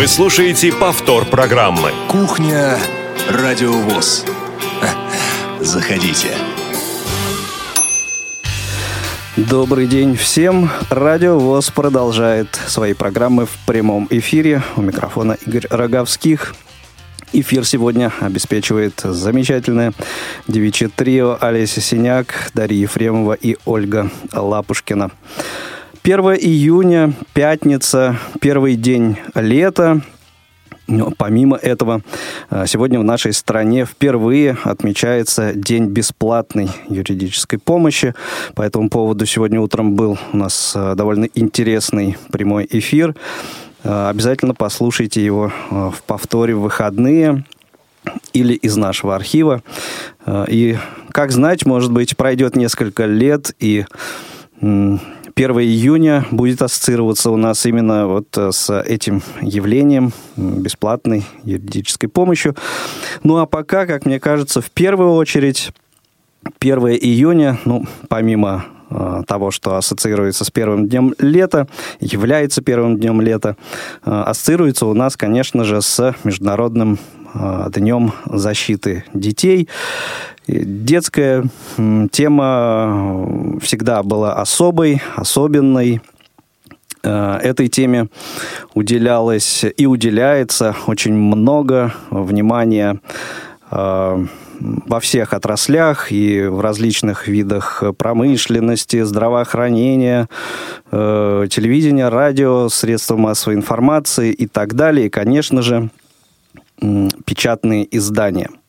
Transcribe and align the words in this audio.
Вы 0.00 0.06
слушаете 0.06 0.72
повтор 0.72 1.26
программы. 1.26 1.92
Кухня 2.08 2.78
Радиовоз. 3.28 4.24
Заходите. 5.60 6.30
Добрый 9.36 9.86
день 9.86 10.16
всем. 10.16 10.70
Радио 10.88 11.38
ВОЗ 11.38 11.68
продолжает 11.68 12.58
свои 12.66 12.94
программы 12.94 13.44
в 13.44 13.50
прямом 13.66 14.06
эфире. 14.08 14.62
У 14.74 14.80
микрофона 14.80 15.36
Игорь 15.46 15.66
Роговских. 15.68 16.54
Эфир 17.34 17.66
сегодня 17.66 18.10
обеспечивает 18.20 19.02
замечательное 19.04 19.92
девичье 20.48 20.88
трио 20.88 21.36
Олеся 21.38 21.82
Синяк, 21.82 22.50
Дарья 22.54 22.80
Ефремова 22.80 23.34
и 23.34 23.58
Ольга 23.66 24.10
Лапушкина. 24.32 25.10
1 26.02 26.18
июня, 26.40 27.12
пятница, 27.34 28.16
первый 28.40 28.76
день 28.76 29.18
лета. 29.34 30.00
Но 30.86 31.12
помимо 31.16 31.58
этого, 31.58 32.00
э, 32.48 32.64
сегодня 32.66 32.98
в 32.98 33.04
нашей 33.04 33.34
стране 33.34 33.84
впервые 33.84 34.56
отмечается 34.64 35.52
День 35.52 35.88
бесплатной 35.88 36.70
юридической 36.88 37.58
помощи. 37.58 38.14
По 38.54 38.62
этому 38.62 38.88
поводу 38.88 39.26
сегодня 39.26 39.60
утром 39.60 39.94
был 39.94 40.18
у 40.32 40.36
нас 40.38 40.72
э, 40.74 40.94
довольно 40.96 41.28
интересный 41.34 42.16
прямой 42.32 42.66
эфир. 42.70 43.14
Э, 43.84 44.08
обязательно 44.08 44.54
послушайте 44.54 45.22
его 45.22 45.52
в 45.70 46.02
повторе 46.06 46.54
в 46.54 46.62
выходные 46.62 47.44
или 48.32 48.54
из 48.54 48.74
нашего 48.78 49.14
архива. 49.14 49.62
И, 50.48 50.78
как 51.12 51.30
знать, 51.30 51.66
может 51.66 51.92
быть, 51.92 52.16
пройдет 52.16 52.56
несколько 52.56 53.04
лет, 53.04 53.54
и 53.60 53.84
1 55.34 55.50
июня 55.60 56.26
будет 56.30 56.62
ассоциироваться 56.62 57.30
у 57.30 57.36
нас 57.36 57.64
именно 57.66 58.06
вот 58.06 58.36
э, 58.36 58.52
с 58.52 58.80
этим 58.82 59.22
явлением 59.40 60.12
бесплатной 60.36 61.24
юридической 61.44 62.08
помощью. 62.08 62.56
Ну 63.22 63.38
а 63.38 63.46
пока, 63.46 63.86
как 63.86 64.06
мне 64.06 64.18
кажется, 64.20 64.60
в 64.60 64.70
первую 64.70 65.12
очередь 65.12 65.72
1 66.58 66.78
июня, 66.88 67.58
ну, 67.64 67.86
помимо 68.08 68.64
э, 68.90 69.22
того, 69.26 69.50
что 69.50 69.76
ассоциируется 69.76 70.44
с 70.44 70.50
первым 70.50 70.88
днем 70.88 71.14
лета, 71.18 71.68
является 72.00 72.62
первым 72.62 72.98
днем 72.98 73.20
лета, 73.20 73.56
э, 74.04 74.10
ассоциируется 74.10 74.86
у 74.86 74.94
нас, 74.94 75.16
конечно 75.16 75.64
же, 75.64 75.80
с 75.82 76.14
Международным 76.24 76.98
Днем 77.32 78.12
защиты 78.26 79.04
детей. 79.14 79.68
Детская 80.52 81.44
тема 82.10 83.58
всегда 83.60 84.02
была 84.02 84.34
особой, 84.34 85.00
особенной. 85.14 86.00
Э, 87.02 87.38
этой 87.42 87.68
теме 87.68 88.08
уделялось 88.74 89.64
и 89.76 89.86
уделяется 89.86 90.74
очень 90.86 91.14
много 91.14 91.94
внимания 92.10 93.00
э, 93.70 94.26
во 94.58 95.00
всех 95.00 95.32
отраслях 95.32 96.10
и 96.10 96.42
в 96.42 96.60
различных 96.60 97.28
видах 97.28 97.84
промышленности, 97.96 99.02
здравоохранения, 99.02 100.28
э, 100.90 101.46
телевидения, 101.48 102.08
радио, 102.08 102.68
средства 102.68 103.16
массовой 103.16 103.54
информации 103.54 104.32
и 104.32 104.46
так 104.46 104.74
далее. 104.74 105.06
И, 105.06 105.10
конечно 105.10 105.62
же, 105.62 105.90
печатные 107.24 107.86
издания– 107.96 108.50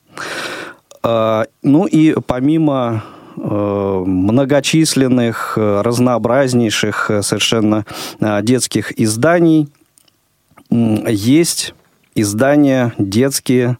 ну 1.03 1.85
и 1.85 2.15
помимо 2.25 3.03
э, 3.37 4.03
многочисленных, 4.05 5.53
э, 5.57 5.81
разнообразнейших 5.81 7.09
э, 7.09 7.21
совершенно 7.21 7.85
детских 8.41 8.99
изданий, 8.99 9.69
есть 10.69 11.73
издания 12.15 12.93
детские 12.97 13.77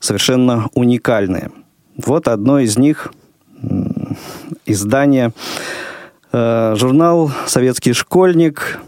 совершенно 0.00 0.68
уникальные. 0.74 1.50
Вот 1.96 2.28
одно 2.28 2.58
из 2.58 2.76
них 2.76 3.12
издание 4.66 5.32
журнал 6.32 7.30
«Советский 7.46 7.92
школьник», 7.92 8.78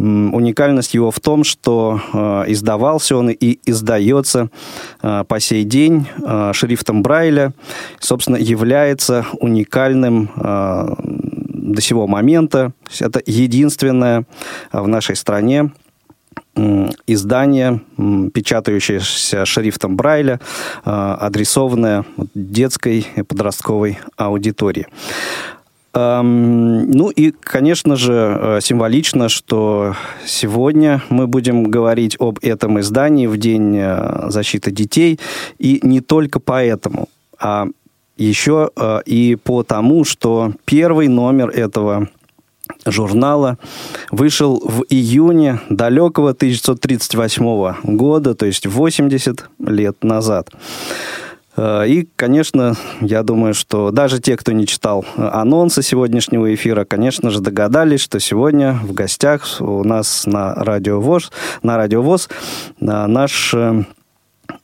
Уникальность 0.00 0.94
его 0.94 1.10
в 1.10 1.20
том, 1.20 1.44
что 1.44 2.00
э, 2.14 2.44
издавался 2.48 3.18
он 3.18 3.28
и 3.28 3.58
издается 3.66 4.48
э, 5.02 5.24
по 5.28 5.40
сей 5.40 5.64
день 5.64 6.06
э, 6.26 6.52
шрифтом 6.54 7.02
Брайля, 7.02 7.52
собственно, 7.98 8.36
является 8.36 9.26
уникальным 9.40 10.30
до 10.36 11.80
сего 11.82 12.06
момента. 12.06 12.72
Это 12.98 13.20
единственное 13.26 14.24
в 14.72 14.88
нашей 14.88 15.16
стране 15.16 15.70
издание, 17.06 17.80
печатающееся 18.32 19.44
шрифтом 19.44 19.96
Брайля, 19.96 20.40
адресованное 20.84 22.04
детской 22.34 23.06
и 23.16 23.22
подростковой 23.22 23.98
аудитории. 24.16 24.86
Ну 25.92 27.10
и, 27.10 27.32
конечно 27.32 27.96
же, 27.96 28.12
э, 28.40 28.60
символично, 28.62 29.28
что 29.28 29.96
сегодня 30.24 31.02
мы 31.08 31.26
будем 31.26 31.64
говорить 31.64 32.16
об 32.20 32.38
этом 32.42 32.78
издании 32.78 33.26
в 33.26 33.36
День 33.36 33.76
э, 33.76 34.30
защиты 34.30 34.70
детей. 34.70 35.18
И 35.58 35.80
не 35.82 36.00
только 36.00 36.38
поэтому, 36.38 37.08
а 37.40 37.66
еще 38.16 38.70
э, 38.76 39.00
и 39.04 39.36
по 39.42 39.64
тому, 39.64 40.04
что 40.04 40.52
первый 40.64 41.08
номер 41.08 41.48
этого 41.48 42.08
журнала 42.86 43.58
вышел 44.12 44.60
в 44.64 44.84
июне 44.88 45.60
далекого 45.68 46.30
1938 46.30 47.96
года, 47.96 48.34
то 48.34 48.46
есть 48.46 48.66
80 48.66 49.44
лет 49.66 50.04
назад. 50.04 50.50
Э, 51.56 51.86
и, 51.86 52.08
конечно, 52.16 52.74
я 53.00 53.22
думаю, 53.22 53.54
что 53.54 53.90
даже 53.90 54.20
те, 54.20 54.36
кто 54.36 54.52
не 54.52 54.66
читал 54.66 55.04
анонсы 55.16 55.82
сегодняшнего 55.82 56.52
эфира, 56.54 56.84
конечно 56.84 57.30
же, 57.30 57.40
догадались, 57.40 58.00
что 58.00 58.20
сегодня 58.20 58.78
в 58.82 58.92
гостях 58.92 59.46
у 59.60 59.84
нас 59.84 60.26
на 60.26 60.54
Радио 60.54 61.00
ВОЗ, 61.00 61.30
на 61.62 61.76
Радио 61.76 62.02
ВОЗ 62.02 62.28
наш 62.80 63.54
э, 63.54 63.84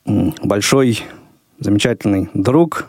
большой, 0.04 1.02
замечательный 1.58 2.28
друг, 2.34 2.86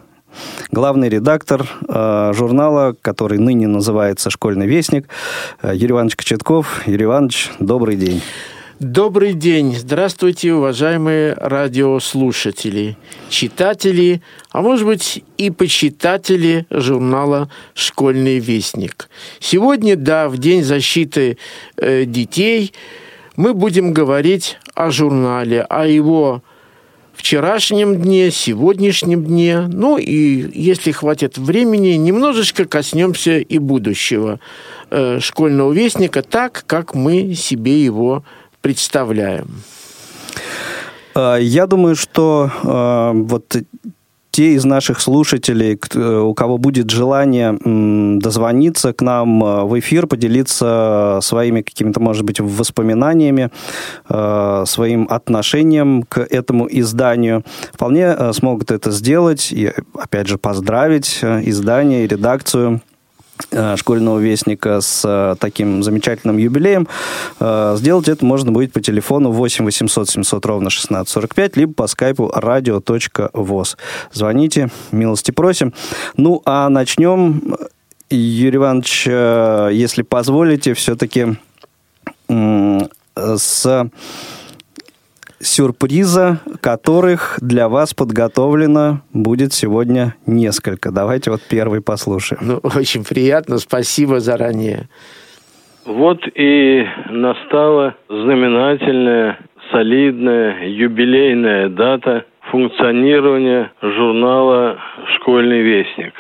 главный 0.71 1.09
редактор 1.09 1.67
э, 1.87 2.33
журнала, 2.35 2.95
который 3.01 3.39
ныне 3.39 3.67
называется 3.67 4.29
«Школьный 4.29 4.67
вестник», 4.67 5.07
Юрий 5.63 5.91
Иванович 5.91 6.15
Кочетков. 6.15 6.87
Юрий 6.87 7.05
Иванович, 7.05 7.51
добрый 7.59 7.95
день. 7.95 8.21
Добрый 8.79 9.33
день. 9.33 9.75
Здравствуйте, 9.75 10.53
уважаемые 10.53 11.33
радиослушатели, 11.33 12.95
читатели, 13.27 14.21
а 14.51 14.61
может 14.61 14.85
быть 14.85 15.23
и 15.39 15.49
почитатели 15.49 16.67
журнала 16.69 17.49
«Школьный 17.73 18.37
вестник». 18.37 19.09
Сегодня, 19.39 19.95
да, 19.95 20.29
в 20.29 20.37
День 20.37 20.63
защиты 20.63 21.39
э, 21.77 22.05
детей 22.05 22.71
мы 23.35 23.55
будем 23.55 23.93
говорить 23.93 24.59
о 24.75 24.91
журнале, 24.91 25.63
о 25.63 25.87
его 25.87 26.43
вчерашнем 27.15 27.99
дне, 27.99 28.29
сегодняшнем 28.29 29.25
дне. 29.25 29.61
Ну 29.61 29.97
и, 29.97 30.51
если 30.53 30.91
хватит 30.91 31.39
времени, 31.39 31.95
немножечко 31.95 32.65
коснемся 32.65 33.39
и 33.39 33.57
будущего 33.57 34.39
э, 34.91 35.19
школьного 35.19 35.73
вестника 35.73 36.21
так, 36.21 36.63
как 36.67 36.93
мы 36.93 37.33
себе 37.33 37.83
его? 37.83 38.23
А, 41.15 41.37
я 41.37 41.67
думаю, 41.67 41.95
что 41.95 42.51
э, 42.63 43.11
вот 43.13 43.55
те 44.31 44.53
из 44.53 44.65
наших 44.65 44.99
слушателей, 44.99 45.79
у 45.95 46.35
кого 46.35 46.59
будет 46.59 46.91
желание 46.91 47.57
дозвониться 48.19 48.93
к 48.93 49.01
нам 49.01 49.43
э, 49.43 49.63
в 49.63 49.79
эфир, 49.79 50.05
поделиться 50.05 51.17
своими 51.23 51.61
какими-то, 51.61 51.99
может 51.99 52.23
быть, 52.23 52.39
воспоминаниями, 52.39 53.49
своим 54.07 55.07
отношением 55.09 56.03
к 56.03 56.19
этому 56.19 56.67
изданию, 56.69 57.43
вполне 57.73 58.33
смогут 58.33 58.69
это 58.69 58.91
сделать 58.91 59.51
и, 59.51 59.73
опять 59.95 60.27
же, 60.27 60.37
поздравить 60.37 61.19
издание 61.23 62.05
и 62.05 62.07
редакцию 62.07 62.81
школьного 63.77 64.19
вестника 64.19 64.81
с 64.81 65.03
э, 65.05 65.35
таким 65.39 65.83
замечательным 65.83 66.37
юбилеем. 66.37 66.87
Э, 67.39 67.75
сделать 67.77 68.07
это 68.07 68.25
можно 68.25 68.51
будет 68.51 68.73
по 68.73 68.81
телефону 68.81 69.31
8 69.31 69.65
800 69.65 70.09
700 70.09 70.45
ровно 70.45 70.67
1645, 70.67 71.57
либо 71.57 71.73
по 71.73 71.87
скайпу 71.87 72.31
radio.voz. 72.35 73.77
Звоните, 74.11 74.69
милости 74.91 75.31
просим. 75.31 75.73
Ну, 76.15 76.41
а 76.45 76.69
начнем, 76.69 77.55
Юрий 78.09 78.57
Иванович, 78.57 79.07
если 79.07 80.01
позволите, 80.01 80.73
все-таки 80.73 81.37
с 83.15 83.89
сюрприза, 85.39 86.39
которых 86.61 87.37
для 87.41 87.69
вас 87.69 87.93
подготовлено 87.93 89.01
будет 89.13 89.53
сегодня 89.53 90.15
несколько. 90.25 90.91
Давайте 90.91 91.31
вот 91.31 91.41
первый 91.49 91.81
послушаем. 91.81 92.41
Ну, 92.43 92.59
очень 92.75 93.03
приятно, 93.03 93.57
спасибо 93.57 94.19
заранее. 94.19 94.89
Вот 95.85 96.19
и 96.35 96.85
настало 97.09 97.95
знаменательное 98.09 99.39
солидная 99.71 100.67
юбилейная 100.67 101.69
дата 101.69 102.25
функционирования 102.51 103.71
журнала 103.81 104.77
«Школьный 105.15 105.61
вестник». 105.61 106.13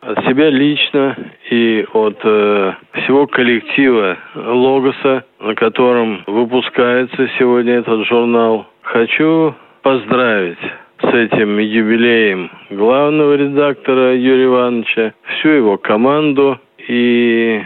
От 0.00 0.24
себя 0.24 0.48
лично 0.48 1.14
и 1.50 1.84
от 1.92 2.18
э, 2.24 2.72
всего 2.92 3.26
коллектива 3.26 4.16
«Логоса», 4.34 5.24
на 5.40 5.54
котором 5.54 6.24
выпускается 6.26 7.28
сегодня 7.38 7.74
этот 7.74 8.06
журнал, 8.06 8.66
хочу 8.80 9.54
поздравить 9.82 10.58
с 11.02 11.14
этим 11.14 11.58
юбилеем 11.58 12.50
главного 12.70 13.34
редактора 13.34 14.16
Юрия 14.16 14.46
Ивановича, 14.46 15.12
всю 15.24 15.48
его 15.48 15.76
команду 15.76 16.58
и 16.88 17.62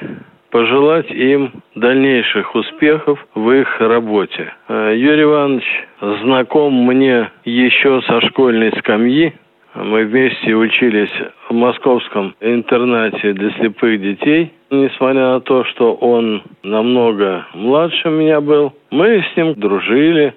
пожелать 0.51 1.11
им 1.11 1.51
дальнейших 1.75 2.55
успехов 2.55 3.25
в 3.35 3.51
их 3.51 3.81
работе. 3.81 4.53
Э, 4.69 4.93
Юрий 4.97 5.23
Иванович 5.23 5.65
знаком 6.23 6.75
мне 6.75 7.31
еще 7.45 8.03
со 8.03 8.21
школьной 8.23 8.73
скамьи. 8.79 9.35
Мы 9.75 10.05
вместе 10.05 10.55
учились 10.55 11.11
в 11.49 11.53
московском 11.53 12.37
интернате 12.41 13.32
для 13.32 13.50
слепых 13.53 14.00
детей. 14.00 14.53
Несмотря 14.71 15.32
на 15.32 15.41
то, 15.41 15.65
что 15.65 15.94
он 15.94 16.43
намного 16.62 17.47
младше 17.55 18.09
меня 18.09 18.41
был, 18.41 18.73
мы 18.93 19.21
с 19.23 19.37
ним 19.37 19.55
дружили. 19.55 20.32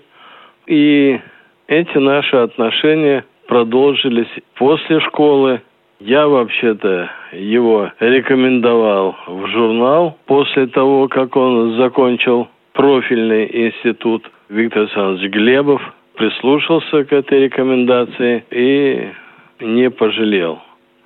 И 0.66 1.19
эти 1.68 1.98
наши 2.00 2.36
отношения 2.36 3.25
продолжились 3.48 4.28
после 4.56 5.00
школы. 5.01 5.62
Я 6.00 6.28
вообще-то 6.28 7.10
его 7.31 7.92
рекомендовал 8.00 9.16
в 9.28 9.48
журнал 9.48 10.18
после 10.25 10.66
того, 10.68 11.07
как 11.07 11.36
он 11.36 11.78
закончил 11.78 12.48
профильный 12.74 13.45
институт. 13.68 14.30
Виктор 14.50 14.84
Александрович 14.84 15.31
Глебов 15.31 15.81
прислушался 16.16 17.04
к 17.04 17.13
этой 17.13 17.44
рекомендации 17.44 18.44
и 18.50 19.10
не 19.59 19.89
пожалел. 19.89 20.59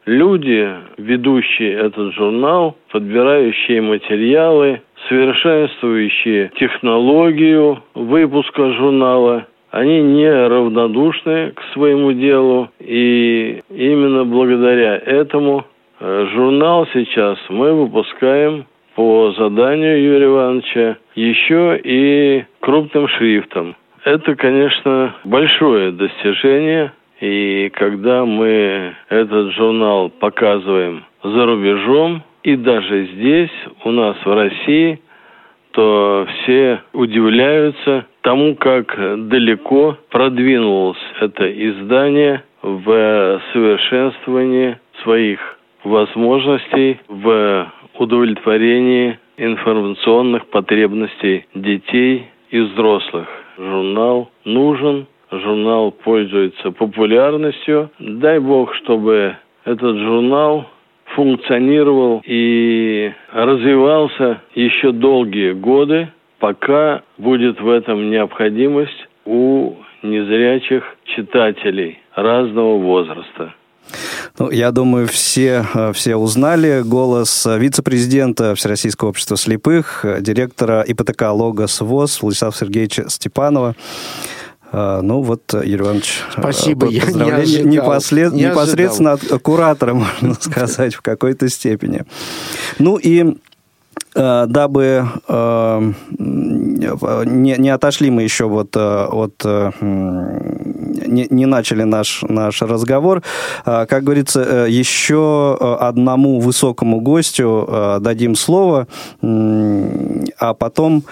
Люди, 0.05 0.67
ведущие 0.97 1.73
этот 1.73 2.13
журнал, 2.15 2.75
подбирающие 2.91 3.81
материалы, 3.81 4.81
совершенствующие 5.07 6.51
технологию 6.55 7.83
выпуска 7.93 8.73
журнала, 8.73 9.45
они 9.69 10.01
не 10.01 10.29
равнодушны 10.29 11.51
к 11.51 11.61
своему 11.73 12.13
делу, 12.13 12.69
и 12.79 13.61
именно 13.69 14.25
благодаря 14.25 14.97
этому 14.97 15.65
э, 15.99 16.27
журнал 16.33 16.87
сейчас 16.93 17.37
мы 17.49 17.73
выпускаем 17.73 18.65
по 18.95 19.33
заданию 19.37 20.03
Юрия 20.03 20.25
Ивановича 20.25 20.97
еще 21.15 21.79
и 21.81 22.43
крупным 22.59 23.07
шрифтом. 23.07 23.75
Это, 24.03 24.35
конечно, 24.35 25.15
большое 25.23 25.91
достижение, 25.91 26.91
и 27.21 27.69
когда 27.73 28.25
мы 28.25 28.95
этот 29.09 29.53
журнал 29.53 30.09
показываем 30.09 31.05
за 31.23 31.45
рубежом, 31.45 32.23
и 32.43 32.55
даже 32.55 33.05
здесь, 33.13 33.51
у 33.85 33.91
нас 33.91 34.17
в 34.25 34.33
России– 34.33 34.99
то 35.71 36.27
все 36.27 36.81
удивляются 36.93 38.05
тому, 38.21 38.55
как 38.55 38.95
далеко 39.29 39.97
продвинулось 40.09 40.97
это 41.19 41.49
издание 41.49 42.43
в 42.61 43.41
совершенствовании 43.53 44.77
своих 45.03 45.39
возможностей, 45.83 46.99
в 47.07 47.71
удовлетворении 47.97 49.17
информационных 49.37 50.45
потребностей 50.47 51.45
детей 51.55 52.27
и 52.51 52.59
взрослых. 52.59 53.27
Журнал 53.57 54.29
нужен, 54.45 55.07
журнал 55.31 55.91
пользуется 55.91 56.71
популярностью. 56.71 57.89
Дай 57.99 58.39
бог, 58.39 58.73
чтобы 58.75 59.37
этот 59.65 59.97
журнал 59.97 60.65
функционировал 61.15 62.21
и 62.25 63.11
развивался 63.31 64.41
еще 64.55 64.91
долгие 64.91 65.53
годы, 65.53 66.09
пока 66.39 67.01
будет 67.17 67.59
в 67.59 67.69
этом 67.69 68.09
необходимость 68.09 69.07
у 69.25 69.75
незрячих 70.03 70.83
читателей 71.15 71.99
разного 72.15 72.77
возраста. 72.77 73.53
Ну, 74.39 74.49
я 74.49 74.71
думаю, 74.71 75.07
все, 75.07 75.65
все 75.93 76.15
узнали 76.15 76.81
голос 76.83 77.45
вице-президента 77.45 78.55
Всероссийского 78.55 79.09
общества 79.09 79.35
слепых, 79.35 80.05
директора 80.21 80.81
ИПТК 80.81 81.31
«Логос 81.31 81.81
ВОЗ» 81.81 82.21
Владислава 82.21 82.53
Сергеевича 82.53 83.09
Степанова. 83.09 83.75
А, 84.71 85.01
ну 85.01 85.21
вот, 85.21 85.53
Юрий 85.53 85.83
Иванович, 85.83 86.21
Спасибо, 86.31 86.87
я 86.87 87.05
не 87.05 87.29
ожидал, 87.29 87.71
непослед... 87.71 88.31
не 88.33 88.43
непосредственно 88.43 89.13
ожидал. 89.13 89.35
от 89.35 89.41
куратора, 89.41 89.93
можно 90.21 90.33
сказать, 90.39 90.95
в 90.95 91.01
какой-то 91.01 91.49
степени. 91.49 92.05
Ну 92.79 92.95
и 92.95 93.35
э, 94.15 94.45
дабы 94.47 95.05
э, 95.27 95.93
не, 96.17 97.55
не 97.57 97.69
отошли 97.69 98.09
мы 98.09 98.23
еще 98.23 98.45
вот 98.45 98.77
э, 98.77 99.05
от 99.05 99.43
не, 99.81 101.27
не 101.29 101.45
начали 101.45 101.83
наш, 101.83 102.23
наш 102.23 102.61
разговор. 102.61 103.23
Как 103.65 104.03
говорится, 104.03 104.65
еще 104.69 105.57
одному 105.81 106.39
высокому 106.39 107.01
гостю 107.01 107.99
дадим 107.99 108.35
слово, 108.35 108.87
а 109.21 110.53
потом 110.53 111.03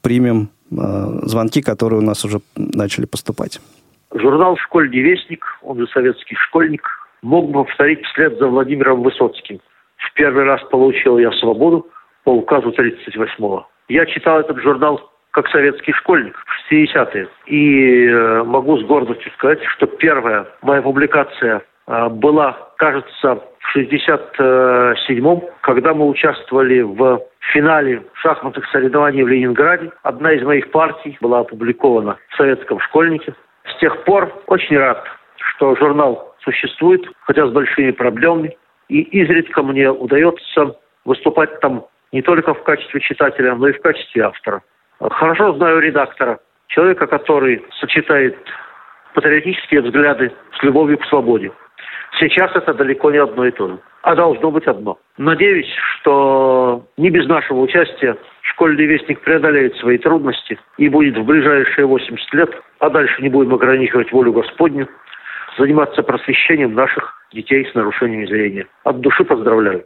примем 0.00 0.48
Э, 0.48 0.61
звонки, 1.22 1.62
которые 1.62 2.00
у 2.00 2.02
нас 2.02 2.24
уже 2.24 2.40
начали 2.56 3.06
поступать. 3.06 3.60
Журнал 4.14 4.56
«Школьный 4.56 5.00
вестник», 5.00 5.44
он 5.62 5.78
же 5.78 5.86
советский 5.88 6.34
школьник, 6.36 6.86
мог 7.22 7.50
бы 7.50 7.64
повторить 7.64 8.04
вслед 8.06 8.38
за 8.38 8.46
Владимиром 8.46 9.02
Высоцким. 9.02 9.60
В 9.96 10.14
первый 10.14 10.44
раз 10.44 10.60
получил 10.70 11.18
я 11.18 11.30
свободу 11.32 11.86
по 12.24 12.30
указу 12.30 12.70
38-го. 12.70 13.66
Я 13.88 14.06
читал 14.06 14.40
этот 14.40 14.60
журнал 14.60 15.00
как 15.32 15.48
советский 15.48 15.92
школьник 15.92 16.36
в 16.36 16.72
60-е. 16.72 17.28
И 17.46 18.06
э, 18.06 18.42
могу 18.44 18.78
с 18.78 18.84
гордостью 18.84 19.32
сказать, 19.32 19.60
что 19.76 19.86
первая 19.86 20.46
моя 20.60 20.82
публикация 20.82 21.62
э, 21.86 22.08
была, 22.08 22.56
кажется, 22.76 23.42
в 23.62 23.76
67-м, 23.76 25.42
когда 25.62 25.94
мы 25.94 26.08
участвовали 26.08 26.82
в 26.82 27.22
финале 27.52 28.02
шахматных 28.14 28.66
соревнований 28.70 29.22
в 29.22 29.28
Ленинграде. 29.28 29.90
Одна 30.02 30.32
из 30.32 30.42
моих 30.42 30.70
партий 30.70 31.16
была 31.20 31.40
опубликована 31.40 32.18
в 32.28 32.36
советском 32.36 32.80
школьнике. 32.80 33.34
С 33.64 33.78
тех 33.78 34.04
пор 34.04 34.32
очень 34.46 34.76
рад, 34.76 35.04
что 35.36 35.74
журнал 35.76 36.34
существует, 36.40 37.02
хотя 37.22 37.46
с 37.46 37.50
большими 37.50 37.92
проблемами. 37.92 38.56
И 38.88 39.00
изредка 39.00 39.62
мне 39.62 39.90
удается 39.90 40.76
выступать 41.04 41.60
там 41.60 41.86
не 42.12 42.22
только 42.22 42.54
в 42.54 42.62
качестве 42.62 43.00
читателя, 43.00 43.54
но 43.54 43.68
и 43.68 43.72
в 43.72 43.80
качестве 43.80 44.22
автора. 44.22 44.62
Хорошо 45.00 45.54
знаю 45.54 45.80
редактора, 45.80 46.38
человека, 46.68 47.06
который 47.06 47.64
сочетает 47.80 48.36
патриотические 49.14 49.82
взгляды 49.82 50.32
с 50.58 50.62
любовью 50.62 50.98
к 50.98 51.06
свободе. 51.06 51.52
Сейчас 52.18 52.54
это 52.54 52.74
далеко 52.74 53.10
не 53.10 53.18
одно 53.18 53.46
и 53.46 53.50
то 53.50 53.68
же, 53.68 53.78
а 54.02 54.14
должно 54.14 54.50
быть 54.50 54.66
одно. 54.66 54.98
Надеюсь, 55.16 55.70
что 56.00 56.84
не 56.96 57.10
без 57.10 57.26
нашего 57.26 57.60
участия 57.60 58.16
школьный 58.42 58.84
вестник 58.86 59.20
преодолеет 59.20 59.76
свои 59.76 59.98
трудности 59.98 60.58
и 60.78 60.88
будет 60.88 61.16
в 61.16 61.24
ближайшие 61.24 61.86
80 61.86 62.34
лет, 62.34 62.50
а 62.80 62.90
дальше 62.90 63.22
не 63.22 63.28
будем 63.28 63.54
ограничивать 63.54 64.12
волю 64.12 64.32
Господню, 64.32 64.88
заниматься 65.58 66.02
просвещением 66.02 66.74
наших 66.74 67.14
детей 67.32 67.66
с 67.70 67.74
нарушением 67.74 68.26
зрения. 68.28 68.66
От 68.84 69.00
души 69.00 69.24
поздравляю. 69.24 69.84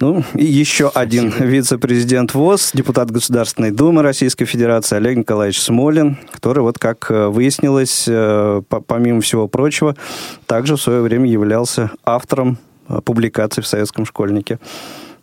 Ну, 0.00 0.22
и 0.34 0.44
еще 0.44 0.90
один 0.94 1.30
вице-президент 1.40 2.32
ВОЗ, 2.34 2.70
депутат 2.72 3.10
Государственной 3.10 3.72
Думы 3.72 4.02
Российской 4.02 4.44
Федерации 4.44 4.96
Олег 4.96 5.16
Николаевич 5.16 5.60
Смолин, 5.60 6.18
который, 6.30 6.60
вот 6.60 6.78
как 6.78 7.10
э, 7.10 7.26
выяснилось, 7.26 8.04
э, 8.06 8.62
помимо 8.86 9.20
всего 9.20 9.48
прочего, 9.48 9.96
также 10.46 10.76
в 10.76 10.80
свое 10.80 11.00
время 11.00 11.28
являлся 11.28 11.90
автором 12.04 12.58
э, 12.88 13.00
публикаций 13.04 13.60
в 13.60 13.66
«Советском 13.66 14.06
школьнике». 14.06 14.60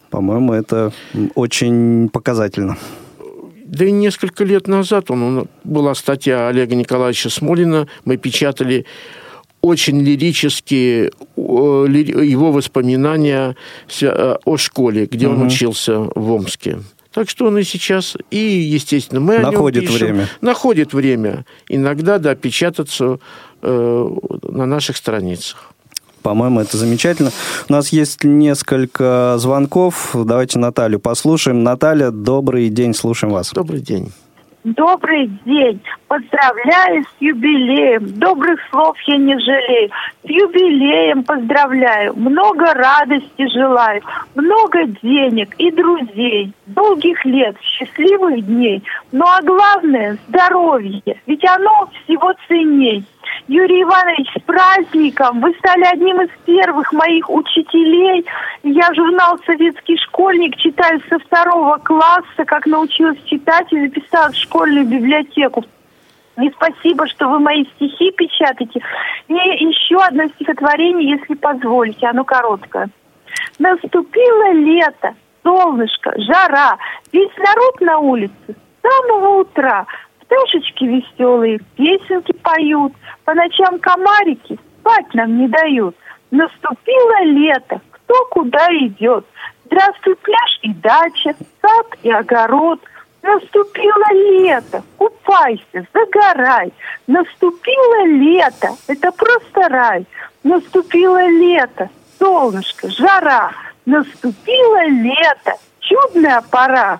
По-моему, 0.09 0.51
это 0.51 0.91
очень 1.35 2.09
показательно. 2.09 2.77
Да 3.65 3.85
и 3.85 3.91
несколько 3.91 4.43
лет 4.43 4.67
назад 4.67 5.09
он, 5.09 5.47
была 5.63 5.95
статья 5.95 6.49
Олега 6.49 6.75
Николаевича 6.75 7.29
Смолина, 7.29 7.87
мы 8.03 8.17
печатали 8.17 8.85
очень 9.65 10.01
лирические 10.01 11.11
его 11.35 12.51
воспоминания 12.51 13.55
о 14.45 14.57
школе, 14.57 15.07
где 15.07 15.27
угу. 15.27 15.35
он 15.35 15.47
учился 15.47 15.99
в 15.99 16.31
Омске. 16.31 16.79
Так 17.11 17.29
что 17.29 17.45
он 17.45 17.57
и 17.57 17.63
сейчас, 17.63 18.17
и, 18.29 18.37
естественно, 18.37 19.21
мы 19.21 19.39
находит 19.39 19.83
о 19.83 19.85
нем 19.85 19.93
пишем. 19.93 20.07
время. 20.07 20.29
Находит 20.41 20.93
время. 20.93 21.45
Иногда, 21.69 22.19
да, 22.19 22.35
печататься 22.35 23.19
э, 23.61 24.09
на 24.43 24.65
наших 24.65 24.97
страницах. 24.97 25.71
По-моему, 26.21 26.59
это 26.59 26.75
замечательно. 26.75 27.31
У 27.69 27.71
нас 27.71 27.89
есть 27.89 28.25
несколько 28.25 29.35
звонков. 29.37 30.13
Давайте 30.13 30.59
Наталью 30.59 30.99
послушаем. 30.99 31.63
Наталья, 31.63 32.11
добрый 32.11 32.67
день, 32.69 32.93
слушаем 32.93 33.31
вас. 33.31 33.51
Добрый 33.53 33.79
день. 33.79 34.11
Добрый 34.65 35.27
день. 35.45 35.79
Поздравляю 36.07 37.03
с 37.03 37.21
юбилеем. 37.21 38.19
Добрых 38.19 38.59
слов 38.71 38.97
я 39.05 39.17
не 39.17 39.37
жалею. 39.37 39.91
С 40.23 40.27
юбилеем 40.27 41.23
поздравляю. 41.23 42.15
Много 42.15 42.73
радости 42.73 43.47
желаю. 43.53 44.01
Много 44.33 44.87
денег 45.03 45.53
и 45.59 45.69
друзей. 45.69 46.51
Долгих 46.65 47.23
лет, 47.25 47.55
счастливых 47.61 48.43
дней. 48.43 48.81
Ну 49.11 49.23
а 49.27 49.39
главное– 49.43 50.17
здоровье. 50.29 51.21
Ведь 51.27 51.45
оно 51.45 51.87
всего 52.03 52.33
ценней. 52.47 53.05
Юрий 53.47 53.83
Иванович, 53.83 54.27
с 54.35 54.41
праздником! 54.41 55.39
Вы 55.39 55.53
стали 55.59 55.83
одним 55.83 56.19
из 56.21 56.29
первых 56.45 56.91
моих 56.91 57.29
учителей. 57.29 58.25
Я 58.63 58.91
журнал 58.95 59.37
«Советский 59.45 59.97
школьник» 59.97 60.55
читаю 60.55 60.99
со 61.07 61.19
второго 61.19 61.77
класса, 61.77 62.43
как 62.47 62.65
научилась 62.65 63.21
читать 63.25 63.71
и 63.71 63.81
записалась 63.81 64.35
в 64.35 64.41
школьную 64.41 64.87
библиотеку. 64.87 65.63
И 66.41 66.49
спасибо, 66.55 67.07
что 67.07 67.29
вы 67.29 67.39
мои 67.39 67.65
стихи 67.75 68.11
печатаете. 68.11 68.81
И 69.27 69.33
еще 69.33 69.97
одно 69.97 70.27
стихотворение, 70.29 71.11
если 71.11 71.35
позволите, 71.35 72.07
оно 72.07 72.23
короткое. 72.23 72.89
Наступило 73.59 74.53
лето, 74.53 75.13
солнышко, 75.43 76.13
жара, 76.17 76.77
весь 77.13 77.37
народ 77.37 77.81
на 77.81 77.99
улице 77.99 78.33
с 78.47 78.81
самого 78.81 79.41
утра– 79.41 79.85
Пташечки 80.27 80.83
веселые 80.83 81.59
песенки 81.75 82.33
поют, 82.33 82.93
по 83.25 83.33
ночам 83.33 83.79
комарики 83.79 84.57
спать 84.79 85.13
нам 85.13 85.37
не 85.37 85.47
дают. 85.47 85.95
Наступило 86.31 87.23
лето, 87.23 87.81
кто 87.91 88.13
куда 88.31 88.67
идет. 88.71 89.25
Здравствуй, 89.65 90.15
пляж 90.17 90.59
и 90.61 90.73
дача, 90.73 91.35
сад 91.61 91.87
и 92.03 92.11
огород. 92.11 92.79
Наступило 93.23 94.05
лето, 94.11 94.83
купайся, 94.97 95.87
загорай. 95.93 96.71
Наступило 97.07 98.05
лето, 98.05 98.67
это 98.87 99.11
просто 99.11 99.69
рай. 99.69 100.05
Наступило 100.43 101.27
лето, 101.27 101.89
солнышко, 102.19 102.89
жара. 102.89 103.51
Наступило 103.85 104.81
лето, 104.87 105.53
чудная 105.79 106.41
пора. 106.51 106.99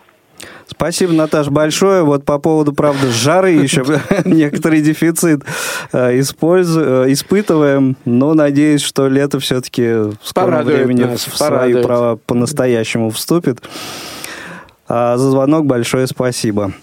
Спасибо, 0.67 1.13
Наташ, 1.13 1.50
большое. 1.50 2.03
Вот 2.03 2.25
по 2.25 2.39
поводу, 2.39 2.74
правда, 2.74 3.07
жары 3.12 3.51
еще 3.51 3.86
некоторый 4.25 4.81
дефицит 4.81 5.43
э, 5.93 6.19
э, 6.19 6.22
испытываем, 7.12 7.98
но 8.05 8.34
надеюсь, 8.34 8.81
что 8.81 9.07
лето 9.07 9.39
все-таки 9.39 9.84
в 9.84 10.17
скором 10.24 10.65
времени 10.65 11.15
в 11.15 11.19
свои 11.19 11.81
права 11.81 12.17
по-настоящему 12.25 13.12
вступит. 13.12 13.62
А 14.88 15.17
за 15.17 15.31
звонок 15.31 15.65
большое 15.65 16.07
спасибо. 16.07 16.74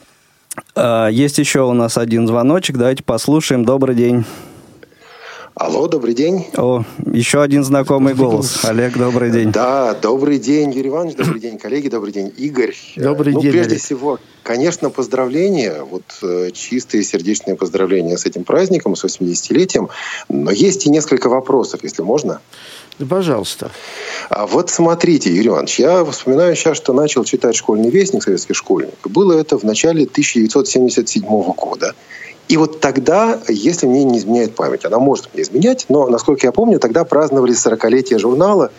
А, 0.75 1.09
есть 1.09 1.39
еще 1.39 1.63
у 1.63 1.73
нас 1.73 1.99
один 1.99 2.27
звоночек. 2.27 2.77
Давайте 2.77 3.03
послушаем. 3.03 3.65
Добрый 3.65 3.95
день. 3.95 4.25
Алло, 5.55 5.87
добрый 5.87 6.15
день. 6.15 6.47
О, 6.57 6.83
еще 7.13 7.43
один 7.43 7.63
знакомый 7.63 8.15
голос. 8.15 8.65
Олег, 8.65 8.97
добрый 8.97 9.31
день. 9.31 9.53
Да, 9.53 9.93
добрый 9.93 10.39
день, 10.39 10.73
Юрий 10.73 10.89
Иванович, 10.89 11.17
добрый 11.17 11.41
день, 11.41 11.59
коллеги, 11.59 11.89
добрый 11.89 12.11
день, 12.11 12.33
Игорь. 12.39 12.75
Добрый 12.97 13.35
ну, 13.35 13.43
день, 13.43 13.53
прежде 13.53 13.73
Олег. 13.73 13.83
всего, 13.83 14.19
конечно, 14.43 14.89
поздравления, 14.89 15.83
вот 15.83 16.05
э, 16.23 16.53
чистые 16.53 17.03
сердечные 17.03 17.55
поздравления 17.55 18.17
с 18.17 18.25
этим 18.25 18.45
праздником, 18.45 18.97
с 18.97 19.05
80-летием, 19.05 19.91
но 20.31 20.51
есть 20.51 20.87
и 20.87 20.91
несколько 20.91 21.29
вопросов, 21.29 21.81
если 21.83 22.01
можно. 22.01 22.41
Да, 22.99 23.05
пожалуйста. 23.05 23.71
А 24.31 24.47
вот 24.47 24.71
смотрите, 24.71 25.31
Юрий 25.31 25.49
Иванович, 25.49 25.81
я 25.81 26.03
вспоминаю 26.07 26.57
сейчас, 26.57 26.79
что 26.79 26.95
начал 26.95 27.25
читать 27.25 27.57
«Школьный 27.57 27.91
вестник», 27.91 28.23
«Советский 28.23 28.55
школьник». 28.55 28.95
Было 29.05 29.39
это 29.39 29.59
в 29.59 29.65
начале 29.65 30.05
1977 30.05 31.23
года. 31.53 31.95
И 32.53 32.59
вот 32.59 32.81
тогда, 32.81 33.39
если 33.49 33.87
мне 33.87 34.05
не 34.05 34.19
изменяет 34.19 34.55
память, 34.55 34.85
она 34.85 34.99
может 34.99 35.31
мне 35.33 35.43
изменять, 35.43 35.87
но, 35.89 36.07
насколько 36.09 36.47
я 36.47 36.53
помню, 36.53 36.79
тогда 36.79 37.03
праздновали 37.03 37.55
40-летие 37.55 38.19
журнала, 38.19 38.71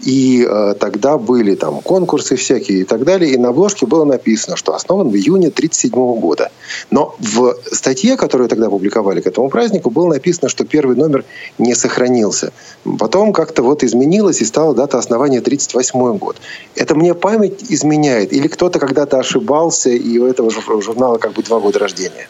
и 0.00 0.44
э, 0.44 0.74
тогда 0.80 1.16
были 1.16 1.54
там 1.54 1.80
конкурсы 1.80 2.34
всякие 2.34 2.80
и 2.80 2.84
так 2.84 3.04
далее. 3.04 3.32
И 3.32 3.36
на 3.36 3.50
обложке 3.50 3.86
было 3.86 4.04
написано, 4.04 4.56
что 4.56 4.74
основан 4.74 5.10
в 5.10 5.14
июне 5.14 5.46
1937 5.46 5.92
года. 6.18 6.50
Но 6.90 7.14
в 7.20 7.54
статье, 7.70 8.16
которую 8.16 8.48
тогда 8.48 8.68
публиковали 8.68 9.20
к 9.20 9.28
этому 9.28 9.48
празднику, 9.48 9.90
было 9.90 10.08
написано, 10.08 10.48
что 10.48 10.64
первый 10.64 10.96
номер 10.96 11.24
не 11.56 11.76
сохранился. 11.76 12.52
Потом 12.98 13.32
как-то 13.32 13.62
вот 13.62 13.84
изменилось 13.84 14.40
и 14.40 14.44
стала 14.44 14.74
дата 14.74 14.98
основания 14.98 15.38
1938 15.38 16.18
год. 16.18 16.36
Это 16.74 16.96
мне 16.96 17.14
память 17.14 17.62
изменяет? 17.68 18.32
Или 18.32 18.48
кто-то 18.48 18.80
когда-то 18.80 19.20
ошибался, 19.20 19.90
и 19.90 20.18
у 20.18 20.26
этого 20.26 20.50
журнала 20.50 21.18
как 21.18 21.34
бы 21.34 21.44
два 21.44 21.60
года 21.60 21.78
рождения? 21.78 22.26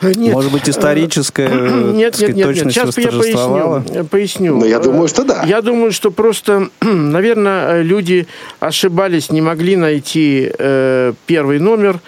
Нет. 0.00 0.32
Может 0.32 0.52
быть, 0.52 0.68
историческая 0.68 1.48
нет, 1.48 2.14
сказать, 2.14 2.36
нет, 2.36 2.46
нет, 2.46 2.64
нет. 2.64 2.72
Сейчас 2.72 2.96
я 2.98 3.08
поясню. 3.10 4.04
поясню. 4.04 4.54
Но 4.54 4.60
ну, 4.60 4.66
я 4.66 4.78
думаю, 4.78 5.08
что 5.08 5.24
да. 5.24 5.42
Я 5.44 5.60
думаю, 5.60 5.90
что 5.90 6.10
просто, 6.10 6.68
наверное, 6.80 7.82
люди 7.82 8.28
ошибались, 8.60 9.30
не 9.30 9.40
могли 9.40 9.76
найти 9.76 10.50
э, 10.56 11.12
первый 11.26 11.58
номер. 11.58 12.00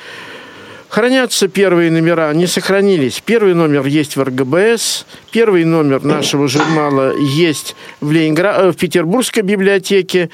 Хранятся 0.88 1.46
первые 1.48 1.90
номера, 1.90 2.32
не 2.32 2.46
сохранились. 2.46 3.22
Первый 3.24 3.54
номер 3.54 3.86
есть 3.86 4.16
в 4.16 4.22
РГБС, 4.22 5.06
первый 5.30 5.64
номер 5.64 6.02
нашего 6.02 6.48
журнала 6.48 7.16
есть 7.16 7.76
в, 8.00 8.10
Ленинград... 8.12 8.56
Э, 8.58 8.70
в 8.70 8.76
Петербургской 8.76 9.42
библиотеке 9.42 10.30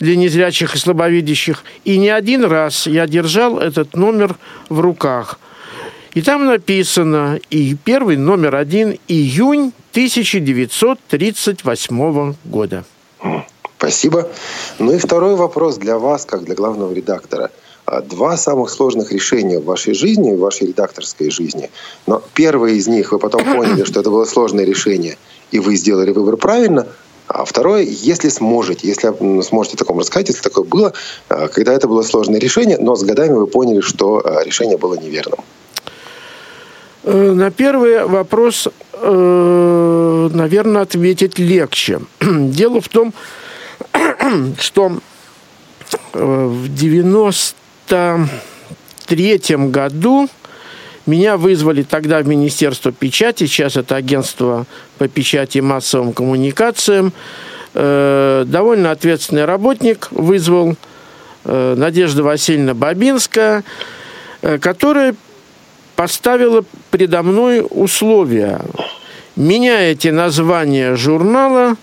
для 0.00 0.16
незрячих 0.16 0.74
и 0.74 0.78
слабовидящих. 0.78 1.62
И 1.84 1.98
не 1.98 2.08
один 2.08 2.44
раз 2.44 2.88
я 2.88 3.06
держал 3.06 3.58
этот 3.60 3.94
номер 3.94 4.34
в 4.68 4.80
руках– 4.80 5.38
и 6.16 6.22
там 6.22 6.46
написано, 6.46 7.38
и 7.50 7.76
первый 7.84 8.16
номер 8.16 8.56
один, 8.56 8.98
июнь 9.06 9.74
1938 9.90 12.34
года. 12.46 12.84
Спасибо. 13.76 14.30
Ну 14.78 14.94
и 14.94 14.98
второй 14.98 15.36
вопрос 15.36 15.76
для 15.76 15.98
вас, 15.98 16.24
как 16.24 16.44
для 16.44 16.54
главного 16.54 16.94
редактора. 16.94 17.50
А, 17.84 18.00
два 18.00 18.38
самых 18.38 18.70
сложных 18.70 19.12
решения 19.12 19.58
в 19.58 19.66
вашей 19.66 19.92
жизни, 19.92 20.32
в 20.32 20.38
вашей 20.38 20.68
редакторской 20.68 21.30
жизни. 21.30 21.70
Но 22.06 22.22
первое 22.32 22.70
из 22.70 22.86
них 22.86 23.12
вы 23.12 23.18
потом 23.18 23.44
поняли, 23.44 23.84
что 23.84 24.00
это 24.00 24.08
было 24.08 24.24
сложное 24.24 24.64
решение, 24.64 25.18
и 25.50 25.58
вы 25.58 25.76
сделали 25.76 26.12
выбор 26.12 26.38
правильно. 26.38 26.86
А 27.28 27.44
второе, 27.44 27.82
если 27.82 28.30
сможете, 28.30 28.88
если 28.88 29.12
сможете 29.42 29.76
такому 29.76 30.00
рассказать, 30.00 30.30
если 30.30 30.40
такое 30.40 30.64
было, 30.64 30.94
а, 31.28 31.48
когда 31.48 31.74
это 31.74 31.88
было 31.88 32.00
сложное 32.00 32.40
решение, 32.40 32.78
но 32.78 32.96
с 32.96 33.04
годами 33.04 33.34
вы 33.34 33.46
поняли, 33.46 33.82
что 33.82 34.22
а, 34.24 34.42
решение 34.44 34.78
было 34.78 34.94
неверным. 34.94 35.40
Э, 37.06 37.32
на 37.32 37.50
первый 37.52 38.04
вопрос, 38.04 38.68
э, 38.92 40.28
наверное, 40.32 40.82
ответить 40.82 41.38
легче. 41.38 42.00
Дело 42.20 42.80
в 42.80 42.88
том, 42.88 43.14
что 44.58 44.98
э, 46.12 46.18
в 46.20 46.74
93 46.74 49.56
году 49.68 50.28
меня 51.06 51.36
вызвали 51.36 51.84
тогда 51.84 52.18
в 52.18 52.26
Министерство 52.26 52.90
печати, 52.90 53.46
сейчас 53.46 53.76
это 53.76 53.94
агентство 53.94 54.66
по 54.98 55.06
печати 55.06 55.58
и 55.58 55.60
массовым 55.60 56.12
коммуникациям. 56.12 57.12
Довольно 57.72 58.90
ответственный 58.90 59.44
работник 59.44 60.08
вызвал 60.10 60.74
Надежда 61.44 62.24
Васильевна 62.24 62.74
Бабинская, 62.74 63.62
которая 64.40 65.14
поставила 65.96 66.64
предо 66.90 67.22
мной 67.22 67.66
условия. 67.68 68.60
Меняете 69.34 70.12
название 70.12 70.96
журнала, 70.96 71.76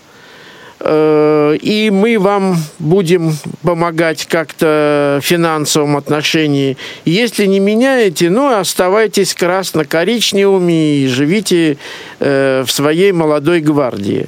э, 0.80 1.56
и 1.60 1.90
мы 1.90 2.18
вам 2.18 2.56
будем 2.78 3.36
помогать 3.62 4.26
как-то 4.26 5.20
в 5.22 5.24
финансовом 5.24 5.96
отношении. 5.96 6.76
Если 7.04 7.46
не 7.46 7.60
меняете, 7.60 8.30
ну, 8.30 8.56
оставайтесь 8.56 9.34
красно-коричневыми 9.34 10.98
и 10.98 11.06
живите 11.06 11.76
э, 12.18 12.64
в 12.66 12.72
своей 12.72 13.12
молодой 13.12 13.60
гвардии. 13.60 14.26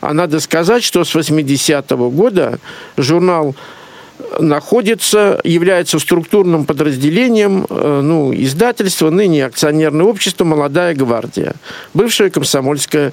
А 0.00 0.14
надо 0.14 0.38
сказать, 0.38 0.84
что 0.84 1.04
с 1.04 1.14
80-го 1.14 2.10
года 2.10 2.58
журнал 2.96 3.56
находится, 4.38 5.40
является 5.44 5.98
структурным 5.98 6.64
подразделением 6.64 7.66
э, 7.68 8.00
ну, 8.02 8.32
издательства, 8.34 9.10
ныне 9.10 9.46
акционерное 9.46 10.06
общество 10.06 10.44
«Молодая 10.44 10.94
гвардия», 10.94 11.54
бывшее 11.94 12.30
комсомольское 12.30 13.12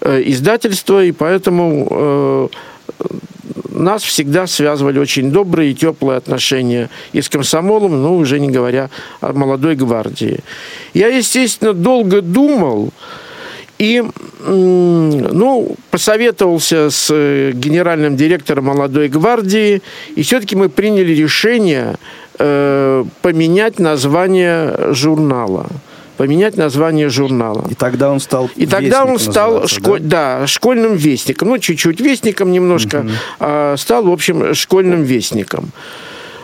э, 0.00 0.22
издательство, 0.26 1.04
и 1.04 1.12
поэтому 1.12 1.88
э, 1.90 2.48
нас 3.70 4.02
всегда 4.02 4.46
связывали 4.46 4.98
очень 4.98 5.30
добрые 5.30 5.72
и 5.72 5.74
теплые 5.74 6.18
отношения 6.18 6.90
и 7.12 7.22
с 7.22 7.28
комсомолом, 7.28 8.02
ну, 8.02 8.16
уже 8.16 8.38
не 8.38 8.50
говоря 8.50 8.90
о 9.20 9.32
молодой 9.32 9.74
гвардии. 9.74 10.40
Я, 10.94 11.08
естественно, 11.08 11.72
долго 11.72 12.20
думал, 12.20 12.92
и, 13.80 14.04
ну, 14.46 15.74
посоветовался 15.90 16.90
с 16.90 17.08
э, 17.10 17.52
генеральным 17.54 18.14
директором 18.14 18.66
молодой 18.66 19.08
гвардии, 19.08 19.80
и 20.14 20.22
все-таки 20.22 20.54
мы 20.54 20.68
приняли 20.68 21.14
решение 21.14 21.94
э, 22.38 23.04
поменять 23.22 23.78
название 23.78 24.92
журнала 24.92 25.66
поменять 26.18 26.58
название 26.58 27.08
журнала. 27.08 27.66
И 27.70 27.74
тогда 27.74 28.10
он 28.10 28.20
стал 28.20 28.50
И 28.54 28.66
тогда 28.66 29.06
он 29.06 29.18
стал 29.18 29.66
школь... 29.66 30.00
да? 30.00 30.40
Да, 30.40 30.46
школьным 30.46 30.94
вестником. 30.94 31.48
Ну, 31.48 31.56
чуть-чуть 31.56 31.98
вестником 31.98 32.52
немножко. 32.52 32.96
Угу. 32.98 33.08
А, 33.38 33.74
стал, 33.78 34.04
в 34.04 34.12
общем, 34.12 34.52
школьным 34.52 35.02
вестником. 35.02 35.70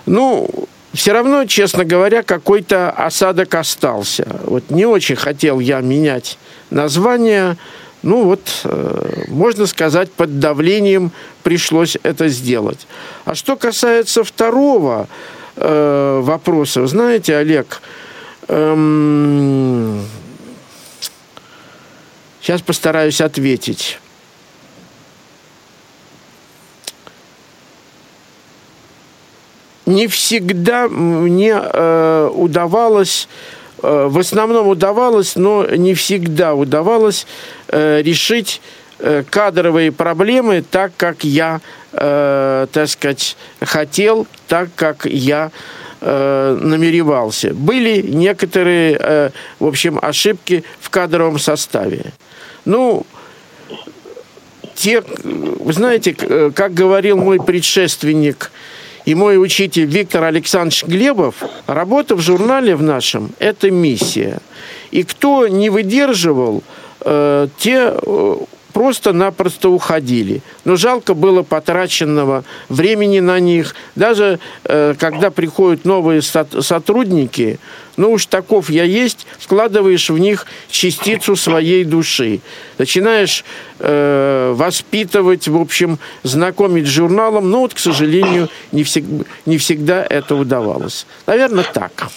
Ну, 0.07 0.49
все 0.97 1.13
равно, 1.13 1.45
честно 1.45 1.85
говоря, 1.85 2.23
какой-то 2.23 2.91
осадок 2.91 3.55
остался. 3.55 4.41
Вот 4.45 4.71
не 4.71 4.87
очень 4.87 5.17
хотел 5.17 5.61
я 5.61 5.81
менять 5.81 6.39
название. 6.71 7.57
Ну 8.03 8.25
вот, 8.25 8.41
э, 8.65 9.25
можно 9.29 9.67
сказать, 9.67 10.11
под 10.13 10.39
давлением 10.39 11.13
пришлось 11.43 11.97
это 12.03 12.29
сделать. 12.29 12.87
А 13.25 13.35
что 13.35 13.57
касается 13.57 14.25
второго 14.25 15.09
э, 15.57 16.21
вопроса, 16.23 16.87
знаете, 16.87 17.37
Олег, 17.37 17.81
эм, 18.49 20.05
сейчас 22.41 22.63
постараюсь 22.63 23.21
ответить. 23.21 23.99
Не 29.87 30.09
всегда 30.09 30.89
мне 30.89 31.57
э, 31.57 32.31
удавалось, 32.35 33.29
э, 33.83 34.07
в 34.11 34.19
основном 34.19 34.67
удавалось, 34.67 35.37
но 35.37 35.65
не 35.65 35.95
всегда 35.95 36.55
удавалось 36.55 37.27
э, 37.69 38.03
решить 38.03 38.61
э, 38.99 39.23
кадровые 39.31 39.93
проблемы 39.93 40.65
так, 40.69 40.93
как 40.97 41.23
я, 41.23 41.61
э, 41.93 42.67
так 42.73 42.89
сказать, 42.89 43.37
хотел, 43.61 44.27
так, 44.49 44.71
как 44.75 45.07
я 45.07 45.53
э, 46.01 46.59
намеревался. 46.61 47.55
Были 47.55 48.03
некоторые, 48.03 48.99
э, 49.01 49.31
в 49.61 49.67
общем, 49.67 50.01
ошибки 50.03 50.65
в 50.81 50.91
кадровом 50.91 51.39
составе. 51.39 52.07
Ну, 52.65 53.07
те, 54.75 55.01
вы 55.23 55.73
знаете, 55.73 56.13
как 56.13 56.75
говорил 56.75 57.17
мой 57.19 57.39
предшественник– 57.41 58.51
и 59.07 59.15
мой 59.15 59.43
учитель 59.43 59.87
Виктор 59.87 60.25
Александрович 60.25 60.85
Глебов, 60.85 61.37
работа 61.67 62.17
в 62.17 62.21
журнале 62.21 62.75
в 62.75 62.83
нашем– 62.83 63.31
это 63.39 63.71
миссия. 63.71 64.41
И 64.91 65.05
кто 65.05 65.47
не 65.47 65.71
выдерживал, 65.71 66.63
э, 67.01 67.49
те 67.57 67.95
э, 67.95 68.37
просто-напросто 68.77 69.71
уходили. 69.71 70.43
Но 70.67 70.77
жалко 70.77 71.15
было 71.15 71.43
потраченного 71.43 72.45
времени 72.69 73.21
на 73.21 73.41
них. 73.41 73.75
Даже 73.95 74.39
э, 74.65 74.95
когда 74.99 75.31
приходят 75.31 75.87
новые 75.87 76.21
сотрудники, 76.21 77.59
ну 77.97 78.13
уж 78.13 78.27
таков 78.27 78.69
я 78.69 78.85
есть, 78.85 79.27
вкладываешь 79.39 80.11
в 80.11 80.19
них 80.19 80.45
частицу 80.69 81.37
своей 81.37 81.85
души. 81.85 82.41
Начинаешь 82.77 83.47
э, 83.79 84.53
воспитывать, 84.55 85.49
в 85.49 85.57
общем, 85.57 85.99
знакомить 86.23 86.87
с 86.87 86.91
журналом, 86.91 87.51
но 87.51 87.61
вот, 87.61 87.73
к 87.73 87.79
сожалению, 87.79 88.51
не, 88.73 88.85
всег 88.85 89.05
не 89.47 89.57
всегда 89.57 90.05
это 90.05 90.35
удавалось. 90.35 91.07
Наверное, 91.27 91.65
так. 91.65 92.11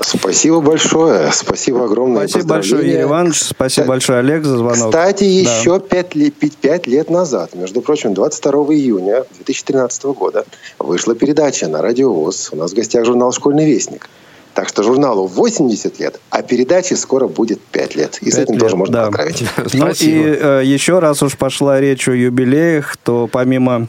Спасибо 0.00 0.60
большое. 0.60 1.30
Спасибо 1.32 1.84
огромное. 1.84 2.28
Спасибо 2.28 2.54
большое, 2.54 2.90
Юрий 2.90 3.02
Иванович. 3.02 3.42
Спасибо 3.42 3.86
большое, 3.88 4.18
Олег, 4.20 4.44
за 4.44 4.58
звонок. 4.58 4.90
Кстати, 4.90 5.24
да. 5.44 5.58
еще 5.58 5.80
пять, 5.80 6.12
пять 6.60 6.86
лет 6.86 7.10
назад, 7.10 7.54
между 7.54 7.80
прочим, 7.80 8.14
22 8.14 8.52
июня 8.74 9.24
2013 9.36 10.04
года, 10.04 10.44
вышла 10.78 11.14
передача 11.14 11.68
на 11.68 11.82
Радио 11.82 12.12
ВОЗ. 12.12 12.50
У 12.52 12.56
нас 12.56 12.72
в 12.72 12.74
гостях 12.74 13.04
журнал 13.04 13.32
«Школьный 13.32 13.66
вестник». 13.66 14.08
Так 14.54 14.70
что 14.70 14.82
журналу 14.82 15.26
80 15.26 16.00
лет, 16.00 16.18
а 16.30 16.40
передаче 16.40 16.96
скоро 16.96 17.28
будет 17.28 17.60
5 17.60 17.94
лет. 17.94 18.18
И 18.22 18.30
с 18.30 18.38
этим 18.38 18.54
лет, 18.54 18.62
тоже 18.62 18.76
можно 18.76 18.92
да. 18.92 19.06
поздравить. 19.06 19.44
Ну 19.74 19.88
и 19.88 20.38
э, 20.40 20.62
еще 20.64 20.98
раз 20.98 21.22
уж 21.22 21.36
пошла 21.36 21.78
речь 21.78 22.08
о 22.08 22.12
юбилеях, 22.12 22.96
то 22.96 23.28
помимо 23.30 23.88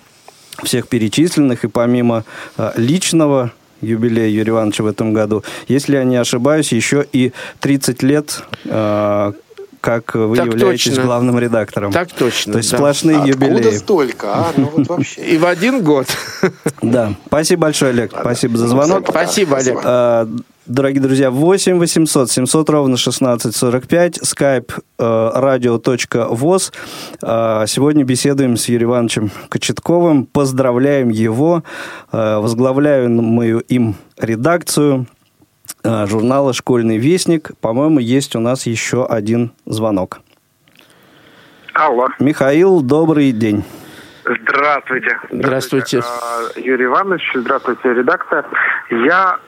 всех 0.64 0.90
перечисленных 0.90 1.64
и 1.64 1.68
помимо 1.70 2.26
э, 2.58 2.72
личного 2.76 3.54
юбилей 3.82 4.32
Юрия 4.32 4.52
Ивановича 4.52 4.84
в 4.84 4.88
этом 4.88 5.14
году. 5.14 5.44
Если 5.68 5.96
я 5.96 6.04
не 6.04 6.18
ошибаюсь, 6.18 6.72
еще 6.72 7.06
и 7.12 7.34
30 7.60 8.04
лет 8.04 8.44
э, 8.66 9.32
как 9.82 10.16
вы 10.16 10.36
так 10.36 10.48
являетесь 10.48 10.86
точно. 10.86 11.04
главным 11.04 11.40
редактором. 11.40 11.92
Так 11.92 12.12
точно. 12.12 12.54
То 12.54 12.58
есть 12.58 12.72
да. 12.72 12.78
сплошные 12.78 13.18
Откуда 13.18 13.46
юбилеи. 13.46 13.78
столько, 13.78 14.34
а? 14.34 14.54
Ну 14.58 14.72
вот 14.76 14.88
вообще. 14.88 15.22
И 15.22 15.38
в 15.38 15.46
один 15.46 15.84
год. 15.84 16.08
Да. 16.82 17.14
Спасибо 17.28 17.64
большое, 17.64 17.92
Олег. 17.92 18.12
Спасибо 18.18 18.58
за 18.58 18.68
звонок. 18.68 19.06
Спасибо, 19.10 19.58
Олег. 19.58 19.78
Дорогие 20.68 21.02
друзья, 21.02 21.32
8 21.32 21.80
800 21.80 22.30
700 22.30 22.70
ровно 22.70 22.98
16 22.98 23.56
45, 23.56 24.18
skype 24.18 24.74
э, 25.00 25.02
radio.voz. 25.02 26.74
Э, 27.22 27.66
сегодня 27.68 28.04
беседуем 28.04 28.58
с 28.58 28.68
Юрием 28.68 28.90
Ивановичем 28.90 29.32
Кочетковым. 29.48 30.26
Поздравляем 30.26 31.08
его. 31.08 31.64
Э, 32.12 32.40
возглавляю 32.40 33.10
мою 33.10 33.60
им 33.60 33.96
редакцию 34.20 35.08
журнала 35.84 36.52
«Школьный 36.52 36.98
вестник». 36.98 37.52
По-моему, 37.62 38.00
есть 38.00 38.36
у 38.36 38.42
нас 38.42 38.66
еще 38.66 39.06
один 39.06 39.54
звонок. 39.66 40.20
Алло. 41.74 42.10
Михаил, 42.20 42.82
добрый 42.82 43.32
день. 43.32 43.64
Здравствуйте. 44.26 45.18
Здравствуйте. 45.32 46.02
Юрий 46.58 46.86
Иванович, 46.86 47.22
здравствуйте, 47.36 47.94
редактор. 47.94 48.46
Я 48.90 49.40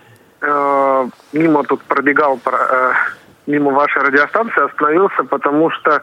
э, 0.41 1.09
мимо 1.33 1.63
тут 1.63 1.81
пробегал 1.83 2.39
э, 2.45 2.91
мимо 3.47 3.71
вашей 3.71 4.01
радиостанции, 4.03 4.65
остановился, 4.65 5.23
потому 5.23 5.69
что 5.71 6.01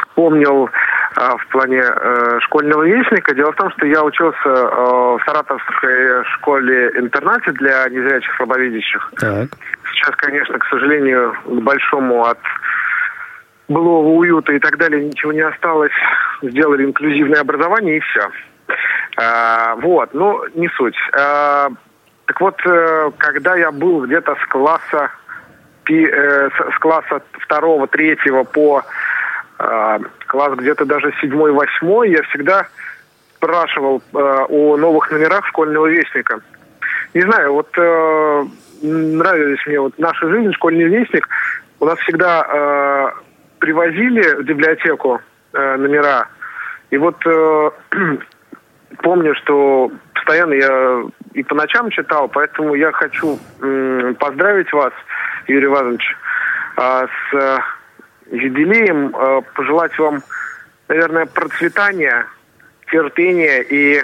вспомнил 0.00 0.68
э, 0.68 1.36
в 1.38 1.46
плане 1.48 1.82
э, 1.82 2.38
школьного 2.40 2.82
вестника. 2.84 3.34
Дело 3.34 3.52
в 3.52 3.56
том, 3.56 3.70
что 3.72 3.86
я 3.86 4.02
учился 4.02 4.36
э, 4.44 5.16
в 5.16 5.20
Саратовской 5.26 6.24
школе-интернате 6.36 7.52
для 7.52 7.88
незрячих 7.88 8.34
слабовидящих. 8.36 9.12
Так. 9.18 9.48
Сейчас, 9.92 10.16
конечно, 10.16 10.58
к 10.58 10.64
сожалению, 10.66 11.34
к 11.44 11.60
большому 11.62 12.24
от 12.24 12.38
былого 13.68 14.08
уюта 14.08 14.52
и 14.52 14.58
так 14.58 14.76
далее 14.78 15.04
ничего 15.04 15.32
не 15.32 15.42
осталось. 15.42 15.92
Сделали 16.42 16.84
инклюзивное 16.84 17.40
образование 17.40 17.98
и 17.98 18.00
все. 18.00 18.28
А, 19.18 19.76
вот, 19.76 20.14
ну, 20.14 20.42
не 20.54 20.68
суть. 20.76 20.96
А, 21.18 21.68
так 22.26 22.40
вот, 22.40 22.60
э, 22.64 23.10
когда 23.18 23.56
я 23.56 23.72
был 23.72 24.06
где-то 24.06 24.36
с 24.36 24.46
класса 24.48 25.10
э, 25.88 26.48
с 26.50 26.78
класса 26.78 27.22
второго, 27.32 27.86
третьего 27.86 28.44
по 28.44 28.82
э, 29.58 29.98
класс 30.26 30.54
где-то 30.56 30.84
даже 30.84 31.12
седьмой, 31.20 31.52
восьмой, 31.52 32.10
я 32.10 32.22
всегда 32.22 32.68
спрашивал 33.36 34.02
о 34.12 34.76
новых 34.76 35.10
номерах 35.10 35.44
школьного 35.48 35.86
вестника. 35.86 36.40
Не 37.12 37.22
знаю, 37.22 37.54
вот 37.54 37.76
нравились 37.76 39.66
мне 39.66 39.80
вот 39.80 39.98
наша 39.98 40.28
жизнь, 40.28 40.52
школьный 40.52 40.84
вестник. 40.84 41.28
У 41.80 41.86
нас 41.86 41.98
всегда 41.98 43.12
привозили 43.58 44.36
в 44.36 44.44
библиотеку 44.44 45.20
номера. 45.52 46.28
И 46.90 46.98
вот 46.98 47.16
помню, 48.98 49.34
что 49.36 49.90
постоянно 50.14 50.54
я 50.54 51.02
и 51.34 51.42
по 51.42 51.54
ночам 51.54 51.90
читал, 51.90 52.28
поэтому 52.28 52.74
я 52.74 52.92
хочу 52.92 53.38
поздравить 54.18 54.72
вас, 54.72 54.92
Юрий 55.46 55.66
Иванович, 55.66 56.16
а, 56.76 57.06
с 57.06 57.34
э, 57.34 57.58
юбилеем, 58.30 59.14
а, 59.14 59.42
пожелать 59.54 59.98
вам, 59.98 60.22
наверное, 60.88 61.26
процветания, 61.26 62.26
терпения 62.90 63.62
и 63.62 64.02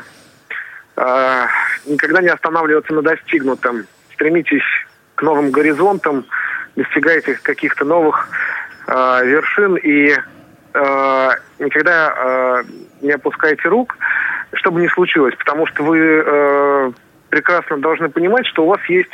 а, 0.96 1.46
никогда 1.86 2.20
не 2.20 2.28
останавливаться 2.28 2.92
на 2.92 3.02
достигнутом. 3.02 3.86
Стремитесь 4.12 4.64
к 5.14 5.22
новым 5.22 5.50
горизонтам, 5.50 6.26
достигайте 6.76 7.38
каких-то 7.42 7.84
новых 7.84 8.28
вершин 8.86 9.76
и 9.76 10.16
никогда 11.58 12.62
не 13.02 13.12
опускайте 13.12 13.68
рук 13.68 13.96
что 14.54 14.70
бы 14.70 14.80
ни 14.80 14.88
случилось, 14.88 15.34
потому 15.36 15.66
что 15.66 15.82
вы 15.82 15.98
э, 15.98 16.90
прекрасно 17.30 17.78
должны 17.78 18.08
понимать, 18.08 18.46
что 18.46 18.64
у 18.64 18.68
вас 18.68 18.80
есть 18.88 19.10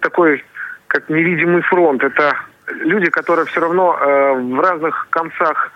такой 0.00 0.44
как 0.86 1.08
невидимый 1.08 1.62
фронт. 1.62 2.02
Это 2.02 2.36
люди, 2.68 3.10
которые 3.10 3.46
все 3.46 3.60
равно 3.60 3.96
э, 3.98 4.32
в 4.34 4.60
разных 4.60 5.08
концах 5.10 5.72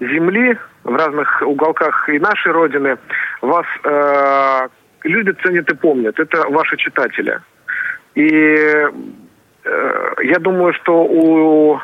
земли, 0.00 0.58
в 0.84 0.94
разных 0.94 1.42
уголках 1.42 2.08
и 2.08 2.18
нашей 2.18 2.52
родины 2.52 2.98
вас 3.42 3.66
э, 3.84 4.68
любят, 5.04 5.38
ценят 5.42 5.70
и 5.70 5.74
помнят. 5.74 6.18
Это 6.18 6.48
ваши 6.48 6.76
читатели. 6.76 7.38
И 8.14 8.26
э, 8.26 8.90
я 10.22 10.38
думаю, 10.38 10.72
что 10.74 11.04
у 11.04 11.80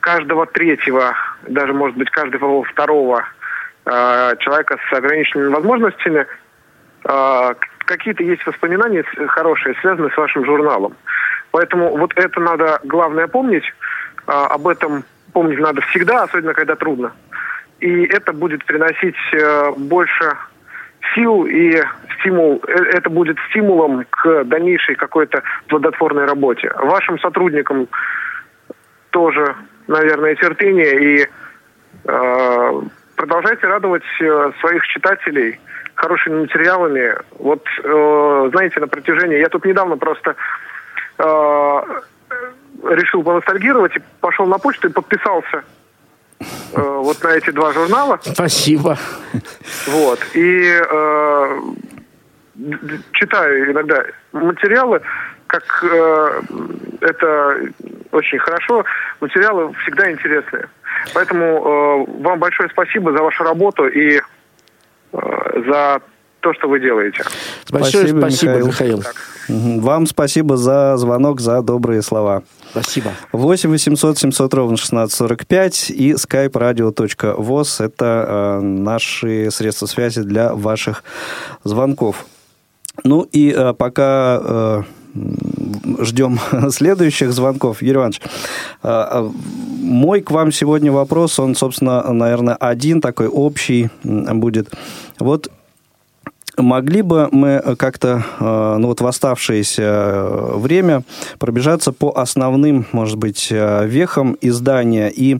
каждого 0.00 0.46
третьего, 0.46 1.14
даже, 1.48 1.72
может 1.72 1.96
быть, 1.96 2.10
каждого 2.10 2.62
второго 2.64 3.24
человека 3.86 4.78
с 4.88 4.92
ограниченными 4.92 5.52
возможностями, 5.54 6.26
э, 7.04 7.54
какие-то 7.84 8.22
есть 8.22 8.44
воспоминания 8.46 9.04
хорошие, 9.28 9.74
связанные 9.80 10.10
с 10.10 10.16
вашим 10.16 10.44
журналом. 10.44 10.94
Поэтому 11.52 11.96
вот 11.96 12.12
это 12.16 12.40
надо, 12.40 12.80
главное, 12.84 13.28
помнить. 13.28 13.64
А, 14.26 14.46
об 14.48 14.66
этом 14.66 15.04
помнить 15.32 15.58
надо 15.58 15.80
всегда, 15.82 16.24
особенно 16.24 16.52
когда 16.52 16.74
трудно. 16.74 17.12
И 17.80 18.04
это 18.06 18.32
будет 18.32 18.64
приносить 18.64 19.16
э, 19.32 19.70
больше 19.76 20.36
сил 21.14 21.44
и 21.44 21.82
стимул, 22.18 22.62
э, 22.66 22.72
это 22.72 23.10
будет 23.10 23.36
стимулом 23.50 24.04
к 24.10 24.44
дальнейшей 24.44 24.94
какой-то 24.94 25.42
плодотворной 25.68 26.24
работе. 26.24 26.72
Вашим 26.76 27.18
сотрудникам 27.18 27.88
тоже, 29.10 29.54
наверное, 29.86 30.34
терпение 30.36 31.20
и 31.20 31.28
э, 32.04 32.82
продолжайте 33.16 33.66
радовать 33.66 34.04
э, 34.20 34.52
своих 34.60 34.86
читателей 34.86 35.58
хорошими 35.94 36.40
материалами. 36.40 37.14
Вот, 37.38 37.64
э, 37.82 38.48
знаете, 38.52 38.80
на 38.80 38.86
протяжении... 38.86 39.38
Я 39.38 39.48
тут 39.48 39.64
недавно 39.64 39.96
просто 39.96 40.36
э, 41.18 41.82
решил 42.84 43.22
поностальгировать 43.22 43.96
и 43.96 44.02
пошел 44.20 44.46
на 44.46 44.58
почту 44.58 44.88
и 44.88 44.92
подписался 44.92 45.64
вот 46.72 47.22
на 47.24 47.28
эти 47.28 47.48
два 47.50 47.72
журнала. 47.72 48.20
Спасибо. 48.22 48.98
Вот. 49.86 50.18
И 50.34 50.78
э, 50.78 51.60
читаю 53.12 53.72
иногда 53.72 54.04
материалы, 54.32 55.00
как 55.46 55.62
э, 55.82 56.42
это 57.00 57.60
очень 58.12 58.38
хорошо. 58.38 58.84
Материалы 59.20 59.72
всегда 59.82 60.10
интересные. 60.10 60.68
Поэтому 61.14 61.44
э, 61.44 62.22
вам 62.22 62.38
большое 62.38 62.68
спасибо 62.70 63.12
за 63.12 63.22
вашу 63.22 63.44
работу 63.44 63.86
и 63.86 64.18
э, 64.18 64.20
за 65.68 66.00
то, 66.40 66.54
что 66.54 66.68
вы 66.68 66.80
делаете. 66.80 67.24
Большое 67.70 68.08
спасибо, 68.08 68.20
спасибо 68.20 68.52
Михаил. 68.66 68.98
Михаил. 68.98 69.80
Вам 69.80 70.06
спасибо 70.06 70.56
за 70.56 70.96
звонок, 70.96 71.40
за 71.40 71.62
добрые 71.62 72.02
слова. 72.02 72.42
Спасибо. 72.70 73.10
8 73.32 73.70
800 73.70 74.18
700 74.18 74.54
ровно 74.54 74.74
1645 74.74 75.90
и 75.90 76.12
skype-radio.voz– 76.12 77.84
это 77.84 78.26
э, 78.28 78.60
наши 78.60 79.50
средства 79.50 79.86
связи 79.86 80.22
для 80.22 80.54
ваших 80.54 81.04
звонков. 81.64 82.26
Ну 83.04 83.22
и 83.22 83.52
э, 83.56 83.72
пока 83.74 84.40
э, 84.40 84.82
ждем 86.00 86.38
следующих 86.70 87.32
звонков. 87.32 87.82
Юрий 87.82 87.96
Иванович, 87.96 88.20
э, 88.82 88.88
э, 88.88 89.30
мой 89.82 90.20
к 90.20 90.30
вам 90.30 90.52
сегодня 90.52 90.92
вопрос, 90.92 91.38
он, 91.38 91.54
собственно, 91.54 92.12
наверное, 92.12 92.54
один 92.54 93.00
такой 93.00 93.28
общий 93.28 93.88
будет. 94.02 94.72
Вот 95.18 95.50
Могли 96.56 97.02
бы 97.02 97.28
мы 97.32 97.76
как-то, 97.78 98.24
э, 98.40 98.76
ну 98.78 98.88
вот 98.88 99.00
в 99.00 99.06
оставшееся 99.06 100.28
время 100.54 101.02
пробежаться 101.38 101.92
по 101.92 102.18
основным, 102.18 102.86
может 102.92 103.18
быть, 103.18 103.50
вехам 103.50 104.36
издания 104.40 105.08
и 105.08 105.38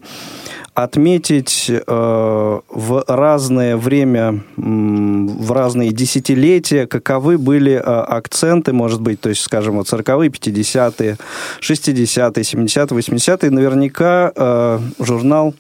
отметить 0.77 1.71
э, 1.71 1.81
в 1.87 3.05
разное 3.09 3.79
время, 3.79 4.43
в 4.57 5.53
разные 5.53 5.91
десятилетия, 5.91 6.87
каковы 6.87 7.39
были 7.39 7.73
э, 7.73 7.81
акценты, 7.81 8.75
может 8.75 9.01
быть, 9.01 9.19
то 9.19 9.31
есть, 9.31 9.41
скажем, 9.41 9.77
вот 9.77 9.87
40-е, 9.91 10.29
50-е, 10.29 11.17
60-е, 11.61 12.43
70-е, 12.43 12.99
80-е, 12.99 13.51
наверняка 13.51 14.33
э, 14.37 14.79
журнал 14.99 15.55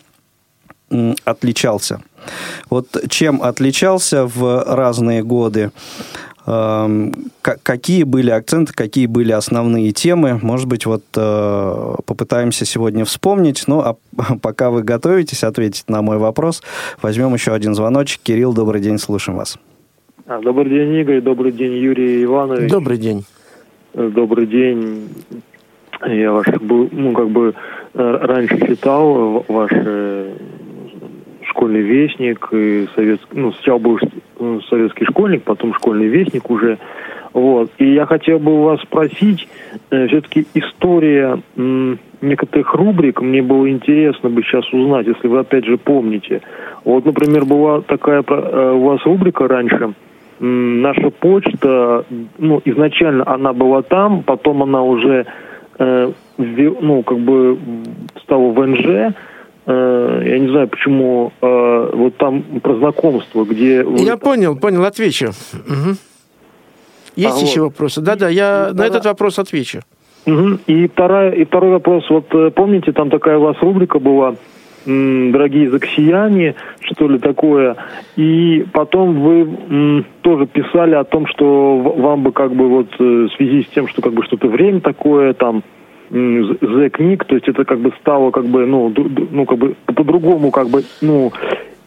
э, 0.90 1.14
отличался. 1.24 2.02
Вот 2.70 2.88
чем 3.08 3.42
отличался 3.42 4.26
в 4.26 4.64
разные 4.66 5.22
годы? 5.22 5.70
какие 7.42 8.04
были 8.04 8.30
акценты, 8.30 8.72
какие 8.72 9.06
были 9.06 9.32
основные 9.32 9.90
темы. 9.90 10.38
Может 10.40 10.68
быть, 10.68 10.86
вот 10.86 11.02
э, 11.16 11.94
попытаемся 12.06 12.64
сегодня 12.64 13.04
вспомнить. 13.04 13.64
Ну, 13.66 13.80
а 13.80 13.96
пока 14.40 14.70
вы 14.70 14.84
готовитесь 14.84 15.42
ответить 15.42 15.88
на 15.88 16.02
мой 16.02 16.18
вопрос, 16.18 16.62
возьмем 17.02 17.34
еще 17.34 17.52
один 17.52 17.74
звоночек. 17.74 18.20
Кирилл, 18.22 18.54
добрый 18.54 18.80
день, 18.80 18.98
слушаем 18.98 19.38
вас. 19.38 19.58
А, 20.26 20.40
добрый 20.40 20.70
день, 20.70 20.94
Игорь. 20.94 21.20
Добрый 21.20 21.50
день, 21.50 21.72
Юрий 21.74 22.24
Иванович. 22.24 22.70
Добрый 22.70 22.98
день. 22.98 23.24
Э, 23.94 24.08
добрый 24.08 24.46
день. 24.46 25.08
Я 26.06 26.30
ваш, 26.30 26.46
ну, 26.60 27.12
как 27.12 27.30
бы 27.30 27.54
э, 27.94 28.18
раньше 28.22 28.66
читал 28.66 29.44
ваши 29.48 30.34
школьный 31.48 31.82
вестник, 31.82 32.48
и 32.52 32.86
советский, 32.94 33.26
ну, 33.32 33.52
сначала 33.52 33.78
был 33.78 33.98
э, 34.40 34.58
советский 34.68 35.04
школьник, 35.04 35.42
потом 35.42 35.74
школьный 35.74 36.06
вестник 36.06 36.50
уже. 36.50 36.78
Вот. 37.32 37.70
И 37.78 37.92
я 37.92 38.06
хотел 38.06 38.38
бы 38.38 38.64
вас 38.64 38.80
спросить, 38.80 39.46
э, 39.90 40.06
все-таки 40.08 40.46
история 40.54 41.38
м, 41.56 41.98
некоторых 42.22 42.74
рубрик, 42.74 43.20
мне 43.20 43.42
было 43.42 43.68
интересно 43.70 44.30
бы 44.30 44.42
сейчас 44.42 44.66
узнать, 44.72 45.06
если 45.06 45.28
вы 45.28 45.40
опять 45.40 45.66
же 45.66 45.76
помните. 45.76 46.40
Вот, 46.84 47.04
например, 47.04 47.44
была 47.44 47.82
такая 47.82 48.24
э, 48.26 48.72
у 48.72 48.80
вас 48.80 49.04
рубрика 49.04 49.48
раньше, 49.48 49.92
м, 50.40 50.80
наша 50.80 51.10
почта, 51.10 52.04
ну, 52.38 52.62
изначально 52.64 53.24
она 53.26 53.52
была 53.52 53.82
там, 53.82 54.22
потом 54.22 54.62
она 54.62 54.82
уже, 54.82 55.26
э, 55.78 56.12
ну, 56.38 57.02
как 57.02 57.18
бы 57.18 57.58
стала 58.22 58.50
в 58.50 58.66
НЖ, 58.66 59.14
я 59.66 60.38
не 60.38 60.48
знаю, 60.48 60.68
почему 60.68 61.32
э, 61.40 61.90
вот 61.92 62.16
там 62.18 62.42
про 62.62 62.76
знакомство, 62.76 63.44
где... 63.44 63.84
Я 63.96 64.16
понял, 64.16 64.56
понял, 64.56 64.84
отвечу. 64.84 65.30
Угу. 65.54 65.96
Есть 67.16 67.42
а 67.42 67.44
еще 67.44 67.60
вот. 67.62 67.72
вопросы? 67.72 68.00
Да-да, 68.00 68.28
я 68.28 68.68
и 68.70 68.74
на 68.74 68.86
этот 68.86 69.04
вопрос 69.04 69.38
отвечу. 69.38 69.80
Угу. 70.26 70.58
И, 70.66 70.86
вторая, 70.88 71.32
и 71.32 71.44
второй 71.44 71.70
вопрос. 71.72 72.08
Вот 72.10 72.26
э, 72.32 72.50
помните, 72.50 72.92
там 72.92 73.10
такая 73.10 73.38
у 73.38 73.42
вас 73.42 73.56
рубрика 73.60 73.98
была 73.98 74.34
дорогие 74.86 75.68
заксияне, 75.68 76.54
что 76.80 77.08
ли 77.08 77.18
такое. 77.18 77.76
И 78.14 78.64
потом 78.72 79.20
вы 79.20 79.40
м, 79.40 80.06
тоже 80.22 80.46
писали 80.46 80.94
о 80.94 81.02
том, 81.02 81.26
что 81.26 81.78
вам 81.78 82.22
бы 82.22 82.30
как 82.30 82.54
бы 82.54 82.68
вот 82.68 82.96
в 82.96 83.28
связи 83.30 83.64
с 83.64 83.74
тем, 83.74 83.88
что 83.88 84.00
как 84.00 84.12
бы 84.12 84.22
что-то 84.22 84.46
время 84.46 84.80
такое, 84.80 85.34
там 85.34 85.64
The 86.10 86.90
книг, 86.90 87.24
то 87.24 87.34
есть 87.34 87.48
это 87.48 87.64
как 87.64 87.80
бы 87.80 87.92
стало 88.00 88.30
как 88.30 88.44
бы, 88.46 88.66
ну, 88.66 88.92
ну 89.30 89.44
как 89.44 89.58
бы 89.58 89.74
по-другому 89.86 90.50
как 90.50 90.68
бы, 90.68 90.84
ну, 91.00 91.32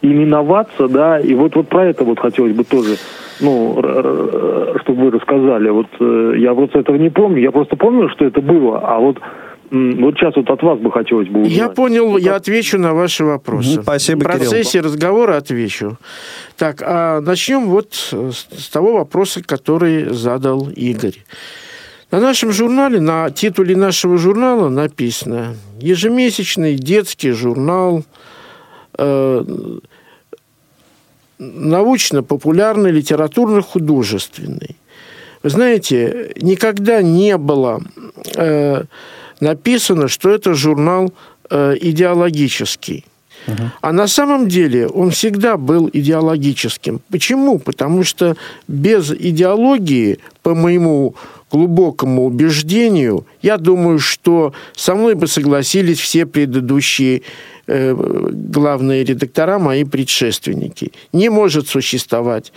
именоваться, 0.02 0.88
да, 0.88 1.20
и 1.20 1.34
вот, 1.34 1.54
вот 1.56 1.68
про 1.68 1.86
это 1.86 2.04
вот 2.04 2.18
хотелось 2.18 2.54
бы 2.54 2.64
тоже, 2.64 2.96
ну, 3.40 3.78
чтобы 4.82 5.04
вы 5.04 5.10
рассказали. 5.10 5.68
Вот 5.70 5.86
э, 6.00 6.34
я 6.38 6.54
вот 6.54 6.74
этого 6.74 6.96
не 6.96 7.10
помню, 7.10 7.42
я 7.42 7.50
просто 7.50 7.76
помню, 7.76 8.08
что 8.10 8.24
это 8.24 8.40
было, 8.40 8.78
а 8.78 8.98
вот 8.98 9.18
вот 9.70 10.16
сейчас 10.16 10.34
вот 10.34 10.50
от 10.50 10.62
вас 10.62 10.80
бы 10.80 10.90
хотелось 10.90 11.28
бы 11.28 11.42
узнать. 11.42 11.56
Я 11.56 11.68
понял, 11.68 12.16
я 12.16 12.34
отвечу 12.34 12.76
на 12.76 12.92
ваши 12.92 13.24
вопросы. 13.24 13.80
Спасибо, 13.80 14.18
В 14.18 14.22
процессе 14.24 14.78
Кирилл. 14.78 14.86
разговора 14.86 15.36
отвечу. 15.36 15.96
Так, 16.58 16.82
а 16.84 17.20
начнем 17.20 17.68
вот 17.68 17.92
с 17.92 18.68
того 18.68 18.94
вопроса, 18.94 19.44
который 19.44 20.06
задал 20.06 20.68
Игорь. 20.74 21.14
На 22.10 22.18
нашем 22.18 22.50
журнале, 22.52 23.00
на 23.00 23.30
титуле 23.30 23.76
нашего 23.76 24.18
журнала 24.18 24.68
написано 24.68 25.54
«Ежемесячный 25.78 26.74
детский 26.74 27.30
журнал 27.30 28.02
э, 28.98 29.44
научно-популярный, 31.38 32.90
литературно-художественный». 32.90 34.76
Вы 35.44 35.50
знаете, 35.50 36.32
никогда 36.40 37.00
не 37.00 37.36
было 37.38 37.80
э, 38.34 38.82
написано, 39.38 40.08
что 40.08 40.30
это 40.30 40.54
журнал 40.54 41.14
э, 41.48 41.76
идеологический. 41.80 43.04
А 43.80 43.92
на 43.92 44.06
самом 44.06 44.48
деле 44.48 44.86
он 44.86 45.12
всегда 45.12 45.56
был 45.56 45.88
идеологическим. 45.90 47.00
Почему? 47.10 47.58
Потому 47.58 48.04
что 48.04 48.36
без 48.68 49.10
идеологии, 49.10 50.18
по 50.42 50.54
моему 50.54 51.14
глубокому 51.50 52.24
убеждению, 52.26 53.26
я 53.42 53.56
думаю, 53.56 53.98
что 53.98 54.52
со 54.76 54.94
мной 54.94 55.14
бы 55.14 55.26
согласились 55.26 55.98
все 55.98 56.26
предыдущие 56.26 57.22
э, 57.66 57.94
главные 57.94 59.04
редактора, 59.04 59.58
мои 59.58 59.84
предшественники. 59.84 60.92
Не 61.12 61.28
может 61.28 61.68
существовать 61.68 62.52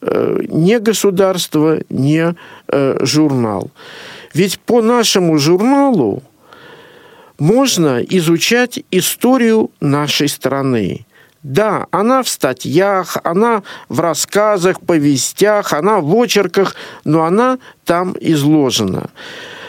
э, 0.00 0.40
ни 0.48 0.76
государство, 0.76 1.78
ни 1.88 2.34
э, 2.68 2.98
журнал. 3.04 3.70
Ведь 4.34 4.58
по 4.58 4.82
нашему 4.82 5.38
журналу 5.38 6.22
можно 7.38 8.00
изучать 8.00 8.80
историю 8.90 9.70
нашей 9.80 10.28
страны. 10.28 11.06
Да, 11.44 11.86
она 11.90 12.22
в 12.22 12.28
статьях, 12.28 13.18
она 13.22 13.62
в 13.90 14.00
рассказах, 14.00 14.80
повестях, 14.80 15.74
она 15.74 16.00
в 16.00 16.14
очерках, 16.14 16.74
но 17.04 17.24
она 17.24 17.58
там 17.84 18.16
изложена. 18.18 19.10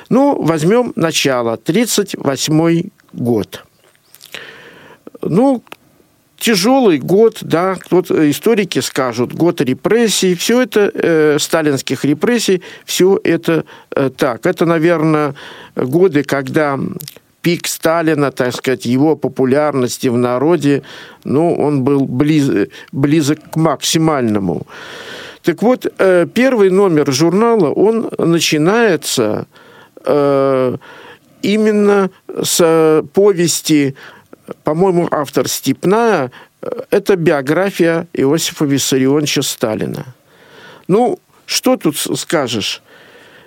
Ну, 0.07 0.41
возьмем 0.41 0.93
начало, 0.95 1.53
1938 1.53 2.89
год. 3.11 3.65
Ну, 5.21 5.63
тяжелый 6.37 6.99
год, 6.99 7.39
да, 7.41 7.75
вот 7.89 8.09
историки 8.09 8.79
скажут, 8.79 9.33
год 9.33 9.59
репрессий, 9.59 10.33
все 10.35 10.61
это, 10.61 10.89
э, 10.93 11.37
сталинских 11.39 12.05
репрессий, 12.05 12.61
все 12.85 13.19
это 13.21 13.65
э, 13.91 14.09
так. 14.15 14.45
Это, 14.45 14.65
наверное, 14.65 15.35
годы, 15.75 16.23
когда 16.23 16.79
пик 17.45 17.67
Сталина, 17.67 18.31
так 18.31 18.55
сказать, 18.55 18.87
его 18.87 19.15
популярности 19.15 20.07
в 20.07 20.17
народе, 20.17 20.81
ну, 21.23 21.53
он 21.53 21.83
был 21.83 22.07
близ, 22.07 22.49
близок 22.91 23.37
к 23.51 23.55
максимальному. 23.55 24.65
Так 25.43 25.61
вот, 25.61 25.85
э, 25.99 26.25
первый 26.33 26.71
номер 26.71 27.11
журнала, 27.11 27.69
он 27.69 28.09
начинается 28.17 29.45
э, 30.05 30.77
именно 31.43 32.09
с 32.43 33.03
повести 33.13 33.95
по-моему, 34.63 35.07
автор 35.11 35.47
«Степная»– 35.47 36.31
это 36.89 37.15
биография 37.15 38.07
Иосифа 38.13 38.65
Виссарионовича 38.65 39.43
Сталина. 39.43 40.05
Ну, 40.87 41.19
что 41.45 41.77
тут 41.77 41.97
скажешь? 41.97 42.81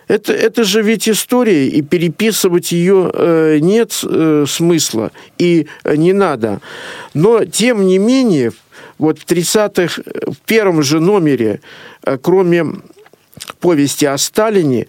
Это, 0.08 0.32
это 0.32 0.64
же 0.64 0.82
ведь 0.82 1.08
история, 1.08 1.68
и 1.68 1.82
переписывать 1.82 2.72
ее 2.72 3.10
э, 3.12 3.58
нет 3.60 4.00
э, 4.02 4.44
смысла, 4.48 5.12
и 5.38 5.66
не 5.84 6.12
надо. 6.12 6.60
Но, 7.14 7.44
тем 7.44 7.86
не 7.86 7.98
менее, 7.98 8.52
вот 8.98 9.18
в 9.18 9.26
30-х, 9.26 10.02
в 10.04 10.36
первом 10.46 10.82
же 10.82 11.00
номере, 11.00 11.60
э, 12.04 12.18
кроме 12.20 12.66
повести 13.60 14.06
о 14.06 14.18
Сталине, 14.18 14.86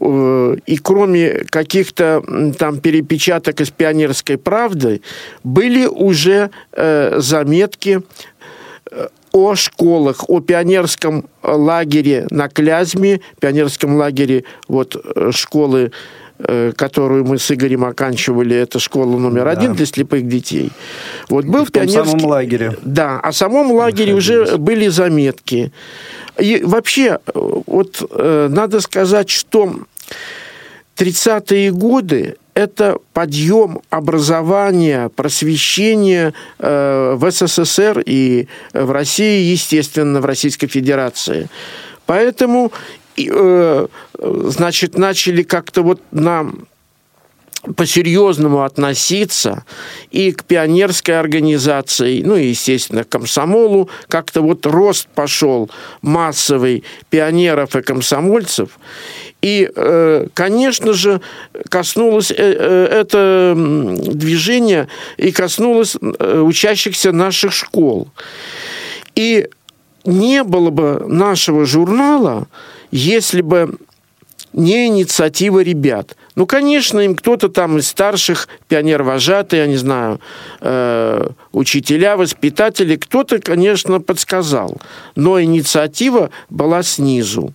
Э, 0.00 0.56
и 0.66 0.76
кроме 0.78 1.44
каких-то 1.50 2.22
там 2.58 2.80
перепечаток 2.80 3.60
из 3.60 3.70
«Пионерской 3.70 4.38
правды», 4.38 5.02
были 5.44 5.86
уже 5.86 6.50
э, 6.72 7.20
заметки 7.20 8.02
э, 8.90 9.08
о 9.32 9.54
школах, 9.54 10.28
о 10.28 10.40
пионерском 10.40 11.26
лагере 11.42 12.26
на 12.30 12.48
Клязьме, 12.48 13.20
пионерском 13.40 13.96
лагере 13.96 14.44
вот 14.68 14.96
школы, 15.30 15.92
которую 16.76 17.24
мы 17.24 17.38
с 17.38 17.50
Игорем 17.50 17.84
оканчивали, 17.84 18.56
это 18.56 18.78
школа 18.78 19.18
номер 19.18 19.44
да. 19.44 19.50
один 19.50 19.74
для 19.74 19.86
слепых 19.86 20.26
детей. 20.26 20.70
Вот 21.28 21.44
был 21.44 21.64
в 21.64 21.70
пионерский... 21.70 22.10
самом 22.10 22.24
лагере. 22.24 22.76
Да, 22.82 23.20
о 23.20 23.32
самом 23.32 23.72
лагере 23.72 24.14
уже 24.14 24.56
были 24.56 24.88
заметки. 24.88 25.72
И 26.38 26.62
вообще, 26.64 27.18
вот 27.34 28.02
э, 28.10 28.48
надо 28.50 28.80
сказать, 28.80 29.28
что 29.28 29.74
30-е 30.96 31.72
годы 31.72 32.36
это 32.54 32.98
подъем 33.12 33.80
образования, 33.90 35.08
просвещения 35.08 36.34
э, 36.58 37.14
в 37.16 37.30
СССР 37.30 38.02
и 38.04 38.48
в 38.72 38.90
России, 38.90 39.50
естественно, 39.50 40.20
в 40.20 40.24
Российской 40.24 40.66
Федерации. 40.66 41.48
Поэтому, 42.06 42.72
э, 43.16 43.86
значит, 44.18 44.98
начали 44.98 45.42
как-то 45.42 45.82
вот 45.82 46.00
нам 46.10 46.66
по-серьезному 47.76 48.64
относиться 48.64 49.64
и 50.10 50.32
к 50.32 50.44
пионерской 50.44 51.18
организации, 51.18 52.22
ну 52.22 52.36
и, 52.36 52.48
естественно, 52.48 53.04
к 53.04 53.08
комсомолу. 53.10 53.90
Как-то 54.08 54.40
вот 54.40 54.64
рост 54.66 55.08
пошел 55.14 55.70
массовый 56.00 56.84
пионеров 57.10 57.76
и 57.76 57.82
комсомольцев. 57.82 58.78
И, 59.42 59.70
э, 59.74 60.26
конечно 60.34 60.92
же, 60.92 61.20
коснулось 61.68 62.30
э, 62.30 62.34
э, 62.36 62.84
это 62.90 63.54
движение 63.56 64.88
и 65.16 65.32
коснулось 65.32 65.96
учащихся 65.96 67.12
наших 67.12 67.52
школ. 67.52 68.08
И 69.14 69.48
не 70.04 70.44
было 70.44 70.70
бы 70.70 71.04
нашего 71.06 71.64
журнала, 71.64 72.48
если 72.90 73.40
бы 73.40 73.78
не 74.52 74.88
инициатива 74.88 75.62
ребят. 75.62 76.16
Ну, 76.34 76.46
конечно, 76.46 77.00
им 77.00 77.14
кто-то 77.14 77.48
там 77.48 77.78
из 77.78 77.88
старших, 77.88 78.48
пионер-вожатый, 78.68 79.60
я 79.60 79.66
не 79.66 79.76
знаю, 79.76 80.20
э, 80.60 81.28
учителя, 81.52 82.16
воспитатели, 82.16 82.96
кто-то, 82.96 83.38
конечно, 83.38 84.00
подсказал. 84.00 84.76
Но 85.14 85.40
инициатива 85.40 86.30
была 86.48 86.82
снизу. 86.82 87.52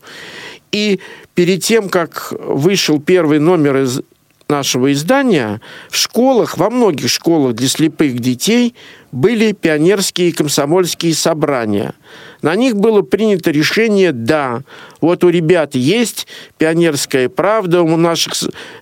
И 0.75 0.99
перед 1.35 1.63
тем, 1.63 1.87
как 1.87 2.33
вышел 2.37 2.99
первый 2.99 3.39
номер 3.39 3.77
из 3.77 4.01
нашего 4.49 4.91
издания, 4.91 5.61
в 5.89 5.95
школах, 5.95 6.57
во 6.57 6.69
многих 6.69 7.09
школах 7.09 7.55
для 7.55 7.69
слепых 7.69 8.19
детей 8.19 8.75
были 9.13 9.53
пионерские 9.53 10.29
и 10.29 10.31
комсомольские 10.33 11.15
собрания. 11.15 11.93
На 12.41 12.55
них 12.55 12.75
было 12.75 13.01
принято 13.03 13.51
решение 13.51 14.11
«да». 14.11 14.63
Вот 14.99 15.23
у 15.23 15.29
ребят 15.29 15.75
есть 15.75 16.27
«Пионерская 16.57 17.29
правда», 17.29 17.81
у 17.81 17.95
наших 17.95 18.33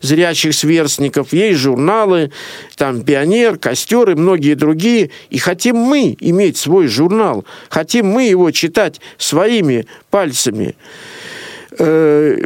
зрячих 0.01 0.55
сверстников 0.55 1.31
есть 1.31 1.59
журналы, 1.59 2.31
там 2.75 3.03
«Пионер», 3.03 3.59
«Костер» 3.59 4.09
и 4.09 4.15
многие 4.15 4.55
другие. 4.55 5.11
И 5.29 5.37
хотим 5.37 5.75
мы 5.75 6.17
иметь 6.19 6.57
свой 6.57 6.87
журнал, 6.87 7.45
хотим 7.69 8.07
мы 8.07 8.23
его 8.23 8.49
читать 8.49 8.99
своими 9.19 9.85
пальцами. 10.09 10.75
Э, 11.79 12.37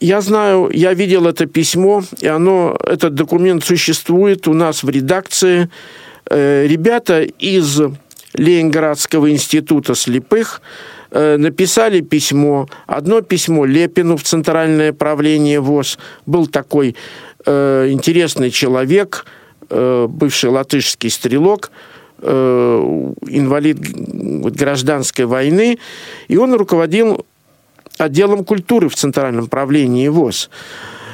я 0.00 0.20
знаю, 0.20 0.70
я 0.72 0.94
видел 0.94 1.26
это 1.26 1.46
письмо, 1.46 2.02
и 2.20 2.26
оно, 2.26 2.76
этот 2.84 3.14
документ 3.14 3.64
существует 3.64 4.48
у 4.48 4.52
нас 4.52 4.82
в 4.82 4.90
редакции. 4.90 5.68
Э, 6.28 6.66
ребята 6.66 7.22
из 7.22 7.80
Ленинградского 8.34 9.30
института 9.30 9.94
слепых 9.94 10.62
э, 11.10 11.36
написали 11.36 12.00
письмо. 12.00 12.68
Одно 12.86 13.20
письмо 13.20 13.64
Лепину 13.64 14.16
в 14.16 14.22
Центральное 14.22 14.92
правление 14.92 15.60
ВОЗ. 15.60 15.98
Был 16.26 16.46
такой 16.46 16.96
интересный 17.44 18.52
человек, 18.52 19.26
бывший 19.68 20.50
латышский 20.50 21.10
стрелок, 21.10 21.72
инвалид 22.22 23.78
гражданской 23.80 25.24
войны, 25.24 25.80
и 26.28 26.36
он 26.36 26.54
руководил 26.54 27.26
отделом 27.98 28.44
культуры 28.44 28.88
в 28.88 28.94
Центральном 28.94 29.46
правлении 29.46 30.08
ВОЗ. 30.08 30.50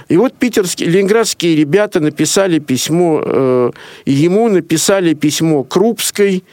И 0.08 0.16
вот 0.16 0.34
питерские, 0.34 0.88
ленинградские 0.88 1.54
ребята 1.56 2.00
написали 2.00 2.58
письмо, 2.58 3.22
э, 3.24 3.70
ему 4.06 4.48
написали 4.48 5.14
письмо 5.14 5.64
Крупской. 5.64 6.44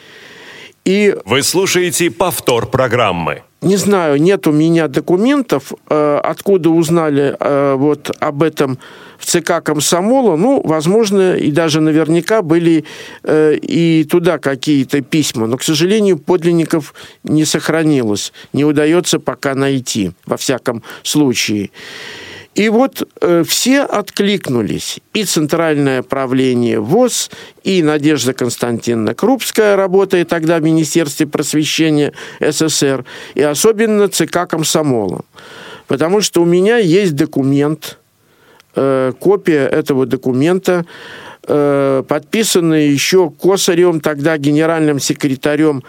И... 0.84 1.16
Вы 1.26 1.42
слушаете 1.42 2.12
повтор 2.12 2.68
программы. 2.68 3.44
Не 3.66 3.78
знаю, 3.78 4.22
нет 4.22 4.46
у 4.46 4.52
меня 4.52 4.88
документов, 4.88 5.74
э, 5.90 6.20
откуда 6.24 6.70
узнали 6.70 7.36
э, 7.40 7.74
вот 7.76 8.16
об 8.20 8.44
этом 8.44 8.78
в 9.18 9.26
ЦК 9.26 9.64
комсомола. 9.64 10.36
Ну, 10.36 10.62
возможно, 10.64 11.36
и 11.36 11.50
даже 11.50 11.82
наверняка 11.82 12.44
были 12.44 12.86
э, 13.24 13.56
и 13.56 14.04
туда 14.04 14.38
какие-то 14.38 15.02
письма. 15.02 15.48
Но, 15.48 15.58
к 15.58 15.64
сожалению, 15.64 16.20
подлинников 16.20 16.94
не 17.24 17.44
сохранилось. 17.44 18.34
Не 18.54 18.66
удается 18.66 19.20
пока 19.20 19.56
найти, 19.56 20.12
во 20.28 20.38
всяком 20.38 20.84
случае. 21.02 21.72
И 22.56 22.70
вот 22.70 23.08
э, 23.20 23.44
все 23.46 23.82
откликнулись. 23.82 25.00
И 25.14 25.26
Центральное 25.26 26.02
правление 26.02 26.80
ВОЗ, 26.80 27.30
и 27.64 27.84
Надежда 27.84 28.34
Константиновна 28.34 29.14
Крупская, 29.14 29.76
работая 29.76 30.24
тогда 30.24 30.60
в 30.60 30.64
Министерстве 30.64 31.28
просвещения 31.28 32.14
СССР, 32.40 33.04
и 33.36 33.42
особенно 33.42 34.08
ЦК 34.08 34.48
комсомола. 34.48 35.26
Потому 35.88 36.22
что 36.22 36.42
у 36.42 36.46
меня 36.46 36.78
есть 36.78 37.16
документ, 37.16 38.00
э, 38.76 39.12
копия 39.20 39.68
этого 39.68 40.06
документа, 40.06 40.86
э, 41.48 42.04
подписанная 42.08 42.88
еще 42.88 43.32
Косаревым, 43.32 44.00
тогда 44.00 44.38
генеральным 44.38 45.02
секретарем 45.02 45.84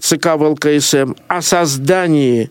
ЦК 0.00 0.36
ВЛКСМ, 0.36 1.14
о 1.28 1.42
создании 1.42 2.50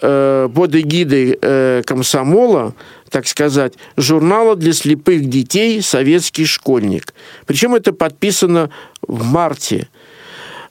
э, 0.00 0.48
под 0.54 0.74
эгидой 0.74 1.38
э, 1.40 1.82
комсомола, 1.84 2.74
так 3.10 3.26
сказать, 3.26 3.74
журнала 3.96 4.56
для 4.56 4.72
слепых 4.72 5.28
детей 5.28 5.80
«Советский 5.82 6.44
школьник». 6.44 7.14
Причем 7.46 7.74
это 7.74 7.92
подписано 7.92 8.70
в 9.06 9.24
марте. 9.24 9.88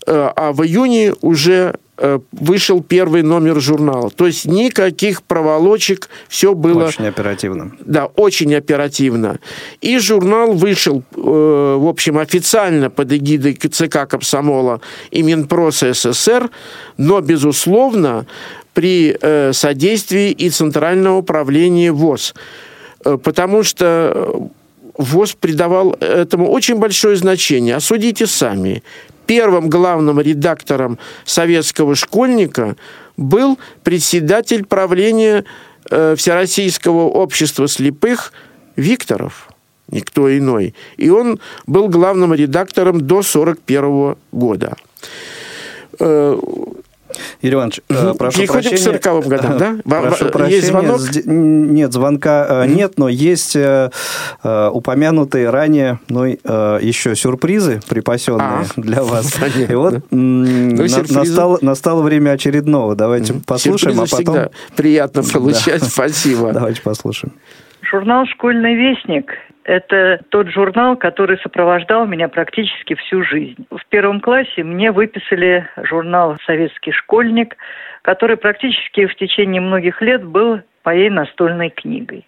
Э, 0.05 0.31
а 0.35 0.53
в 0.53 0.63
июне 0.63 1.13
уже 1.21 1.75
э, 1.97 2.19
вышел 2.31 2.83
первый 2.83 3.23
номер 3.23 3.59
журнала. 3.59 4.09
То 4.11 4.27
есть 4.27 4.45
никаких 4.45 5.23
проволочек, 5.23 6.09
все 6.27 6.53
было... 6.53 6.85
Очень 6.85 7.07
оперативно. 7.07 7.71
Да, 7.79 8.05
очень 8.05 8.53
оперативно. 8.53 9.39
И 9.81 9.97
журнал 9.97 10.53
вышел, 10.53 11.03
э, 11.15 11.19
в 11.19 11.87
общем, 11.87 12.19
официально 12.19 12.89
под 12.89 13.13
эгидой 13.13 13.53
ЦК 13.55 14.07
Комсомола 14.07 14.81
и 15.09 15.23
Минпроса 15.23 15.93
СССР, 15.93 16.51
но, 16.97 17.21
безусловно, 17.21 18.27
при 18.75 19.17
э, 19.19 19.53
содействии 19.53 20.31
и 20.31 20.49
Центрального 20.49 21.17
управления 21.17 21.91
ВОЗ. 21.91 22.35
Э, 23.03 23.17
потому 23.17 23.63
что 23.63 24.49
ВОЗ 24.97 25.33
придавал 25.39 25.93
этому 25.93 26.51
очень 26.51 26.75
большое 26.75 27.15
значение. 27.15 27.75
Осудите 27.75 28.27
сами. 28.27 28.83
первым 29.25 29.69
главным 29.69 30.21
редактором 30.21 30.99
советского 31.25 31.95
школьника 31.95 32.75
был 33.17 33.57
председатель 33.83 34.65
правления 34.65 35.45
э, 35.89 36.15
Всероссийского 36.15 37.09
общества 37.09 37.67
слепых 37.67 38.33
Викторов, 38.75 39.49
никто 39.89 40.29
иной. 40.37 40.75
И 40.97 41.09
он 41.09 41.39
был 41.65 41.87
главным 41.87 42.33
редактором 42.33 42.99
до 42.99 43.19
1941 43.19 44.15
года. 44.31 44.75
Э, 45.99 46.37
Юрий 47.41 47.55
Иванович, 47.55 47.81
угу. 47.89 48.15
прошу 48.15 48.39
Переходим 48.39 48.69
прощения. 48.69 48.99
к 48.99 49.03
40 49.03 49.27
годам, 49.27 49.57
да? 49.57 49.75
Прошу 49.83 50.25
прощения. 50.29 50.55
Есть 50.55 50.67
звонок? 50.67 51.01
Нет, 51.25 51.93
звонка 51.93 52.63
угу. 52.63 52.73
нет, 52.73 52.93
но 52.97 53.09
есть 53.09 53.55
э, 53.55 53.89
упомянутые 54.43 55.49
ранее, 55.49 55.99
ну, 56.09 56.25
еще 56.25 57.15
сюрпризы, 57.15 57.81
припасенные 57.87 58.41
а, 58.47 58.63
для 58.75 59.03
вас. 59.03 59.33
Понятно. 59.33 59.71
И 59.71 59.75
вот 59.75 60.03
ну, 60.11 60.85
настало, 61.09 61.59
настало 61.61 62.01
время 62.01 62.31
очередного. 62.31 62.95
Давайте 62.95 63.33
угу. 63.33 63.41
послушаем, 63.45 63.95
Сюрпризы 63.95 64.15
а 64.15 64.17
потом... 64.17 64.35
всегда 64.35 64.49
приятно 64.75 65.23
получать. 65.33 65.81
Да. 65.81 65.87
Спасибо. 65.87 66.51
Давайте 66.53 66.81
послушаем. 66.81 67.33
Журнал 67.81 68.25
«Школьный 68.25 68.75
вестник» 68.75 69.31
Это 69.65 70.21
тот 70.29 70.47
журнал, 70.49 70.95
который 70.95 71.39
сопровождал 71.39 72.05
меня 72.05 72.29
практически 72.29 72.93
всю 72.93 73.23
жизнь. 73.23 73.65
В 73.71 73.83
первом 73.89 74.21
классе 74.21 74.63
мне 74.63 74.91
выписали 74.91 75.67
журнал 75.77 76.37
«Советский 76.45 76.91
школьник», 76.91 77.57
который 78.03 78.37
практически 78.37 79.07
в 79.07 79.15
течение 79.15 79.61
многих 79.61 80.01
лет 80.03 80.23
был 80.23 80.61
моей 80.83 81.09
настольной 81.09 81.71
книгой. 81.71 82.27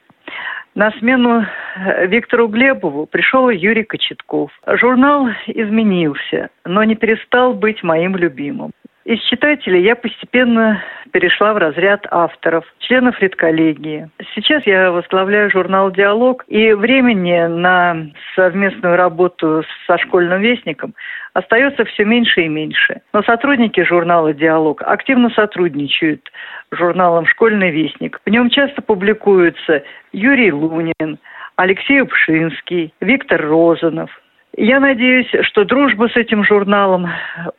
На 0.73 0.91
смену 0.91 1.43
э, 1.75 2.07
Виктору 2.07 2.47
Глебову 2.47 3.05
пришел 3.05 3.49
Юрий 3.49 3.83
Кочетков. 3.83 4.51
Журнал 4.65 5.27
изменился, 5.47 6.49
но 6.65 6.83
не 6.83 6.95
перестал 6.95 7.53
быть 7.53 7.83
моим 7.83 8.15
любимым. 8.15 8.71
Из 9.07 9.21
читателей 9.21 9.83
я 9.83 9.95
постепенно 9.95 10.83
перешла 11.13 11.53
в 11.53 11.57
разряд 11.57 12.05
авторов, 12.11 12.65
членов 12.79 13.17
редколлегии. 13.21 14.09
Сейчас 14.35 14.67
я 14.67 14.91
возглавляю 14.91 15.49
журнал 15.49 15.91
«Диалог», 15.91 16.43
и 16.49 16.73
времени 16.73 17.47
на 17.47 18.07
совместную 18.35 18.97
работу 18.97 19.63
со 19.85 19.97
школьным 19.97 20.41
вестником 20.41 20.93
остается 21.31 21.85
все 21.85 22.03
меньше 22.03 22.41
и 22.41 22.49
меньше. 22.49 22.99
Но 23.13 23.23
сотрудники 23.23 23.81
журнала 23.85 24.33
«Диалог» 24.33 24.81
активно 24.81 25.29
сотрудничают 25.29 26.29
с 26.73 26.77
журналом 26.77 27.27
«Школьный 27.27 27.71
вестник». 27.71 28.19
В 28.25 28.29
нем 28.29 28.49
часто 28.49 28.81
публикуются 28.81 29.83
Юрий 30.11 30.51
Лунин, 30.51 31.17
Алексей 31.55 32.01
Упшинский, 32.01 32.93
Виктор 32.99 33.41
Розанов– 33.41 34.09
я 34.57 34.79
надеюсь, 34.79 35.29
что 35.43 35.63
дружба 35.63 36.09
с 36.09 36.15
этим 36.17 36.43
журналом 36.43 37.07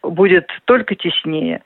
будет 0.03 0.49
только 0.65 0.97
теснее. 0.97 1.63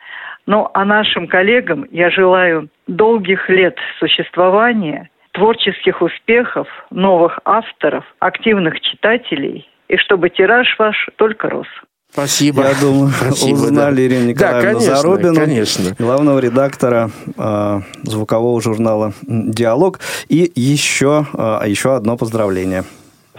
Ну, 0.46 0.68
а 0.74 0.84
нашим 0.84 1.26
коллегам 1.26 1.86
я 1.90 2.10
желаю 2.10 2.68
долгих 2.86 3.48
лет 3.48 3.76
существования, 3.98 5.08
творческих 5.32 6.02
успехов, 6.02 6.68
новых 6.90 7.38
авторов, 7.44 8.04
активных 8.18 8.80
читателей, 8.80 9.68
и 9.88 9.96
чтобы 9.96 10.28
тираж 10.28 10.74
ваш 10.78 11.08
только 11.16 11.48
рос. 11.48 11.68
Спасибо. 12.12 12.64
Я 12.64 12.74
думаю, 12.78 13.08
Спасибо, 13.08 13.54
узнали 13.54 13.96
да. 13.96 14.02
Ирину 14.02 14.26
Николаевну 14.26 14.62
да, 14.62 14.72
конечно, 14.74 14.96
Зарубину, 14.96 15.34
конечно. 15.34 15.96
главного 15.98 16.38
редактора 16.40 17.10
э, 17.38 17.80
звукового 18.02 18.60
журнала 18.60 19.14
«Диалог». 19.22 20.00
И 20.28 20.52
еще, 20.54 21.24
э, 21.32 21.60
еще 21.66 21.96
одно 21.96 22.18
поздравление. 22.18 22.84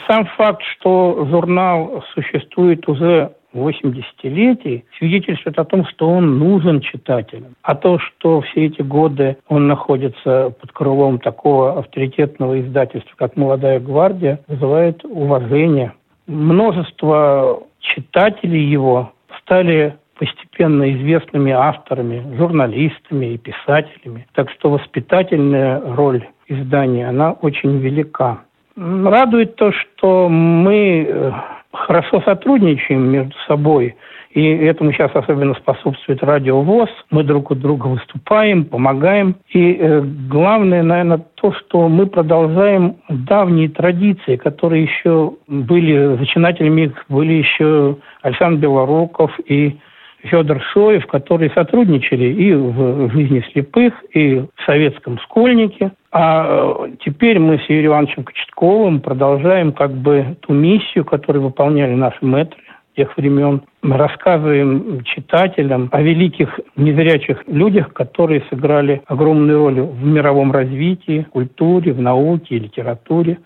Сам 0.07 0.25
факт, 0.37 0.61
что 0.77 1.25
журнал 1.29 2.03
существует 2.13 2.87
уже 2.87 3.31
80-летий, 3.53 4.83
свидетельствует 4.97 5.57
о 5.59 5.65
том, 5.65 5.85
что 5.85 6.09
он 6.09 6.39
нужен 6.39 6.81
читателям. 6.81 7.55
А 7.61 7.75
то, 7.75 7.99
что 7.99 8.41
все 8.41 8.65
эти 8.65 8.81
годы 8.81 9.37
он 9.47 9.67
находится 9.67 10.53
под 10.59 10.71
крылом 10.71 11.19
такого 11.19 11.79
авторитетного 11.79 12.59
издательства, 12.61 13.13
как 13.15 13.37
«Молодая 13.37 13.79
гвардия», 13.79 14.39
вызывает 14.47 15.05
уважение. 15.05 15.93
Множество 16.25 17.63
читателей 17.79 18.63
его 18.63 19.11
стали 19.41 19.95
постепенно 20.17 20.91
известными 20.93 21.51
авторами, 21.51 22.35
журналистами 22.37 23.33
и 23.33 23.37
писателями. 23.37 24.27
Так 24.33 24.49
что 24.51 24.69
воспитательная 24.69 25.81
роль 25.95 26.27
издания, 26.47 27.09
она 27.09 27.33
очень 27.33 27.77
велика. 27.79 28.41
Радует 28.75 29.55
то, 29.55 29.71
что 29.71 30.29
мы 30.29 31.05
э, 31.07 31.31
хорошо 31.71 32.21
сотрудничаем 32.21 33.07
между 33.07 33.35
собой. 33.47 33.95
И 34.31 34.43
этому 34.43 34.91
сейчас 34.91 35.11
особенно 35.13 35.53
способствует 35.53 36.23
радио 36.23 36.61
ВОЗ. 36.61 36.89
Мы 37.11 37.23
друг 37.23 37.51
у 37.51 37.55
друга 37.55 37.85
выступаем, 37.85 38.65
помогаем. 38.65 39.35
И 39.49 39.77
э, 39.79 40.01
главное, 40.01 40.81
наверное, 40.81 41.23
то, 41.35 41.53
что 41.53 41.87
мы 41.87 42.07
продолжаем 42.07 42.95
давние 43.09 43.69
традиции, 43.69 44.37
которые 44.37 44.85
еще 44.85 45.33
были, 45.47 46.15
зачинателями 46.17 46.85
их 46.85 47.05
были 47.09 47.33
еще 47.33 47.97
Александр 48.23 48.61
Белоруков 48.61 49.31
и 49.45 49.77
Федор 50.23 50.61
Шоев, 50.73 51.05
которые 51.07 51.51
сотрудничали 51.51 52.25
и 52.25 52.53
в 52.53 53.11
жизни 53.11 53.45
слепых, 53.51 53.93
и 54.13 54.39
в 54.39 54.65
советском 54.65 55.19
школьнике. 55.19 55.91
А 56.11 56.85
э, 56.87 56.91
теперь 57.03 57.39
мы 57.39 57.57
с 57.57 57.69
Юрием 57.69 57.87
Ивановичем 57.87 58.23
Кочетковым 58.23 59.01
продолжаем 59.01 59.73
как 59.73 59.91
бы 59.91 60.37
ту 60.41 60.53
миссию, 60.53 61.05
которую 61.05 61.43
выполняли 61.43 61.93
наши 61.93 62.23
мэтры 62.25 62.59
тех 62.95 63.15
времен. 63.17 63.63
Мы 63.81 63.97
рассказываем 63.97 65.03
читателям 65.03 65.89
о 65.91 66.01
великих 66.01 66.59
незрячих 66.75 67.43
людях, 67.47 67.91
которые 67.93 68.43
сыграли 68.49 69.01
огромную 69.07 69.57
роль 69.57 69.81
в 69.81 70.05
мировом 70.05 70.51
развитии, 70.51 71.25
культуре, 71.31 71.91
в 71.91 72.01
науке, 72.01 72.59
литературе. 72.59 73.39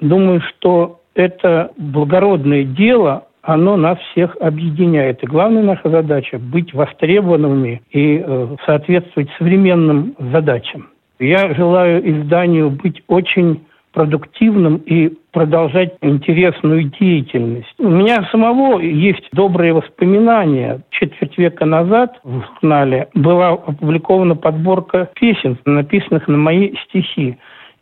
Думаю, 0.00 0.42
что 0.42 1.00
это 1.14 1.72
благородное 1.76 2.64
дело, 2.64 3.27
оно 3.48 3.78
нас 3.78 3.98
всех 4.12 4.36
объединяет. 4.40 5.22
И 5.22 5.26
главная 5.26 5.62
наша 5.62 5.88
задача– 5.88 6.38
быть 6.52 6.74
востребованными 6.74 7.80
и 7.90 8.22
э, 8.22 8.56
соответствовать 8.66 9.30
современным 9.38 10.14
задачам. 10.18 10.90
Я 11.18 11.54
желаю 11.54 11.98
изданию 12.10 12.68
быть 12.68 13.02
очень 13.08 13.62
продуктивным 13.94 14.76
и 14.76 15.14
продолжать 15.32 15.94
интересную 16.02 16.90
деятельность. 17.00 17.72
У 17.78 17.88
меня 17.88 18.28
самого 18.30 18.80
есть 18.80 19.26
добрые 19.32 19.72
воспоминания. 19.72 20.82
Четверть 20.90 21.38
века 21.38 21.64
назад 21.64 22.20
в 22.24 22.42
журнале 22.42 23.08
была 23.14 23.52
опубликована 23.52 24.36
подборка 24.36 25.08
песен, 25.18 25.56
написанных 25.64 26.28
на 26.28 26.36
мои 26.36 26.74
стихи. 26.84 27.38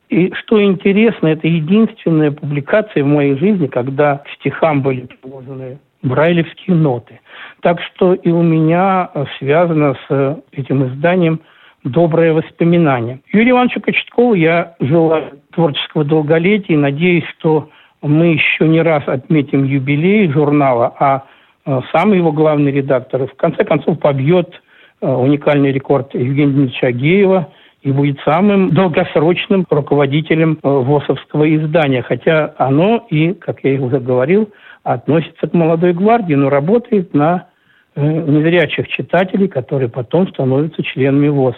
И 0.08 0.32
что 0.34 0.62
интересно, 0.62 1.28
это 1.28 1.48
единственная 1.48 2.30
публикация 2.30 3.02
в 3.02 3.08
моей 3.08 3.36
жизни, 3.36 3.66
когда 3.66 4.18
к 4.18 4.28
стихам 4.38 4.82
были 4.82 5.06
приложены 5.06 5.78
брайлевские 6.02 6.76
ноты. 6.76 7.20
Так 7.60 7.80
что 7.82 8.14
и 8.14 8.30
у 8.30 8.42
меня 8.42 9.10
связано 9.38 9.96
с 10.08 10.42
этим 10.52 10.86
изданием 10.86 11.40
доброе 11.82 12.32
воспоминание. 12.32 13.20
Юрию 13.32 13.54
Ивановичу 13.54 13.80
Кочеткову 13.80 14.34
я 14.34 14.76
желаю 14.78 15.40
творческого 15.52 16.04
долголетия 16.04 16.74
и 16.74 16.78
надеюсь, 16.78 17.24
что 17.38 17.70
мы 18.02 18.26
еще 18.26 18.68
не 18.68 18.82
раз 18.82 19.02
отметим 19.06 19.64
юбилей 19.64 20.30
журнала, 20.30 20.94
а 20.98 21.24
э, 21.64 21.80
сам 21.92 22.12
его 22.12 22.30
главный 22.30 22.70
редактор 22.70 23.26
в 23.26 23.34
конце 23.34 23.64
концов 23.64 23.98
побьет 23.98 24.62
э, 25.00 25.08
уникальный 25.08 25.72
рекорд 25.72 26.14
Евгения 26.14 26.52
Дмитриевича 26.52 26.86
Агеева– 26.88 27.48
и 27.86 27.92
будет 27.92 28.18
самым 28.24 28.74
долгосрочным 28.74 29.64
руководителем 29.70 30.58
э, 30.60 30.68
ВОСовского 30.68 31.54
издания. 31.54 32.02
Хотя 32.02 32.52
оно 32.58 33.06
и, 33.10 33.32
как 33.32 33.60
я 33.62 33.80
уже 33.80 34.00
говорил, 34.00 34.50
относится 34.82 35.46
к 35.46 35.54
молодой 35.54 35.92
гвардии, 35.92 36.34
но 36.34 36.50
работает 36.50 37.14
на 37.14 37.46
э, 37.94 38.02
незрячих 38.02 38.88
читателей, 38.88 39.46
которые 39.46 39.88
потом 39.88 40.26
становятся 40.26 40.82
членами 40.82 41.28
ВОЗ. 41.28 41.54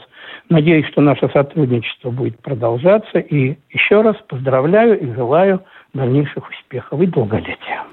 Надеюсь, 0.50 0.86
что 0.88 1.00
наше 1.00 1.30
сотрудничество 1.30 2.10
будет 2.10 2.38
продолжаться. 2.42 3.20
И 3.20 3.56
еще 3.70 4.02
раз 4.02 4.16
поздравляю 4.28 5.00
и 5.00 5.10
желаю 5.14 5.62
дальнейших 5.94 6.46
успехов 6.50 7.00
и 7.00 7.06
долголетия 7.06 7.84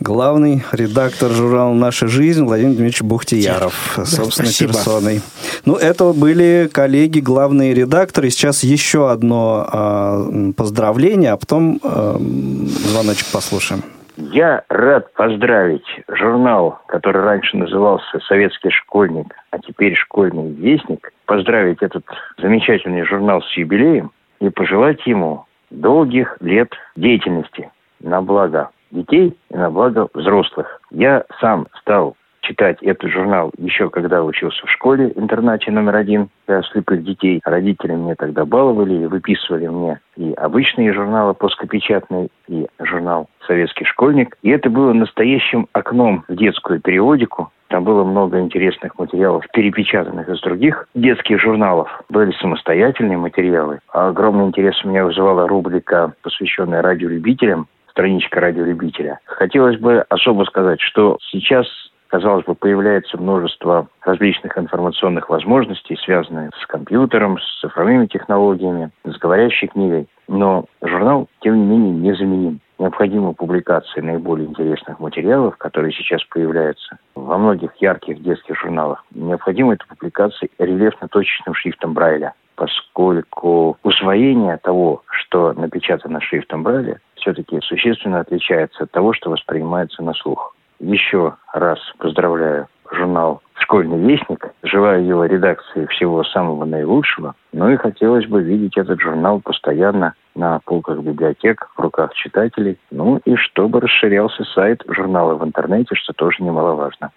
главный 0.00 0.64
редактор 0.72 1.30
журнала 1.30 1.74
«Наша 1.74 2.08
жизнь» 2.08 2.44
Владимир 2.44 2.70
Дмитриевич 2.70 3.02
Бухтияров, 3.02 3.94
да, 3.96 4.04
собственной 4.04 4.48
спасибо. 4.48 4.72
персоной. 4.72 5.20
Ну, 5.66 5.76
это 5.76 6.12
были 6.12 6.68
коллеги, 6.72 7.20
главные 7.20 7.74
редакторы. 7.74 8.30
Сейчас 8.30 8.64
еще 8.64 9.10
одно 9.10 9.66
э, 9.70 10.52
поздравление, 10.56 11.32
а 11.32 11.36
потом 11.36 11.78
э, 11.82 12.16
звоночек 12.18 13.26
послушаем. 13.32 13.82
Я 14.16 14.64
рад 14.68 15.12
поздравить 15.14 15.86
журнал, 16.08 16.80
который 16.88 17.22
раньше 17.22 17.56
назывался 17.56 18.18
«Советский 18.26 18.70
школьник», 18.70 19.34
а 19.50 19.58
теперь 19.58 19.94
«Школьный 19.94 20.50
вестник», 20.52 21.12
поздравить 21.26 21.78
этот 21.80 22.04
замечательный 22.38 23.04
журнал 23.04 23.42
с 23.42 23.56
юбилеем 23.56 24.10
и 24.40 24.48
пожелать 24.50 25.06
ему 25.06 25.46
долгих 25.70 26.36
лет 26.40 26.70
деятельности 26.96 27.70
на 28.00 28.20
благо 28.20 28.70
детей 28.90 29.36
и 29.50 29.56
на 29.56 29.70
благо 29.70 30.08
взрослых. 30.14 30.80
Я 30.90 31.24
сам 31.40 31.66
стал 31.80 32.16
читать 32.50 32.78
этот 32.82 33.10
журнал 33.10 33.52
еще 33.58 33.90
когда 33.90 34.24
учился 34.24 34.66
в 34.66 34.70
школе, 34.70 35.12
интернате 35.14 35.70
номер 35.70 35.96
один 35.96 36.28
для 36.46 36.62
слепых 36.62 37.04
детей. 37.04 37.40
Родители 37.44 37.92
мне 37.92 38.14
тогда 38.14 38.44
баловали 38.44 38.94
и 38.94 39.06
выписывали 39.06 39.68
мне 39.68 40.00
и 40.16 40.32
обычные 40.32 40.92
журналы 40.92 41.34
плоскопечатные, 41.34 42.28
и 42.48 42.66
журнал 42.80 43.28
«Советский 43.46 43.84
школьник». 43.84 44.36
И 44.42 44.50
это 44.50 44.68
было 44.68 44.92
настоящим 44.92 45.68
окном 45.72 46.24
в 46.28 46.34
детскую 46.34 46.80
периодику. 46.80 47.50
Там 47.68 47.84
было 47.84 48.02
много 48.02 48.40
интересных 48.40 48.98
материалов, 48.98 49.46
перепечатанных 49.52 50.28
из 50.28 50.40
других 50.40 50.88
детских 50.94 51.40
журналов. 51.40 52.02
Были 52.08 52.32
самостоятельные 52.32 53.16
материалы. 53.16 53.78
А 53.92 54.08
огромный 54.08 54.46
интерес 54.46 54.84
у 54.84 54.88
меня 54.88 55.04
вызывала 55.04 55.46
рубрика, 55.46 56.12
посвященная 56.22 56.82
радиолюбителям 56.82 57.68
страничка 57.90 58.40
радиолюбителя. 58.40 59.20
Хотелось 59.24 59.78
бы 59.78 60.04
особо 60.08 60.44
сказать, 60.44 60.80
что 60.80 61.18
сейчас 61.30 61.66
казалось 62.10 62.44
бы, 62.44 62.54
появляется 62.54 63.16
множество 63.16 63.86
различных 64.02 64.58
информационных 64.58 65.30
возможностей, 65.30 65.96
связанных 66.04 66.50
с 66.56 66.66
компьютером, 66.66 67.38
с 67.38 67.60
цифровыми 67.60 68.06
технологиями, 68.06 68.90
с 69.04 69.16
говорящей 69.18 69.68
книгой. 69.68 70.08
Но 70.26 70.64
журнал, 70.82 71.28
тем 71.40 71.56
не 71.56 71.64
менее, 71.64 71.92
незаменим. 71.92 72.60
Необходима 72.78 73.34
публикация 73.34 74.02
наиболее 74.02 74.48
интересных 74.48 74.98
материалов, 75.00 75.56
которые 75.58 75.92
сейчас 75.92 76.24
появляются 76.24 76.98
во 77.14 77.38
многих 77.38 77.74
ярких 77.76 78.22
детских 78.22 78.58
журналах. 78.58 79.04
Необходима 79.14 79.74
эта 79.74 79.84
публикация 79.86 80.48
рельефно-точечным 80.58 81.54
шрифтом 81.54 81.92
Брайля, 81.94 82.32
поскольку 82.56 83.76
усвоение 83.82 84.56
того, 84.56 85.02
что 85.10 85.52
напечатано 85.52 86.20
шрифтом 86.20 86.62
Брайля, 86.62 87.00
все-таки 87.20 87.60
существенно 87.62 88.20
отличается 88.20 88.84
от 88.84 88.90
того, 88.90 89.12
что 89.12 89.30
воспринимается 89.30 90.02
на 90.02 90.14
слух. 90.14 90.54
Еще 90.80 91.34
раз 91.52 91.78
поздравляю 91.98 92.68
журнал 92.90 93.42
«Школьный 93.54 93.98
вестник». 93.98 94.48
Желаю 94.62 95.04
его 95.06 95.24
редакции 95.24 95.86
всего 95.86 96.24
самого 96.24 96.64
наилучшего. 96.64 97.34
Ну 97.52 97.70
и 97.70 97.76
хотелось 97.76 98.26
бы 98.26 98.42
видеть 98.42 98.76
этот 98.76 99.00
журнал 99.00 99.40
постоянно 99.40 100.14
на 100.34 100.60
полках 100.64 100.98
библиотек, 101.00 101.68
в 101.76 101.80
руках 101.80 102.14
читателей. 102.14 102.78
Ну 102.90 103.20
и 103.24 103.36
чтобы 103.36 103.80
расширялся 103.80 104.44
сайт 104.44 104.82
журнала 104.88 105.34
в 105.34 105.44
интернете, 105.44 105.94
что 105.94 106.12
тоже 106.12 106.42
немаловажно. 106.42 107.10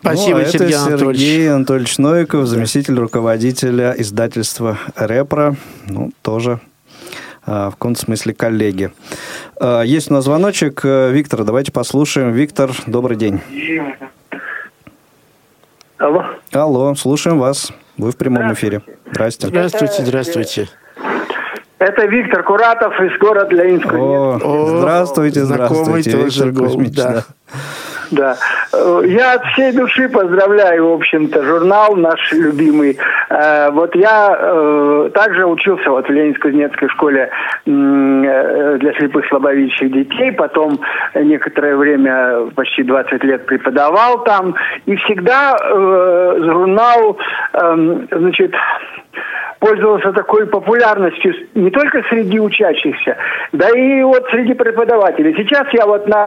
Спасибо, 0.00 0.38
ну, 0.38 0.42
а 0.42 0.46
Сергей 0.46 0.68
это 0.74 0.86
Анатольевич. 0.86 1.18
Сергей 1.18 1.52
Анатольевич 1.52 1.98
Новиков, 1.98 2.46
заместитель 2.46 2.98
руководителя 2.98 3.94
издательства 3.96 4.76
«Репро». 4.96 5.54
Ну, 5.86 6.10
тоже 6.22 6.60
в 7.46 7.70
каком-то 7.72 8.00
смысле 8.00 8.34
коллеги. 8.34 8.90
А, 9.60 9.82
есть 9.82 10.10
у 10.10 10.14
нас 10.14 10.24
звоночек. 10.24 10.80
Э, 10.84 11.10
Виктор, 11.12 11.44
давайте 11.44 11.72
послушаем. 11.72 12.32
Виктор, 12.32 12.70
добрый 12.86 13.16
день. 13.16 13.40
Алло. 15.98 16.24
Алло, 16.52 16.94
слушаем 16.94 17.38
вас. 17.38 17.72
Вы 17.96 18.10
в 18.10 18.16
прямом 18.16 18.52
эфире. 18.52 18.82
Здрасте. 19.10 19.46
Здравствуйте, 19.46 20.04
здравствуйте. 20.04 20.68
Это 21.78 22.06
Виктор 22.06 22.42
Куратов 22.42 22.92
из 23.00 23.18
города 23.18 23.54
Ленинска. 23.54 23.94
О, 23.96 24.78
здравствуйте, 24.78 25.44
здравствуйте, 25.44 26.10
Виктор 26.10 26.52
Кузьмич. 26.52 26.94
Да. 26.94 27.12
да. 27.12 27.24
Да. 28.10 28.36
Я 29.04 29.34
от 29.34 29.44
всей 29.52 29.72
души 29.72 30.08
поздравляю, 30.08 30.88
в 30.88 30.92
общем-то, 30.94 31.42
журнал 31.42 31.96
наш 31.96 32.32
любимый. 32.32 32.98
Э, 33.28 33.70
вот 33.70 33.94
я 33.94 34.36
э, 34.38 35.10
также 35.14 35.46
учился 35.46 35.90
вот 35.90 36.06
в 36.06 36.10
Ленинско-Кузнецкой 36.10 36.88
школе 36.90 37.30
э, 37.66 38.78
для 38.80 38.92
слепых 38.98 39.26
слабовидящих 39.28 39.92
детей, 39.92 40.32
потом 40.32 40.78
некоторое 41.14 41.76
время, 41.76 42.50
почти 42.54 42.82
20 42.82 43.24
лет 43.24 43.46
преподавал 43.46 44.24
там, 44.24 44.54
и 44.86 44.96
всегда 44.96 45.56
журнал, 45.58 47.18
эм, 47.54 48.08
значит, 48.10 48.54
пользовался 49.58 50.12
такой 50.12 50.46
популярностью 50.46 51.34
не 51.54 51.70
только 51.70 52.02
среди 52.08 52.38
учащихся, 52.38 53.16
да 53.52 53.70
и 53.70 54.02
вот 54.02 54.26
среди 54.30 54.54
преподавателей. 54.54 55.34
Сейчас 55.36 55.66
я 55.72 55.86
вот 55.86 56.06
на 56.06 56.26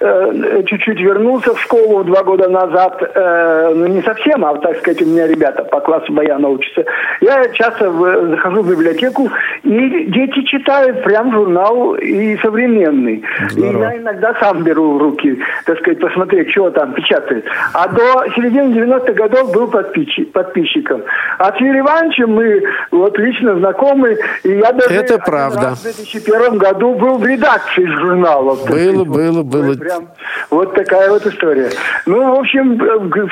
э, 0.00 0.62
чуть-чуть 0.66 1.00
вернулся 1.00 1.54
в 1.54 1.60
школу 1.60 2.04
два 2.04 2.22
года 2.22 2.48
назад, 2.48 3.02
э, 3.02 3.72
ну 3.74 3.86
не 3.86 4.02
совсем, 4.02 4.44
а 4.44 4.56
так 4.58 4.78
сказать, 4.78 5.02
у 5.02 5.06
меня 5.06 5.26
ребята 5.26 5.64
по 5.64 5.80
классу 5.80 6.12
баяна 6.12 6.48
учатся. 6.48 6.84
Я 7.20 7.48
часто 7.50 7.90
в, 7.90 8.30
захожу 8.30 8.62
в 8.62 8.70
библиотеку, 8.70 9.28
и 9.62 10.04
дети 10.06 10.42
читают 10.44 11.02
прям 11.02 11.32
журнал 11.32 11.94
и 11.94 12.36
современный. 12.38 13.22
Здорово. 13.48 13.76
И 13.76 13.80
я 13.80 13.96
иногда 13.98 14.34
сам 14.40 14.62
беру 14.62 14.94
в 14.94 14.98
руки, 14.98 15.38
так 15.66 15.78
сказать, 15.78 16.00
посмотреть, 16.00 16.50
что 16.50 16.70
там 16.70 16.92
печатают. 16.92 17.44
А 17.74 17.88
до 17.88 18.24
середины 18.34 18.74
90-х 18.74 19.12
годов 19.12 19.52
был 19.52 19.68
подписчик, 19.68 20.32
подписчиком. 20.32 21.02
А 21.38 21.52
с 21.52 21.60
Юрием 21.60 21.86
Ивановичем 22.20 22.34
мы 22.34 22.62
вот 22.90 23.18
лично 23.18 23.56
знакомы. 23.58 24.16
И 24.44 24.50
я 24.50 24.72
даже 24.72 24.94
Это 24.94 25.18
правда. 25.18 25.74
в 25.74 25.82
2001 25.82 26.58
году 26.58 26.94
был 26.94 27.18
в 27.18 27.26
редакции 27.26 27.84
журнала. 27.84 28.56
Было, 28.68 29.04
было, 29.04 29.42
было. 29.42 29.74
Прям 29.74 30.08
вот 30.50 30.74
такая 30.74 31.10
вот 31.10 31.26
история. 31.26 31.70
Ну, 32.06 32.36
в 32.36 32.40
общем, 32.40 32.76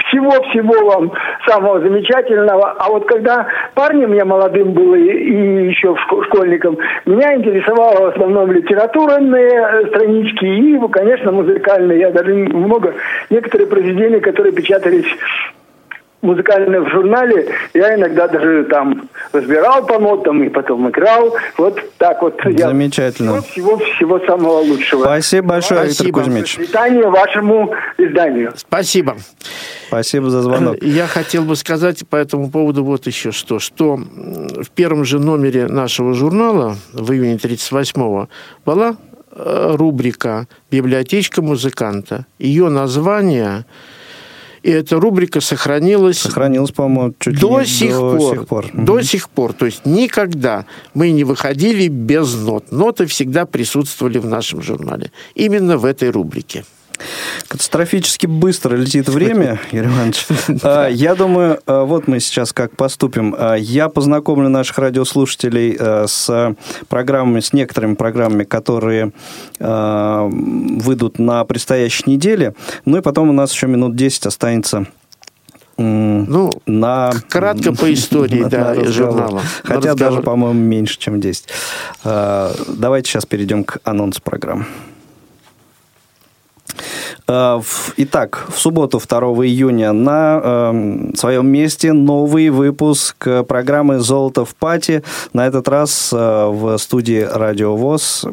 всего-всего 0.09 0.91
вам 0.91 1.13
самого 1.47 1.81
замечательного. 1.81 2.73
А 2.79 2.89
вот 2.89 3.07
когда 3.07 3.47
парнем 3.75 4.13
я 4.13 4.25
молодым 4.25 4.73
был 4.73 4.95
и, 4.95 5.01
и 5.01 5.69
еще 5.69 5.97
школьником, 6.27 6.79
меня 7.07 7.37
интересовало 7.37 8.11
в 8.11 8.15
основном 8.15 8.51
литературные 8.53 9.51
э, 9.51 9.87
странички 9.89 10.45
и, 10.45 10.79
конечно, 10.93 11.33
музыкальные. 11.33 12.01
Я 12.01 12.11
даже 12.11 12.33
много, 12.33 12.95
некоторые 13.31 13.69
произведения, 13.69 14.21
которые 14.21 14.53
печатались 14.53 15.07
музыкальном 16.23 16.89
журнале 16.91 17.49
я 17.75 17.95
иногда 17.95 18.29
даже 18.29 18.65
там 18.65 19.09
разбирал 19.33 19.87
по 19.87 19.99
нотам 19.99 20.43
и 20.43 20.49
потом 20.49 20.89
играл. 20.91 21.37
Вот 21.57 21.81
так 21.99 22.23
вот. 22.23 22.41
Замечательно. 22.45 23.41
Всего, 23.43 23.79
всего 23.79 24.19
самого 24.21 24.61
лучшего. 24.61 25.03
Спасибо 25.05 25.49
большое, 25.49 25.85
Спасибо. 25.85 26.21
Виктор 26.21 26.25
Кузьмич. 26.25 26.59
До 26.73 27.11
вашему 27.11 27.73
изданию. 27.99 28.53
Спасибо. 28.57 29.17
Спасибо 29.87 30.31
за 30.31 30.43
звонок. 30.43 30.77
Я 30.83 31.07
хотел 31.07 31.45
бы 31.45 31.57
сказать 31.57 32.07
по 32.09 32.17
этому 32.17 32.51
поводу 32.51 32.85
вот 32.85 33.07
еще 33.07 33.33
что. 33.33 33.59
Что 33.59 33.97
в 33.97 34.71
первом 34.75 35.05
же 35.05 35.19
номере 35.19 35.67
нашего 35.67 36.15
журнала 36.15 36.77
в 36.93 37.13
июне 37.13 37.37
1938-го 37.37 38.29
была 38.67 38.97
э, 39.31 39.75
рубрика 39.77 40.47
«Библиотечка 40.71 41.43
музыканта». 41.43 42.27
Ее 42.39 42.69
название 42.69 43.65
и 44.63 44.71
эта 44.71 44.99
рубрика 44.99 45.41
сохранилась... 45.41 46.19
Сохранилась, 46.19 46.71
по-моему, 46.71 47.15
чуть 47.19 47.39
до 47.39 47.61
ли 47.61 47.67
сих 47.67 47.91
до 47.91 48.17
пор. 48.17 48.35
сих 48.35 48.47
пор. 48.47 48.67
До 48.73 49.03
сих 49.03 49.29
пор. 49.29 49.53
То 49.53 49.67
есть 49.67 49.87
никогда 49.87 50.67
мы 50.95 51.11
не 51.11 51.25
выходили 51.25 51.89
без 51.89 52.35
нот. 52.35 52.71
Ноты 52.73 53.07
всегда 53.07 53.47
присутствовали 53.47 54.19
в 54.19 54.27
нашем 54.27 54.63
журнале. 54.63 55.11
Именно 55.35 55.79
в 55.79 55.85
этой 55.85 56.11
рубрике. 56.11 56.65
Катастрофически 57.49 58.27
быстро 58.27 58.77
летит 58.77 59.09
время, 59.09 59.61
Юрий 59.73 59.89
Иванович. 59.89 60.27
А, 60.63 60.89
я 60.89 61.15
думаю, 61.15 61.61
а, 61.67 61.85
вот 61.85 62.09
мы 62.09 62.21
сейчас 62.21 62.53
как 62.53 62.77
поступим. 62.77 63.35
А, 63.39 63.55
я 63.55 63.89
познакомлю 63.89 64.49
наших 64.49 64.79
радиослушателей 64.79 65.79
с 65.79 66.57
программами, 66.89 67.41
с 67.41 67.53
некоторыми 67.53 67.95
программами, 67.95 68.45
которые 68.45 69.13
выйдут 69.59 71.19
на 71.19 71.45
предстоящей 71.45 72.05
неделе. 72.07 72.55
Ну 72.85 72.99
и 72.99 73.01
потом 73.01 73.31
у 73.31 73.33
нас 73.33 73.53
еще 73.53 73.67
минут 73.67 73.97
10 73.97 74.27
останется 74.27 74.87
ну, 75.77 76.51
на... 76.67 77.13
Кратко 77.29 77.73
по 77.73 77.93
истории, 77.93 78.41
на, 78.43 78.51
да, 78.51 78.75
на 78.75 78.85
журнала. 78.91 79.43
Хотя 79.63 79.95
даже, 79.95 80.23
по-моему, 80.23 80.59
меньше, 80.59 80.99
чем 80.99 81.21
10. 81.21 81.47
Давайте 82.03 83.11
сейчас 83.11 83.27
перейдем 83.27 83.63
к 83.63 83.79
анонсу 83.85 84.21
программы. 84.21 84.67
Э, 87.29 87.61
итак, 87.99 88.47
в 88.49 88.59
субботу, 88.59 88.99
2 88.99 89.19
июня, 89.45 89.93
на 89.93 90.41
э, 90.43 91.11
своем 91.15 91.47
месте 91.49 91.93
новый 91.93 92.49
выпуск 92.49 93.29
программы 93.47 93.99
«Золото 93.99 94.45
в 94.45 94.55
пати». 94.55 95.03
На 95.35 95.47
этот 95.47 95.69
раз 95.69 96.11
э, 96.13 96.17
в 96.17 96.79
студии 96.79 97.21
«Радио 97.21 97.77
ВОЗ» 97.77 98.25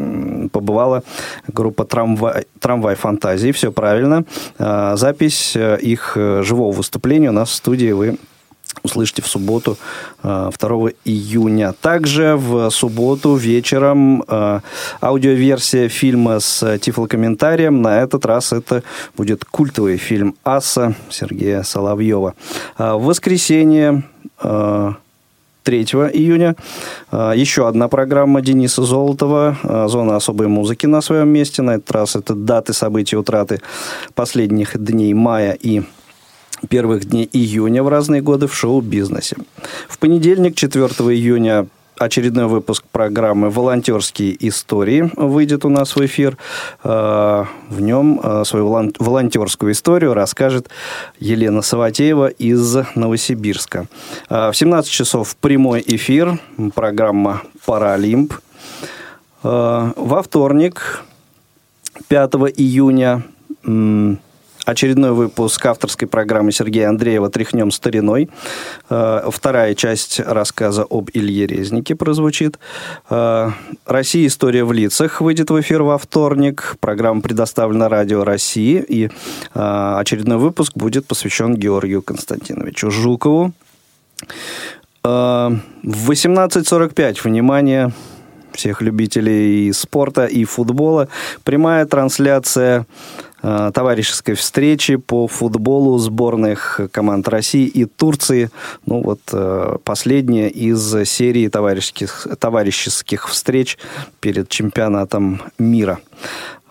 побывала 0.51 1.03
группа 1.47 1.83
«Трамвай, 1.83 2.45
Трамвай 2.59 2.95
фантазии». 2.95 3.51
Все 3.51 3.71
правильно. 3.71 4.23
Э, 4.57 4.93
запись 4.95 5.53
э, 5.55 5.77
их 5.81 6.13
живого 6.15 6.71
выступления 6.71 7.29
у 7.29 7.33
нас 7.33 7.49
в 7.49 7.53
студии 7.53 7.91
вы 7.91 8.17
услышите 8.83 9.21
в 9.21 9.27
субботу 9.27 9.77
2 10.21 10.51
э, 10.53 10.91
июня. 11.05 11.73
Также 11.73 12.35
в 12.35 12.69
субботу 12.69 13.35
вечером 13.35 14.23
э, 14.27 14.59
аудиоверсия 15.01 15.89
фильма 15.89 16.39
с 16.39 16.77
тифлокомментарием. 16.79 17.81
На 17.81 18.01
этот 18.01 18.25
раз 18.25 18.53
это 18.53 18.83
будет 19.17 19.45
культовый 19.45 19.97
фильм 19.97 20.35
«Аса» 20.43 20.95
Сергея 21.09 21.63
Соловьева. 21.63 22.33
Э, 22.77 22.93
в 22.93 23.05
воскресенье 23.05 24.03
3 24.39 25.83
июня. 26.13 26.55
Еще 27.11 27.67
одна 27.67 27.87
программа 27.87 28.41
Дениса 28.41 28.83
Золотова 28.83 29.87
«Зона 29.87 30.15
особой 30.15 30.47
музыки» 30.47 30.85
на 30.85 31.01
своем 31.01 31.29
месте. 31.29 31.61
На 31.61 31.75
этот 31.75 31.91
раз 31.91 32.15
это 32.15 32.35
даты 32.35 32.73
событий 32.73 33.15
утраты 33.15 33.61
последних 34.13 34.77
дней 34.77 35.13
мая 35.13 35.57
и 35.59 35.83
первых 36.67 37.05
дней 37.05 37.29
июня 37.31 37.83
в 37.83 37.87
разные 37.87 38.21
годы 38.21 38.47
в 38.47 38.55
шоу-бизнесе. 38.55 39.37
В 39.87 39.97
понедельник, 39.97 40.55
4 40.55 40.85
июня, 40.85 41.67
очередной 41.97 42.47
выпуск 42.47 42.83
программы 42.91 43.49
«Волонтерские 43.49 44.35
истории» 44.47 45.11
выйдет 45.15 45.65
у 45.65 45.69
нас 45.69 45.95
в 45.95 46.05
эфир. 46.05 46.37
А, 46.83 47.47
в 47.69 47.81
нем 47.81 48.19
а, 48.21 48.43
свою 48.43 48.67
волонтерскую 48.67 49.71
историю 49.71 50.13
расскажет 50.13 50.69
Елена 51.19 51.61
Саватеева 51.61 52.27
из 52.27 52.75
Новосибирска. 52.95 53.87
А, 54.29 54.51
в 54.51 54.57
17 54.57 54.91
часов 54.91 55.35
прямой 55.37 55.83
эфир, 55.85 56.39
программа 56.73 57.43
«Паралимп». 57.65 58.33
Во 59.43 60.23
вторник, 60.23 61.03
5 62.07 62.33
июня, 62.57 63.23
очередной 64.65 65.11
выпуск 65.11 65.65
авторской 65.65 66.07
программы 66.07 66.51
Сергея 66.51 66.89
Андреева 66.89 67.29
«Тряхнем 67.29 67.71
стариной». 67.71 68.29
Э, 68.89 69.29
вторая 69.31 69.75
часть 69.75 70.19
рассказа 70.19 70.85
об 70.89 71.09
Илье 71.13 71.47
Резнике 71.47 71.95
прозвучит. 71.95 72.59
Э, 73.09 73.51
«Россия. 73.85 74.27
История 74.27 74.63
в 74.63 74.73
лицах» 74.73 75.21
выйдет 75.21 75.51
в 75.51 75.61
эфир 75.61 75.83
во 75.83 75.97
вторник. 75.97 76.77
Программа 76.79 77.21
предоставлена 77.21 77.89
Радио 77.89 78.23
России. 78.23 78.83
И 78.87 79.05
э, 79.05 79.95
очередной 79.99 80.37
выпуск 80.37 80.73
будет 80.75 81.05
посвящен 81.05 81.55
Георгию 81.55 82.01
Константиновичу 82.01 82.89
Жукову. 82.91 83.53
В 85.03 85.61
18.45, 85.83 87.19
внимание, 87.23 87.91
всех 88.55 88.81
любителей 88.81 89.71
спорта 89.73 90.25
и 90.25 90.45
футбола, 90.45 91.09
прямая 91.43 91.85
трансляция 91.85 92.87
Э, 93.47 93.69
товарищеской 93.71 94.33
встречи 94.33 94.95
по 94.95 95.27
футболу 95.27 95.99
сборных 95.99 96.79
команд 96.91 97.27
России 97.27 97.67
и 97.67 97.85
Турции. 97.85 98.49
Ну 98.87 99.03
вот 99.03 99.19
э, 99.31 99.77
последняя 99.83 100.49
из 100.49 101.07
серии 101.07 101.47
товарищеских, 101.47 102.27
товарищеских 102.39 103.29
встреч 103.29 103.77
перед 104.19 104.49
чемпионатом 104.49 105.43
мира. 105.59 105.99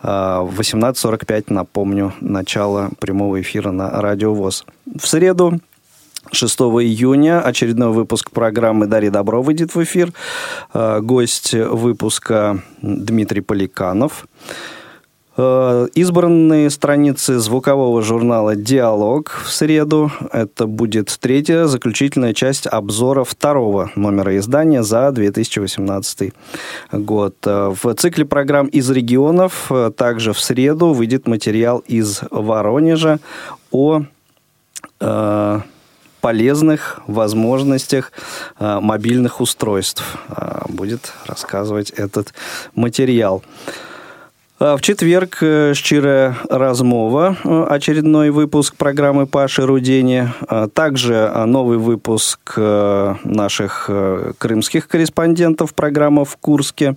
Э, 0.03 0.41
в 0.43 0.59
18.45, 0.59 1.45
напомню, 1.51 2.13
начало 2.21 2.91
прямого 2.99 3.41
эфира 3.41 3.71
на 3.71 3.89
Радио 4.03 4.35
ВОЗ. 4.35 4.65
В 4.99 5.07
среду 5.07 5.61
6 6.33 6.59
июня 6.59 7.41
очередной 7.41 7.93
выпуск 7.93 8.33
программы 8.33 8.87
«Дарья 8.87 9.13
Добро» 9.13 9.43
выйдет 9.43 9.77
в 9.77 9.83
эфир. 9.85 10.13
Гость 10.73 11.55
выпуска 11.55 12.65
Дмитрий 12.83 13.43
Поликанов. 13.43 14.27
Э, 15.37 15.89
избранные 15.95 16.71
страницы 16.71 17.39
звукового 17.39 18.03
журнала 18.03 18.55
«Диалог» 18.55 19.43
в 19.45 19.51
среду. 19.51 20.13
Это 20.33 20.67
будет 20.67 21.17
третья 21.21 21.65
заключительная 21.67 22.35
часть 22.35 22.69
обзора 22.69 23.25
второго 23.25 23.91
номера 23.97 24.37
издания 24.37 24.85
за 24.85 25.11
2018 25.11 26.33
год. 26.93 27.35
Э, 27.47 27.75
в 27.83 27.95
цикле 27.95 28.25
программ 28.25 28.69
из 28.69 28.89
регионов 28.91 29.67
э, 29.71 29.91
также 29.97 30.33
в 30.33 30.41
среду 30.41 30.93
выйдет 30.93 31.27
материал 31.27 31.79
из 31.81 32.21
Воронежа 32.31 33.19
о 33.73 34.03
э, 35.01 35.61
полезных 36.21 37.01
возможностях 37.09 38.13
э, 38.61 38.79
мобильных 38.81 39.41
устройств. 39.41 40.05
Э, 40.29 40.63
будет 40.69 41.13
рассказывать 41.27 41.91
этот 41.91 42.33
материал. 42.77 43.43
В 44.61 44.79
четверг 44.81 45.39
«Щирая 45.75 46.37
размова», 46.49 47.37
очередной 47.69 48.31
выпуск 48.31 48.77
программы 48.77 49.27
Паши 49.27 49.67
Рудени. 49.67 50.33
Также 50.75 51.29
новый 51.45 51.77
выпуск 51.79 52.57
наших 52.57 53.91
крымских 54.39 54.87
корреспондентов, 54.87 55.75
программа 55.75 56.25
«В 56.25 56.37
Курске» 56.37 56.95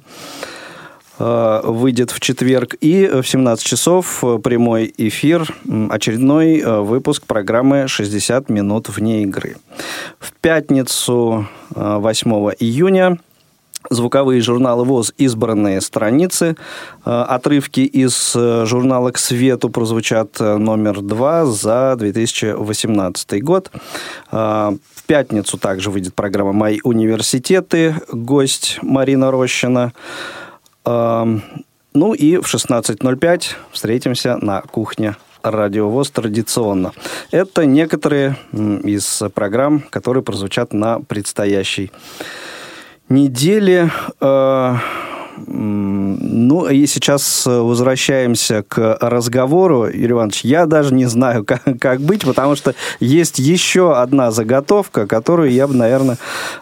выйдет 1.17 2.11
в 2.11 2.19
четверг. 2.19 2.75
И 2.79 3.07
в 3.07 3.23
17 3.23 3.65
часов 3.65 4.23
прямой 4.43 4.93
эфир, 4.95 5.51
очередной 5.89 6.61
выпуск 6.61 7.23
программы 7.25 7.85
«60 7.85 8.51
минут 8.51 8.89
вне 8.89 9.23
игры». 9.23 9.55
В 10.19 10.31
пятницу 10.33 11.47
8 11.71 12.31
июня 12.59 13.17
звуковые 13.89 14.41
журналы 14.41 14.83
ВОЗ 14.85 15.13
«Избранные 15.17 15.81
страницы». 15.81 16.55
Э, 17.05 17.25
отрывки 17.27 17.81
из 17.81 18.33
э, 18.35 18.65
журнала 18.65 19.11
«К 19.11 19.17
свету» 19.17 19.69
прозвучат 19.69 20.39
э, 20.39 20.57
номер 20.57 21.01
два 21.01 21.45
за 21.45 21.95
2018 21.97 23.43
год. 23.43 23.71
В 24.31 25.03
пятницу 25.07 25.57
также 25.57 25.89
выйдет 25.89 26.13
программа 26.13 26.51
«Мои 26.53 26.79
университеты». 26.83 27.95
Гость 28.11 28.79
Марина 28.81 29.31
Рощина. 29.31 29.93
Ну 30.85 32.13
и 32.13 32.37
в 32.37 32.53
16.05 32.53 33.43
встретимся 33.71 34.37
на 34.41 34.61
кухне 34.61 35.15
радиовоз 35.43 36.09
традиционно. 36.11 36.91
Это 37.31 37.65
некоторые 37.65 38.35
из 38.83 39.23
программ, 39.33 39.81
которые 39.89 40.23
прозвучат 40.23 40.73
на 40.73 40.99
предстоящей 40.99 41.91
недели. 43.09 43.91
Э, 44.21 44.75
ну, 45.45 46.67
и 46.67 46.85
сейчас 46.87 47.45
возвращаемся 47.45 48.63
к 48.63 48.97
разговору. 48.99 49.85
Юрий 49.85 50.11
Иванович, 50.11 50.41
я 50.41 50.65
даже 50.65 50.93
не 50.93 51.05
знаю, 51.05 51.45
как, 51.45 51.63
как 51.79 52.01
быть, 52.01 52.23
потому 52.25 52.55
что 52.55 52.75
есть 52.99 53.39
еще 53.39 53.97
одна 53.97 54.31
заготовка, 54.31 55.07
которую 55.07 55.51
я 55.51 55.67
бы, 55.67 55.75
наверное, 55.75 56.17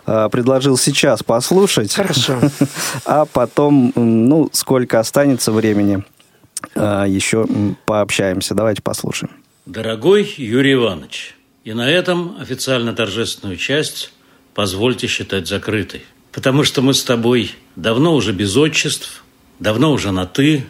э, 0.05 0.29
предложил 0.31 0.77
сейчас 0.77 1.23
послушать. 1.23 1.93
Хорошо. 1.93 2.39
А 3.05 3.25
потом, 3.25 3.91
ну, 3.95 4.49
сколько 4.51 4.99
останется 4.99 5.51
времени, 5.51 6.03
э, 6.75 7.05
еще 7.07 7.47
пообщаемся. 7.85 8.55
Давайте 8.55 8.81
послушаем. 8.81 9.31
Дорогой 9.65 10.33
Юрий 10.37 10.73
Иванович, 10.73 11.35
и 11.63 11.73
на 11.73 11.89
этом 11.89 12.35
официально 12.39 12.93
торжественную 12.93 13.57
часть 13.57 14.11
позвольте 14.53 15.07
считать 15.07 15.47
закрытой 15.47 16.03
потому 16.35 16.65
что 16.65 16.81
мы 16.81 16.93
с 16.93 17.01
тобой 17.01 17.55
давно 17.77 18.13
уже 18.13 18.33
без 18.33 18.57
отчеств, 18.57 19.23
давно 19.59 19.93
уже 19.93 20.11
на 20.11 20.25
«ты», 20.25 20.65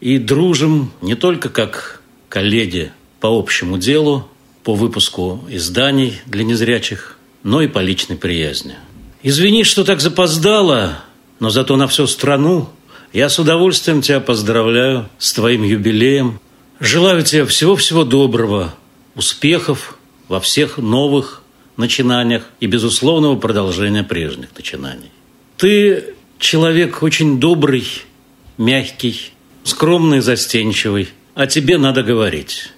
и 0.00 0.16
дружим 0.16 0.92
не 1.02 1.16
только 1.16 1.48
как 1.48 2.00
коллеги 2.28 2.92
по 3.18 3.26
общему 3.26 3.78
делу, 3.78 4.28
по 4.62 4.76
выпуску 4.76 5.44
изданий 5.48 6.20
для 6.26 6.44
незрячих, 6.44 7.18
но 7.42 7.60
и 7.62 7.66
по 7.66 7.80
личной 7.80 8.14
приязни. 8.14 8.76
Извини, 9.24 9.64
что 9.64 9.82
так 9.82 10.00
запоздало, 10.00 11.00
но 11.40 11.50
зато 11.50 11.76
на 11.76 11.88
всю 11.88 12.06
страну 12.06 12.68
я 13.12 13.28
с 13.28 13.40
удовольствием 13.40 14.02
тебя 14.02 14.20
поздравляю 14.20 15.08
с 15.18 15.32
твоим 15.32 15.64
юбилеем. 15.64 16.38
Желаю 16.78 17.24
тебе 17.24 17.44
всего-всего 17.44 18.04
доброго, 18.04 18.72
успехов 19.16 19.98
во 20.28 20.38
всех 20.38 20.78
новых 20.78 21.42
начинаниях 21.78 22.44
и 22.60 22.66
безусловного 22.66 23.36
продолжения 23.36 24.04
прежних 24.04 24.48
начинаний. 24.56 25.10
Ты 25.56 26.14
человек 26.38 27.02
очень 27.02 27.40
добрый, 27.40 27.86
мягкий, 28.58 29.32
скромный, 29.64 30.20
застенчивый, 30.20 31.08
а 31.34 31.46
тебе 31.46 31.78
надо 31.78 32.02
говорить. 32.02 32.72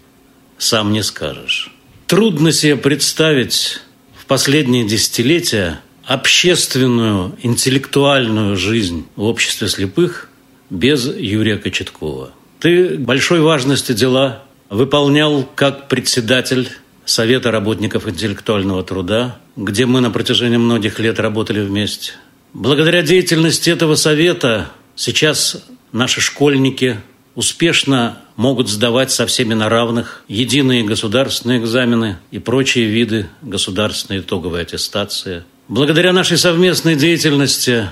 Сам 0.58 0.92
не 0.92 1.02
скажешь. 1.02 1.72
Трудно 2.06 2.52
себе 2.52 2.76
представить 2.76 3.80
в 4.16 4.26
последние 4.26 4.86
десятилетия 4.86 5.80
общественную, 6.04 7.36
интеллектуальную 7.42 8.56
жизнь 8.56 9.06
в 9.16 9.22
обществе 9.22 9.68
слепых 9.68 10.28
без 10.70 11.06
Юрия 11.06 11.56
Кочеткова. 11.56 12.32
Ты 12.58 12.98
большой 12.98 13.40
важности 13.40 13.92
дела 13.92 14.42
выполнял 14.68 15.48
как 15.54 15.88
председатель 15.88 16.68
Совета 17.04 17.50
работников 17.50 18.08
интеллектуального 18.08 18.82
труда, 18.84 19.38
где 19.56 19.86
мы 19.86 20.00
на 20.00 20.10
протяжении 20.10 20.58
многих 20.58 20.98
лет 21.00 21.18
работали 21.18 21.60
вместе. 21.60 22.12
Благодаря 22.52 23.02
деятельности 23.02 23.70
этого 23.70 23.94
совета 23.94 24.70
сейчас 24.96 25.64
наши 25.92 26.20
школьники 26.20 26.98
успешно 27.34 28.18
могут 28.36 28.68
сдавать 28.68 29.10
со 29.10 29.26
всеми 29.26 29.54
на 29.54 29.68
равных 29.68 30.24
единые 30.28 30.84
государственные 30.84 31.60
экзамены 31.60 32.18
и 32.30 32.38
прочие 32.38 32.86
виды 32.86 33.28
государственной 33.42 34.20
итоговой 34.20 34.62
аттестации. 34.62 35.44
Благодаря 35.68 36.12
нашей 36.12 36.38
совместной 36.38 36.96
деятельности 36.96 37.88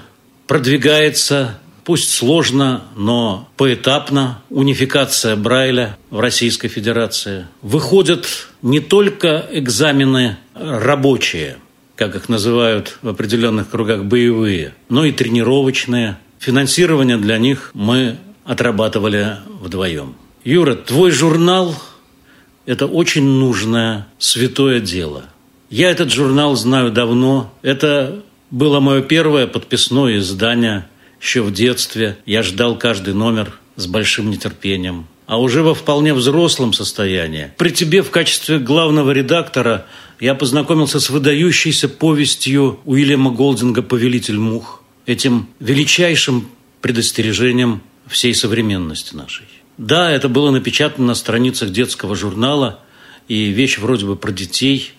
продвигается 0.47 1.61
пусть 1.89 2.11
сложно, 2.11 2.83
но 2.97 3.49
поэтапно, 3.57 4.43
унификация 4.51 5.37
Брайля 5.37 5.97
в 6.11 6.21
Российской 6.21 6.69
Федерации. 6.69 7.47
Выходят 7.63 8.27
не 8.61 8.81
только 8.81 9.47
экзамены 9.51 10.37
рабочие, 10.53 11.57
как 11.97 12.15
их 12.15 12.29
называют 12.29 12.99
в 13.01 13.09
определенных 13.09 13.71
кругах, 13.71 14.05
боевые, 14.05 14.75
но 14.91 15.07
и 15.07 15.13
тренировочные. 15.13 16.19
Финансирование 16.39 17.17
для 17.17 17.39
них 17.39 17.71
мы 17.73 18.19
отрабатывали 18.45 19.39
вдвоем. 19.59 20.15
Юра, 20.45 20.75
твой 20.75 21.11
журнал– 21.11 21.75
это 22.67 22.85
очень 22.85 23.25
нужное, 23.25 24.07
святое 24.19 24.81
дело. 24.81 25.25
Я 25.71 25.91
этот 25.91 26.13
журнал 26.13 26.55
знаю 26.55 26.93
давно. 26.93 27.51
Это 27.63 28.23
было 28.51 28.79
мое 28.79 29.01
первое 29.01 29.47
подписное 29.47 30.19
издание 30.19 30.87
еще 31.21 31.43
в 31.43 31.53
детстве. 31.53 32.19
Я 32.27 32.43
ждал 32.43 32.79
каждый 32.79 33.15
номер 33.15 33.59
с 33.77 33.87
большим 33.87 34.31
нетерпением. 34.31 35.07
А 35.27 35.39
уже 35.39 35.63
во 35.63 35.75
вполне 35.75 36.15
взрослом 36.15 36.73
состоянии. 36.73 37.53
При 37.59 37.71
тебе 37.71 38.03
в 38.03 38.11
качестве 38.11 38.59
главного 38.59 39.11
редактора 39.11 39.87
я 40.21 40.35
познакомился 40.35 41.01
с 41.01 41.11
выдающейся 41.11 41.89
повестью 41.89 42.81
Уильяма 42.85 43.31
Голдинга 43.31 43.83
«Повелитель 43.83 44.39
мух», 44.39 44.83
этим 45.05 45.49
величайшим 45.61 46.49
предостережением 46.81 47.83
всей 48.07 48.35
современности 48.35 49.15
нашей. 49.15 49.47
Да, 49.77 50.11
это 50.11 50.29
было 50.29 50.51
напечатано 50.51 51.09
на 51.09 51.15
страницах 51.15 51.71
детского 51.71 52.17
журнала, 52.17 52.81
и 53.29 53.51
вещь 53.51 53.79
вроде 53.79 54.07
бы 54.07 54.17
про 54.17 54.33
детей, 54.33 54.93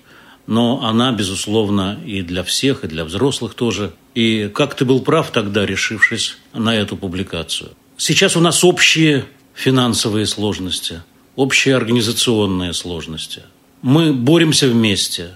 но 0.48 0.84
она, 0.84 1.12
безусловно, 1.12 2.00
и 2.06 2.22
для 2.22 2.44
всех, 2.44 2.84
и 2.84 2.88
для 2.88 3.04
взрослых 3.04 3.56
тоже. 3.56 3.94
И 4.16 4.50
как 4.54 4.76
ты 4.76 4.86
был 4.86 5.02
прав 5.02 5.32
тогда, 5.32 5.66
решившись 5.66 6.38
на 6.54 6.76
эту 6.76 6.98
публикацию. 6.98 7.72
Сейчас 7.98 8.36
у 8.36 8.40
нас 8.40 8.64
общие 8.64 9.26
финансовые 9.54 10.26
сложности, 10.26 11.04
общие 11.36 11.76
организационные 11.76 12.74
сложности. 12.74 13.44
Мы 13.82 14.14
боремся 14.14 14.68
вместе, 14.68 15.32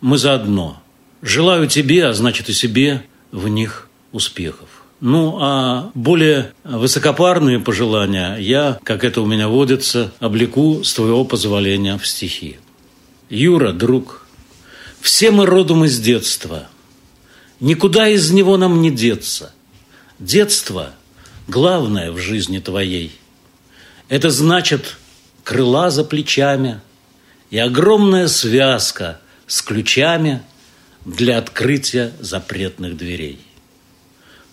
мы 0.00 0.18
заодно. 0.18 0.82
Желаю 1.22 1.66
тебе, 1.66 2.06
а 2.06 2.12
значит 2.12 2.48
и 2.48 2.52
себе, 2.52 3.02
в 3.32 3.48
них 3.48 3.88
успехов. 4.12 4.68
Ну, 5.00 5.38
а 5.40 5.90
более 5.94 6.52
высокопарные 6.64 7.60
пожелания 7.60 8.36
я, 8.36 8.78
как 8.82 9.04
это 9.04 9.20
у 9.20 9.26
меня 9.26 9.48
водится, 9.48 10.12
облеку 10.18 10.82
с 10.82 10.92
твоего 10.92 11.24
позволения 11.24 11.96
в 11.98 12.06
стихи. 12.06 12.58
Юра, 13.30 13.72
друг, 13.72 14.26
все 15.00 15.30
мы 15.30 15.46
родом 15.46 15.84
из 15.84 16.00
детства. 16.00 16.68
Никуда 17.60 18.08
из 18.08 18.30
него 18.30 18.56
нам 18.56 18.80
не 18.80 18.90
деться. 18.90 19.52
Детство– 20.18 20.94
главное 21.48 22.12
в 22.12 22.18
жизни 22.18 22.58
твоей. 22.58 23.12
Это 24.08 24.30
значит 24.30 24.96
крыла 25.44 25.90
за 25.90 26.04
плечами 26.04 26.80
и 27.50 27.58
огромная 27.58 28.28
связка 28.28 29.20
с 29.46 29.62
ключами 29.62 30.42
для 31.04 31.38
открытия 31.38 32.12
запретных 32.20 32.96
дверей. 32.96 33.40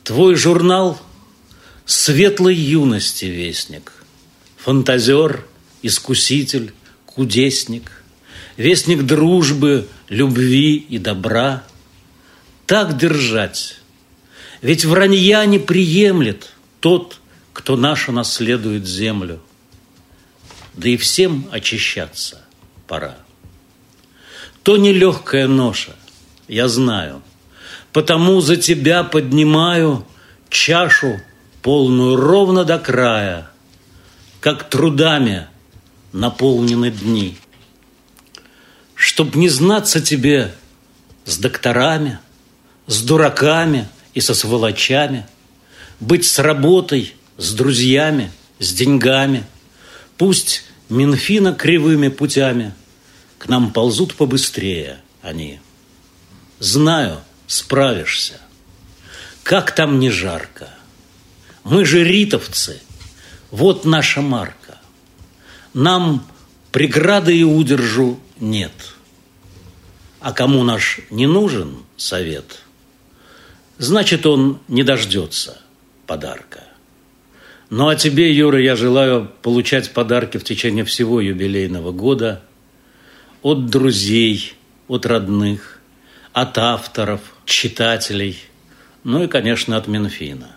Твой 0.04 0.36
журнал– 0.36 1.00
светлой 1.86 2.56
юности 2.56 3.26
вестник, 3.26 3.92
фантазер, 4.58 5.46
искуситель, 5.82 6.74
кудесник– 7.06 7.92
вестник 8.58 9.04
дружбы, 9.04 9.88
любви 10.10 10.76
и 10.76 10.98
добра. 10.98 11.64
Так 12.66 12.98
держать. 12.98 13.80
Ведь 14.62 14.86
вранья 14.86 15.46
не 15.46 15.60
приемлет 15.60 16.52
тот, 16.80 17.20
кто 17.54 17.76
нашу 17.76 18.12
наследует 18.12 18.86
землю. 18.88 19.42
Да 20.74 20.90
и 20.90 20.98
всем 20.98 21.48
очищаться 21.52 22.42
пора. 22.88 23.18
То 24.64 24.78
нелегкая 24.78 25.48
ноша, 25.48 25.96
я 26.48 26.68
знаю, 26.68 27.22
потому 27.94 28.42
за 28.42 28.58
тебя 28.58 29.04
поднимаю 29.04 30.06
чашу, 30.50 31.22
полную 31.62 32.16
ровно 32.16 32.66
до 32.66 32.80
края, 32.80 33.50
как 34.40 34.70
трудами 34.70 35.48
наполнены 36.12 36.92
дни– 36.92 37.38
чтоб 38.96 39.36
не 39.36 39.50
знаться 39.50 40.02
тебе 40.02 40.56
с 41.26 41.38
докторами, 41.38 42.20
с 42.88 43.02
дураками 43.02 43.88
и 44.14 44.22
со 44.22 44.34
сволочами, 44.34 45.26
быть 46.00 46.26
с 46.26 46.40
работой, 46.40 47.16
с 47.38 47.54
друзьями, 47.54 48.32
с 48.60 48.74
деньгами. 48.74 49.46
Пусть 50.18 50.64
Минфина 50.90 51.54
кривыми 51.54 52.10
путями 52.10 52.74
к 53.38 53.48
нам 53.48 53.72
ползут 53.72 54.16
побыстрее 54.16 55.00
они. 55.22 55.60
Знаю, 56.60 57.20
справишься. 57.48 58.40
Как 59.44 59.74
там 59.74 60.00
не 60.00 60.10
жарко. 60.10 60.70
Мы 61.64 61.86
же 61.86 62.04
ритовцы. 62.04 62.82
Вот 63.52 63.86
наша 63.86 64.22
марка. 64.22 64.80
Нам 65.74 66.26
преграды 66.72 67.38
и 67.38 67.44
удержу 67.44 68.20
нет– 68.40 68.72
а 70.26 70.34
кому 70.34 70.64
наш 70.64 71.02
не 71.12 71.28
нужен 71.28 71.84
совет, 71.98 72.64
значит, 73.78 74.26
он 74.26 74.60
не 74.68 74.84
дождется 74.84 75.62
подарка. 76.08 76.64
Ну 77.70 77.88
а 77.88 77.96
тебе, 77.96 78.32
Юра, 78.32 78.62
я 78.62 78.76
желаю 78.76 79.32
получать 79.42 79.92
подарки 79.92 80.38
в 80.38 80.44
течение 80.44 80.86
всего 80.86 81.20
юбилейного 81.20 81.92
года 81.92 82.42
от 83.42 83.68
друзей, 83.68 84.54
от 84.88 85.06
родных, 85.06 85.82
от 86.32 86.58
авторов, 86.58 87.22
читателей, 87.46 88.38
ну 89.04 89.24
и, 89.24 89.28
конечно, 89.28 89.78
от 89.78 89.88
Минфина. 89.88 90.56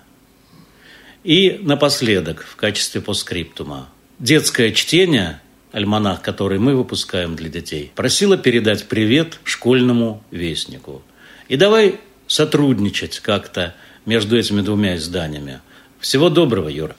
И 1.25 1.59
напоследок, 1.63 2.45
в 2.45 2.57
качестве 2.57 3.01
постскриптума, 3.01 3.89
детское 4.19 4.73
чтение– 4.73 5.41
альманах, 5.73 6.23
который 6.23 6.59
мы 6.59 6.75
выпускаем 6.75 7.37
для 7.37 7.49
детей, 7.49 7.93
просила 7.95 8.37
передать 8.37 8.87
привет 8.89 9.39
школьному 9.45 10.23
вестнику. 10.31 11.03
И 11.49 11.57
давай 11.57 12.01
сотрудничать 12.29 13.19
как-то 13.21 13.75
между 14.07 14.39
этими 14.39 14.61
двумя 14.61 14.97
изданиями. 14.97 15.61
Всего 15.99 16.29
доброго, 16.31 16.69
Юра. 16.69 16.95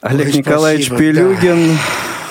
Олег 0.00 0.28
Ой, 0.28 0.32
Николаевич 0.32 0.86
спасибо, 0.86 1.12
Пелюгин, 1.12 1.68
да. 1.68 1.80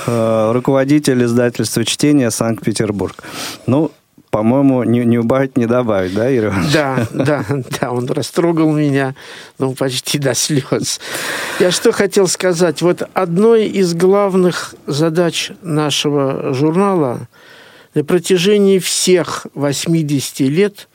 Э, 0.08 0.52
руководитель 0.52 1.24
издательства 1.24 1.86
чтения 1.86 2.32
Санкт-Петербург. 2.32 3.24
Ну, 3.68 3.92
по-моему, 4.30 4.84
не, 4.84 5.06
не 5.06 5.20
убавить, 5.20 5.58
не 5.58 5.68
добавить, 5.68 6.16
да, 6.16 6.36
Ира? 6.36 6.56
Да, 6.74 7.08
да, 7.12 7.46
да, 7.80 7.92
он 7.92 8.08
растрогал 8.08 8.72
меня, 8.72 9.14
ну, 9.60 9.74
почти 9.76 10.18
до 10.18 10.34
слез. 10.34 11.00
Я 11.60 11.70
что 11.70 11.92
хотел 11.92 12.28
сказать, 12.28 12.82
вот 12.82 13.08
одной 13.14 13.68
из 13.68 13.94
главных 13.94 14.74
задач 14.88 15.52
нашего 15.62 16.54
журнала 16.54 17.28
на 17.94 18.04
протяжении 18.04 18.80
всех 18.80 19.46
80 19.54 20.40
лет 20.42 20.90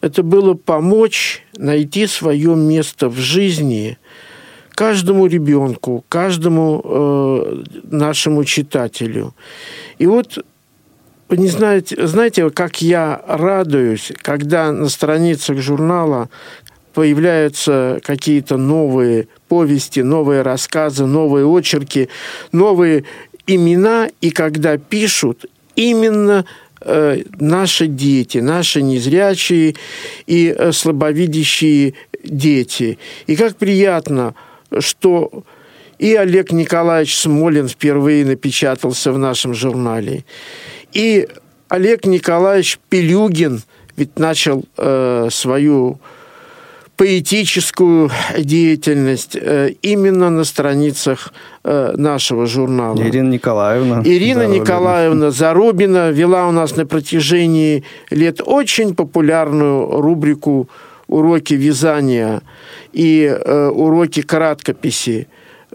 это 0.00 0.22
было 0.22 0.54
помочь 0.54 1.44
найти 1.56 2.06
свое 2.06 2.54
место 2.54 3.08
в 3.08 3.16
жизни 3.16 3.98
каждому 4.70 5.26
ребенку, 5.26 6.04
каждому 6.08 6.80
э, 6.82 7.62
нашему 7.84 8.44
читателю. 8.44 9.34
И 9.98 10.06
вот 10.06 10.42
не 11.28 11.48
знаете, 11.48 12.06
знаете, 12.06 12.48
как 12.50 12.80
я 12.80 13.22
радуюсь, 13.26 14.10
когда 14.22 14.72
на 14.72 14.88
страницах 14.88 15.58
журнала 15.58 16.30
появляются 16.94 18.00
какие-то 18.02 18.56
новые 18.56 19.28
повести, 19.48 20.00
новые 20.00 20.42
рассказы, 20.42 21.06
новые 21.06 21.46
очерки, 21.46 22.08
новые 22.52 23.04
имена, 23.46 24.08
и 24.20 24.30
когда 24.30 24.76
пишут 24.78 25.46
именно 25.76 26.46
наши 26.80 27.86
дети, 27.86 28.38
наши 28.38 28.82
незрячие 28.82 29.74
и 30.26 30.54
э, 30.56 30.72
слабовидящие 30.72 31.94
дети. 32.24 32.98
И 33.26 33.36
как 33.36 33.56
приятно, 33.56 34.34
что 34.78 35.44
и 35.98 36.14
Олег 36.14 36.52
Николаевич 36.52 37.16
Смолин 37.16 37.68
впервые 37.68 38.24
напечатался 38.24 39.12
в 39.12 39.18
нашем 39.18 39.52
журнале, 39.52 40.24
и 40.92 41.28
Олег 41.68 42.06
Николаевич 42.06 42.78
Пелюгин 42.88 43.62
ведь 43.96 44.18
начал 44.18 44.64
э, 44.78 45.28
свою 45.30 46.00
поэтическую 47.00 48.10
деятельность 48.38 49.34
э, 49.34 49.70
именно 49.80 50.28
на 50.28 50.44
страницах 50.44 51.32
э, 51.64 51.94
нашего 51.96 52.46
журнала. 52.46 53.00
Ирина 53.00 53.30
Николаевна. 53.30 54.02
Ирина 54.04 54.40
Зарубина. 54.42 54.60
Николаевна 54.60 55.30
Зарубина 55.30 56.10
вела 56.10 56.46
у 56.46 56.50
нас 56.52 56.76
на 56.76 56.84
протяжении 56.84 57.84
лет 58.10 58.42
очень 58.44 58.94
популярную 58.94 60.02
рубрику 60.02 60.68
«Уроки 61.06 61.54
вязания» 61.54 62.42
и 62.92 63.24
э, 63.24 63.68
«Уроки 63.68 64.20
краткописи». 64.20 65.26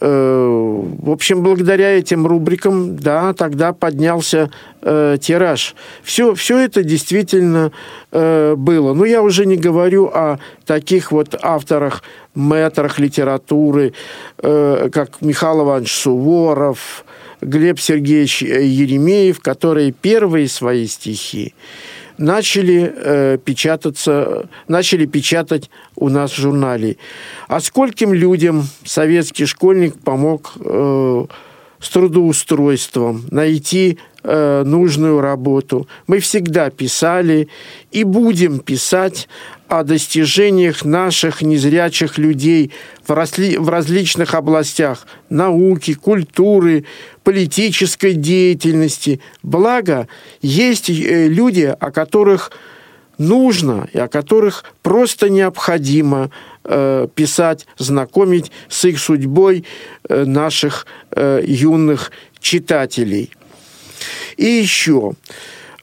Э, 0.02 0.82
в 1.02 1.10
общем, 1.10 1.42
благодаря 1.42 1.98
этим 1.98 2.28
рубрикам, 2.28 2.98
да, 2.98 3.34
тогда 3.34 3.74
поднялся 3.74 4.52
э, 4.82 5.18
тираж. 5.22 5.76
Все, 6.04 6.36
все 6.36 6.60
это 6.60 6.84
действительно 6.84 7.72
э, 8.12 8.56
было. 8.56 8.94
Но 8.94 9.06
я 9.06 9.22
уже 9.22 9.46
не 9.46 9.56
говорю 9.56 10.08
о 10.08 10.40
таких 10.66 11.12
вот 11.12 11.36
авторах, 11.42 12.04
мэтрах 12.34 13.00
литературы, 13.00 13.94
э, 14.40 14.90
как 14.92 15.22
Михаил 15.22 15.64
Иванович 15.64 15.94
Суворов, 15.94 17.06
Глеб 17.42 17.80
Сергеевич 17.80 18.42
Еремеев, 18.42 19.40
которые 19.40 19.92
первые 19.92 20.50
свои 20.50 20.88
стихи 20.88 21.54
начали 22.18 22.94
э, 22.96 23.38
печататься, 23.44 24.50
начали 24.68 25.06
печатать 25.06 25.70
у 25.96 26.10
нас 26.10 26.32
в 26.32 26.38
журнале. 26.38 26.98
А 27.48 27.60
скольким 27.60 28.14
людям 28.14 28.68
советский 28.84 29.46
школьник 29.46 29.98
помог 30.00 30.54
э, 30.60 31.26
с 31.80 31.90
трудоустройством, 31.90 33.26
найти 33.32 34.00
э, 34.24 34.64
нужную 34.66 35.22
работу. 35.22 35.88
Мы 36.08 36.20
всегда 36.20 36.70
писали 36.70 37.48
и 37.92 38.04
будем 38.04 38.60
писать 38.60 39.28
о 39.68 39.84
достижениях 39.84 40.86
наших 40.86 41.42
незрячих 41.42 42.18
людей 42.18 42.72
в, 43.06 43.12
разли, 43.12 43.58
в 43.58 43.70
различных 43.70 44.34
областях 44.34 45.08
науки, 45.30 45.94
культуры, 45.94 46.86
политической 47.24 48.14
деятельности. 48.14 49.20
Благо, 49.42 50.08
есть 50.42 50.90
э, 50.90 51.28
люди, 51.28 51.76
о 51.80 51.92
которых 51.92 52.52
нужно 53.18 53.88
и 53.94 53.98
о 53.98 54.08
которых 54.08 54.66
просто 54.84 55.30
необходимо 55.30 56.30
э, 56.64 57.08
писать, 57.16 57.66
знакомить 57.78 58.52
с 58.70 58.86
их 58.86 59.00
судьбой 59.00 59.66
э, 60.08 60.26
наших 60.26 60.86
юных 61.16 62.12
читателей. 62.42 63.32
И 64.36 64.46
еще, 64.46 65.14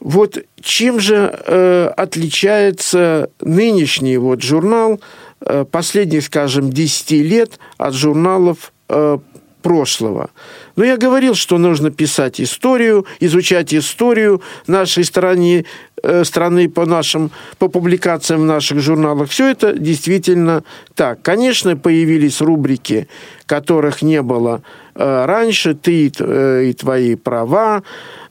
вот 0.05 0.39
чем 0.61 0.99
же 0.99 1.33
э, 1.47 1.93
отличается 1.97 3.31
нынешний 3.41 4.17
вот 4.17 4.43
журнал 4.43 5.01
э, 5.41 5.65
последних, 5.71 6.25
скажем, 6.25 6.71
10 6.71 7.11
лет 7.13 7.61
от 7.79 7.95
журналов 7.95 8.73
э, 8.89 9.19
прошлого? 9.63 10.31
Но 10.77 10.85
я 10.85 10.97
говорил, 10.97 11.35
что 11.35 11.59
нужно 11.59 11.91
писать 11.91 12.41
историю, 12.41 13.07
изучать 13.21 13.75
историю 13.75 14.43
нашей 14.67 15.05
страны, 15.05 15.67
э, 16.03 16.25
страны 16.25 16.69
по 16.69 16.87
нашим 16.87 17.31
по 17.59 17.69
публикациям 17.69 18.43
в 18.43 18.45
наших 18.45 18.79
журналах. 18.81 19.29
Все 19.31 19.51
это 19.51 19.73
действительно 19.75 20.65
так. 20.95 21.23
Конечно, 21.23 21.77
появились 21.77 22.41
рубрики, 22.41 23.09
которых 23.47 24.03
не 24.03 24.23
было 24.23 24.63
э, 24.95 25.25
раньше. 25.27 25.75
Ты 25.75 26.07
и, 26.07 26.13
э, 26.19 26.73
твои 26.79 27.15
права, 27.17 27.83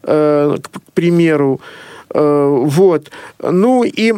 к, 0.02 0.62
примеру. 0.96 1.62
Вот. 2.10 3.12
Ну 3.40 3.84
и 3.84 4.14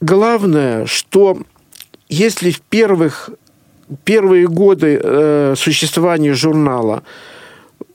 главное, 0.00 0.86
что 0.86 1.38
если 2.08 2.50
в 2.50 2.60
первых 2.62 3.30
первые 4.04 4.46
годы 4.48 5.00
э, 5.02 5.54
существования 5.56 6.34
журнала 6.34 7.02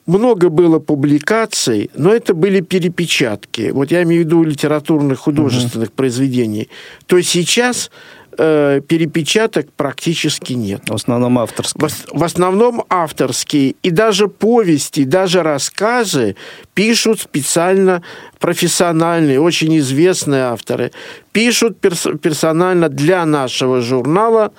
много 0.06 0.48
было 0.48 0.78
публикаций, 0.78 1.90
но 1.94 2.12
это 2.12 2.34
были 2.34 2.60
перепечатки. 2.60 3.70
Вот 3.70 3.90
я 3.92 4.02
имею 4.02 4.22
в 4.22 4.26
виду 4.26 4.42
литературных, 4.42 5.20
художественных 5.20 5.88
угу. 5.88 5.96
произведений. 5.96 6.68
То 7.06 7.20
сейчас 7.22 7.90
э, 8.36 8.80
перепечаток 8.86 9.72
практически 9.72 10.52
нет. 10.54 10.82
В 10.88 10.94
основном 10.94 11.38
авторские. 11.38 11.88
В, 11.88 12.18
в 12.20 12.24
основном 12.24 12.84
авторские. 12.88 13.74
И 13.82 13.90
даже 13.90 14.28
повести, 14.28 15.04
даже 15.04 15.42
рассказы 15.42 16.36
пишут 16.74 17.20
специально 17.20 18.02
профессиональные, 18.38 19.40
очень 19.40 19.78
известные 19.78 20.44
авторы. 20.44 20.92
Пишут 21.32 21.80
перс 21.80 22.06
персонально 22.22 22.88
для 22.88 23.24
нашего 23.26 23.80
журнала. 23.80 24.52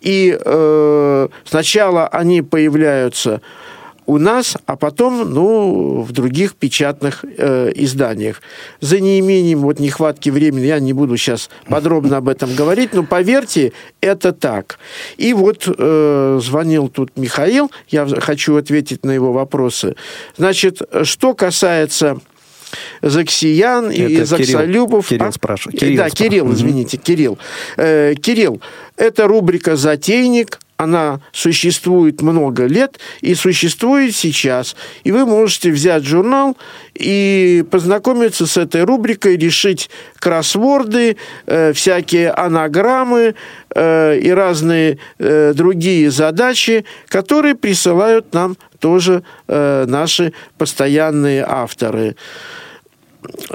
И 0.00 0.36
э, 0.38 1.28
сначала 1.44 2.06
они 2.08 2.42
появляются 2.42 3.40
у 4.06 4.18
нас, 4.18 4.56
а 4.66 4.76
потом, 4.76 5.32
ну, 5.32 6.02
в 6.02 6.12
других 6.12 6.54
печатных 6.54 7.24
э, 7.24 7.72
изданиях. 7.74 8.42
За 8.80 9.00
неимением 9.00 9.60
вот 9.60 9.80
нехватки 9.80 10.30
времени 10.30 10.66
я 10.66 10.80
не 10.80 10.92
буду 10.92 11.16
сейчас 11.16 11.50
подробно 11.68 12.18
об 12.18 12.28
этом 12.28 12.54
говорить, 12.54 12.92
но 12.92 13.04
поверьте, 13.04 13.72
это 14.00 14.32
так. 14.32 14.78
И 15.16 15.32
вот 15.32 15.66
э, 15.66 16.40
звонил 16.42 16.88
тут 16.88 17.16
Михаил, 17.16 17.70
я 17.88 18.06
хочу 18.06 18.56
ответить 18.56 19.04
на 19.04 19.10
его 19.10 19.32
вопросы. 19.32 19.96
Значит, 20.36 20.82
что 21.04 21.34
касается 21.34 22.20
Заксиян 23.02 23.90
и 23.90 24.24
Заксолюбов. 24.24 25.08
Кирилл, 25.08 25.18
Кирилл 25.18 25.28
а? 25.28 25.32
спрашивает. 25.32 25.80
Кирилл 25.80 25.96
да, 25.96 26.08
спрашивает. 26.08 26.30
Кирилл, 26.30 26.52
извините, 26.52 26.96
Кирилл. 26.96 27.38
Э, 27.76 28.14
Кирилл, 28.14 28.60
это 28.96 29.26
рубрика 29.26 29.76
«Затейник», 29.76 30.58
она 30.76 31.20
существует 31.32 32.20
много 32.20 32.66
лет 32.66 32.98
и 33.20 33.34
существует 33.34 34.14
сейчас. 34.14 34.74
И 35.04 35.12
вы 35.12 35.24
можете 35.24 35.70
взять 35.70 36.04
журнал 36.04 36.56
и 36.94 37.64
познакомиться 37.70 38.46
с 38.46 38.56
этой 38.56 38.82
рубрикой, 38.82 39.36
решить 39.36 39.88
кроссворды, 40.18 41.16
э, 41.46 41.72
всякие 41.72 42.30
анаграммы 42.30 43.34
э, 43.74 44.18
и 44.18 44.30
разные 44.30 44.98
э, 45.18 45.52
другие 45.54 46.10
задачи, 46.10 46.84
которые 47.08 47.54
присылают 47.54 48.34
нам 48.34 48.56
тоже 48.80 49.22
э, 49.46 49.84
наши 49.86 50.32
постоянные 50.58 51.44
авторы 51.46 52.16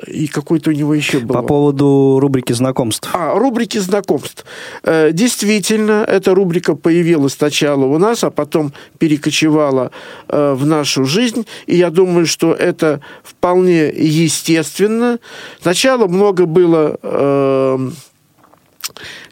и 0.08 0.28
какой-то 0.28 0.72
у 0.72 0.74
него 0.74 0.94
еще 0.94 1.20
был. 1.20 1.36
По 1.36 1.42
поводу 1.42 2.20
рубрики 2.20 2.54
знакомств. 2.54 3.10
А, 3.14 3.38
рубрики 3.38 3.78
знакомств. 3.78 4.46
Э, 4.84 5.12
действительно, 5.12 6.06
эта 6.08 6.34
рубрика 6.34 6.76
появилась 6.76 7.34
сначала 7.34 7.86
у 7.86 7.98
нас, 7.98 8.24
а 8.24 8.32
потом 8.32 8.74
перекочевала 8.98 9.92
э, 10.28 10.54
в 10.54 10.66
нашу 10.66 11.06
жизнь. 11.06 11.46
И 11.68 11.78
я 11.78 11.90
думаю, 11.90 12.26
что 12.26 12.54
это 12.54 13.02
вполне 13.24 13.88
естественно. 13.88 15.20
Сначала 15.62 16.08
много 16.08 16.46
было 16.46 16.98
э, 17.02 17.90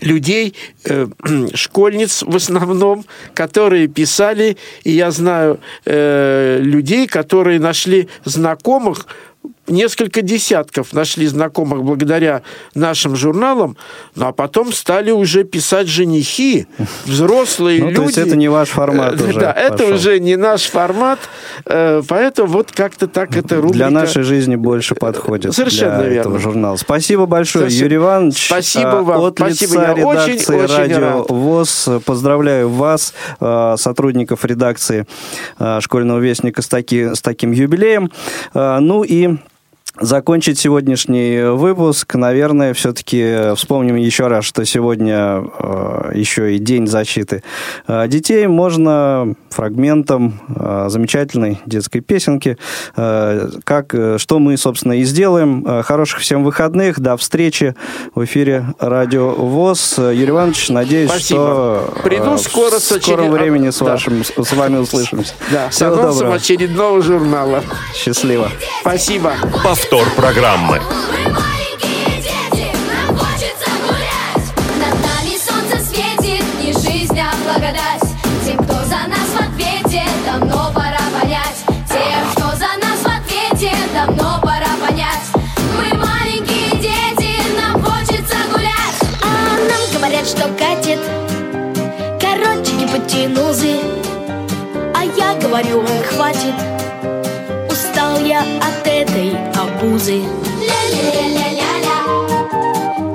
людей, 0.02 0.56
э, 0.86 1.08
школьниц 1.54 2.24
в 2.24 2.36
основном, 2.36 3.06
которые 3.34 3.88
писали, 3.88 4.58
и 4.84 4.92
я 4.92 5.12
знаю 5.12 5.60
э, 5.86 6.60
людей, 6.62 7.08
которые 7.08 7.60
нашли 7.60 8.08
знакомых 8.26 9.08
несколько 9.68 10.22
десятков 10.22 10.94
нашли 10.94 11.28
знакомых 11.28 11.84
благодаря 11.84 12.42
нашим 12.74 13.16
журналам, 13.16 13.78
ну 14.16 14.28
а 14.28 14.32
потом 14.32 14.72
стали 14.72 15.12
уже 15.12 15.44
писать 15.44 15.88
женихи, 15.88 16.68
взрослые 17.06 17.82
ну, 17.82 17.90
люди. 17.90 17.98
То 17.98 18.04
есть 18.04 18.18
это 18.18 18.36
не 18.36 18.48
ваш 18.48 18.70
формат 18.70 19.20
э, 19.20 19.30
уже 19.30 19.40
Да, 19.40 19.52
это 19.52 19.86
уже 19.86 20.20
не 20.20 20.36
наш 20.36 20.64
формат, 20.64 21.20
э, 21.66 22.02
поэтому 22.08 22.50
вот 22.50 22.72
как-то 22.72 23.08
так 23.08 23.36
эта 23.36 23.58
рубрика... 23.58 23.78
Для 23.78 23.90
нашей 23.90 24.24
жизни 24.24 24.56
больше 24.56 24.96
подходит 24.96 25.54
Совершенно 25.54 26.00
для 26.00 26.08
верно. 26.08 26.20
этого 26.22 26.40
журнала. 26.40 26.78
Спасибо 26.78 27.26
большое, 27.26 27.66
Совсем... 27.66 27.84
Юрий 27.84 27.98
Иванович. 27.98 28.48
Спасибо 28.48 29.02
вам. 29.04 29.22
От 29.22 29.36
Спасибо. 29.38 29.74
лица 29.74 29.88
Я 29.88 29.94
редакции 29.94 30.56
очень, 30.56 30.64
очень 30.64 30.76
«Радио 30.76 31.00
рад. 31.00 31.30
ВОЗ» 31.30 31.90
поздравляю 32.06 32.70
вас, 32.70 33.14
э, 33.40 33.76
сотрудников 33.78 34.46
редакции 34.46 35.06
«Школьного 35.80 36.20
вестника» 36.20 36.62
с, 36.62 36.68
таки, 36.68 37.14
с 37.14 37.22
таким 37.22 37.52
юбилеем. 37.52 38.12
Ну 38.54 39.04
и 39.04 39.38
закончить 40.00 40.60
сегодняшний 40.60 41.42
выпуск, 41.42 42.16
наверное, 42.16 42.74
все-таки 42.74 43.56
вспомним 43.56 43.96
еще 43.96 44.28
раз, 44.28 44.46
что 44.46 44.66
сегодня 44.66 45.44
э, 45.60 46.12
еще 46.16 46.56
и 46.56 46.60
День 46.60 46.88
защиты 46.88 47.44
э, 47.88 48.08
детей. 48.08 48.48
Можно 48.48 49.36
фрагментом 49.50 50.40
э, 50.56 50.88
замечательной 50.90 51.60
детской 51.66 52.02
песенки, 52.02 52.58
э, 52.96 53.50
как, 53.64 53.94
э, 53.94 54.18
что 54.20 54.40
мы, 54.40 54.58
собственно, 54.58 54.94
и 55.00 55.04
сделаем. 55.04 55.66
Э, 55.66 55.84
хороших 55.84 56.20
всем 56.20 56.44
выходных, 56.44 57.00
до 57.00 57.18
встречи 57.18 57.76
в 58.14 58.24
эфире 58.26 58.66
Радио 58.80 59.32
ВОЗ. 59.32 59.98
Юрий 59.98 60.30
Иванович, 60.30 60.70
надеюсь, 60.70 61.10
Спасибо. 61.10 61.40
что 61.40 62.02
Приду 62.04 62.36
э, 62.36 62.38
скоро 62.38 62.80
в 62.80 62.84
скором 62.84 63.26
очеред... 63.26 63.32
времени 63.32 63.70
с, 63.72 63.80
да. 63.80 63.86
вашим, 63.86 64.24
с 64.24 64.54
вами 64.54 64.78
услышимся. 64.78 65.34
Да, 65.52 65.70
Всего 65.70 65.96
доброго. 65.96 66.36
очередного 66.36 67.02
журнала. 67.02 67.64
Счастливо. 67.96 68.50
Спасибо. 68.82 69.34
Повтор 69.64 69.87
программы. 70.18 70.82
Над 74.80 74.94
нами 75.02 75.38
солнце 75.38 75.80
светит, 75.86 76.44
не 76.62 76.74
жизнь, 76.74 77.18
а 77.18 77.32
благодать. 77.44 78.02
Тем, 78.46 78.58
кто 78.58 78.76
за 78.84 79.08
нас 79.08 79.30
в 79.34 79.40
ответе, 79.40 80.04
давно 80.26 80.72
пора 80.74 81.00
понять. 81.22 81.64
Тем, 81.88 82.32
кто 82.36 82.50
за 82.58 82.72
нас 82.82 83.00
в 83.02 83.08
ответе, 83.08 83.72
давно 83.94 84.42
пора 84.42 84.68
понять. 84.86 85.24
Мы 85.78 85.98
маленькие 85.98 86.72
дети, 86.82 87.36
нам 87.58 87.82
хочется 87.82 88.36
гулять. 88.52 89.00
А 89.22 89.58
нам 89.58 89.82
говорят, 89.94 90.28
что 90.28 90.50
катит, 90.60 91.00
корончики 92.20 92.86
потянуть. 92.88 93.38
говорю, 95.40 95.84
хватит 96.10 96.54
Устал 97.70 98.20
я 98.20 98.42
от 98.42 98.88
этой 98.88 99.36
обузы 99.98 100.22
Ля-ля-ля-ля-ля. 100.70 101.98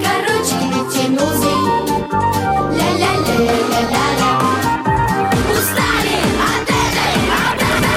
Короче, 0.02 0.58
тянузы 0.92 1.54
Ля-ля-ля-ля-ля-ля. 2.78 4.32
Устали 5.52 6.18
от 6.48 6.68
этой, 6.80 7.14
от 7.38 7.60
этой. 7.70 7.94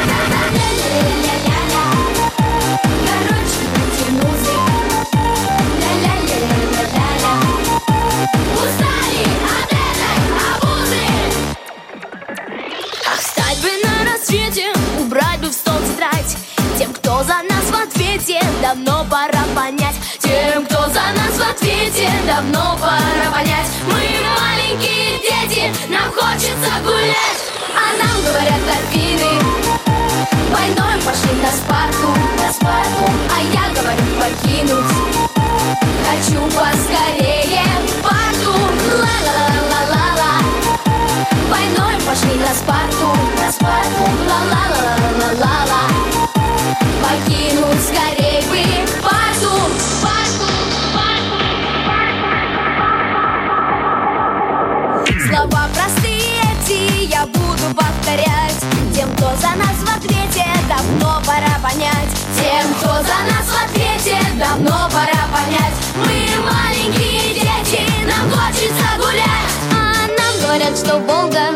Ля-ля-ля-ля-ля 0.56 1.86
Короче, 3.08 3.64
тянузы 3.98 4.56
Ля-ля-ля-ля-ля-ля. 5.82 7.34
Устали 8.62 9.24
от 9.56 9.72
этой 9.84 10.20
обузы 10.52 11.06
Ах, 13.08 13.20
встать 13.20 13.60
бы 13.62 13.72
на 13.84 13.94
рассвете, 14.12 14.66
убрать 15.00 15.40
бы 15.42 15.48
в 15.48 15.54
стол 15.54 15.80
тетрадь. 15.80 16.34
Тем, 16.78 16.94
кто 16.94 17.24
за 17.24 17.36
нас 17.50 17.55
в 17.55 17.55
ответе, 18.26 18.42
давно 18.62 19.06
пора 19.06 19.44
понять? 19.56 19.96
Тем, 20.20 20.66
кто 20.66 20.88
за 20.88 21.02
нас 21.16 21.38
в 21.38 21.50
ответе, 21.50 22.10
давно 22.26 22.76
пора 22.80 23.32
понять. 23.32 23.70
Мы 23.88 24.02
маленькие 24.40 25.20
дети, 25.20 25.72
нам 25.90 26.12
хочется 26.12 26.72
гулять. 26.84 27.46
А 27.76 27.94
нам 28.02 28.24
говорят 28.24 28.62
Афины 28.78 29.40
Войной 30.52 31.02
пошли 31.06 31.34
на 31.42 31.52
Спарту, 31.52 31.75
давно 64.38 64.90
пора 64.92 65.22
понять. 65.32 65.74
Мы 65.96 66.28
маленькие 66.44 67.34
дети, 67.34 67.82
нам 68.06 68.30
хочется 68.30 68.86
гулять. 68.98 69.56
А 69.72 70.08
нам 70.08 70.42
говорят, 70.42 70.78
что 70.78 70.98
Волга 71.00 71.54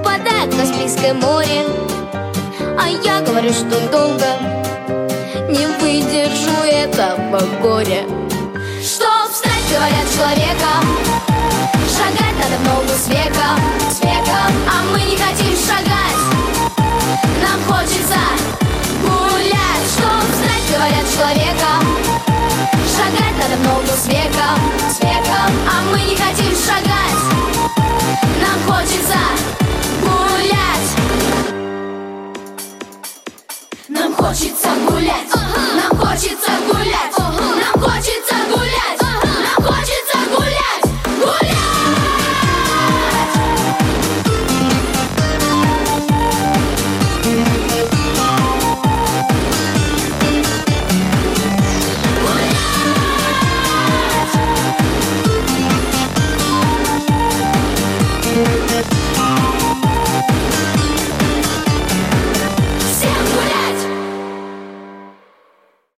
впадает 0.00 0.52
в 0.52 0.58
Каспийское 0.58 1.14
море. 1.14 1.64
А 2.78 2.88
я 2.88 3.20
говорю, 3.20 3.52
что 3.52 3.80
долго 3.90 4.26
не 5.48 5.66
выдержу 5.80 6.62
этого 6.64 7.40
горя. 7.60 8.04
Чтоб 8.82 9.30
стать, 9.32 9.64
говорят, 9.70 10.06
человеком 10.12 10.84
Шагать 11.88 12.34
надо 12.36 12.56
в 12.58 12.64
ногу 12.66 12.88
с 12.88 13.08
веком, 13.08 13.58
с 13.90 14.00
веком. 14.00 14.52
А 14.68 14.82
мы 14.90 14.98
не 15.00 15.16
хотим 15.16 15.54
шагать 15.56 16.18
Нам 17.40 17.62
хочется 17.68 18.18
гулять, 19.02 19.86
чтоб 19.92 20.22
стать, 20.38 20.66
говорят, 20.70 21.06
человеком. 21.14 21.82
Шагать 22.94 23.36
надо 23.38 23.56
много 23.60 23.82
ногу 23.82 23.96
с 23.96 24.06
веком, 24.06 24.58
с 24.90 25.00
веком, 25.00 25.50
а 25.68 25.82
мы 25.90 25.98
не 26.00 26.16
хотим 26.16 26.54
шагать. 26.54 27.20
Нам 28.40 28.58
хочется 28.66 29.18
гулять. 30.00 30.90
Нам 33.88 34.14
хочется 34.14 34.68
гулять. 34.88 35.30
Нам 35.76 35.98
хочется 35.98 36.50
гулять. 36.68 37.18
Нам 37.18 37.82
хочется 37.82 38.31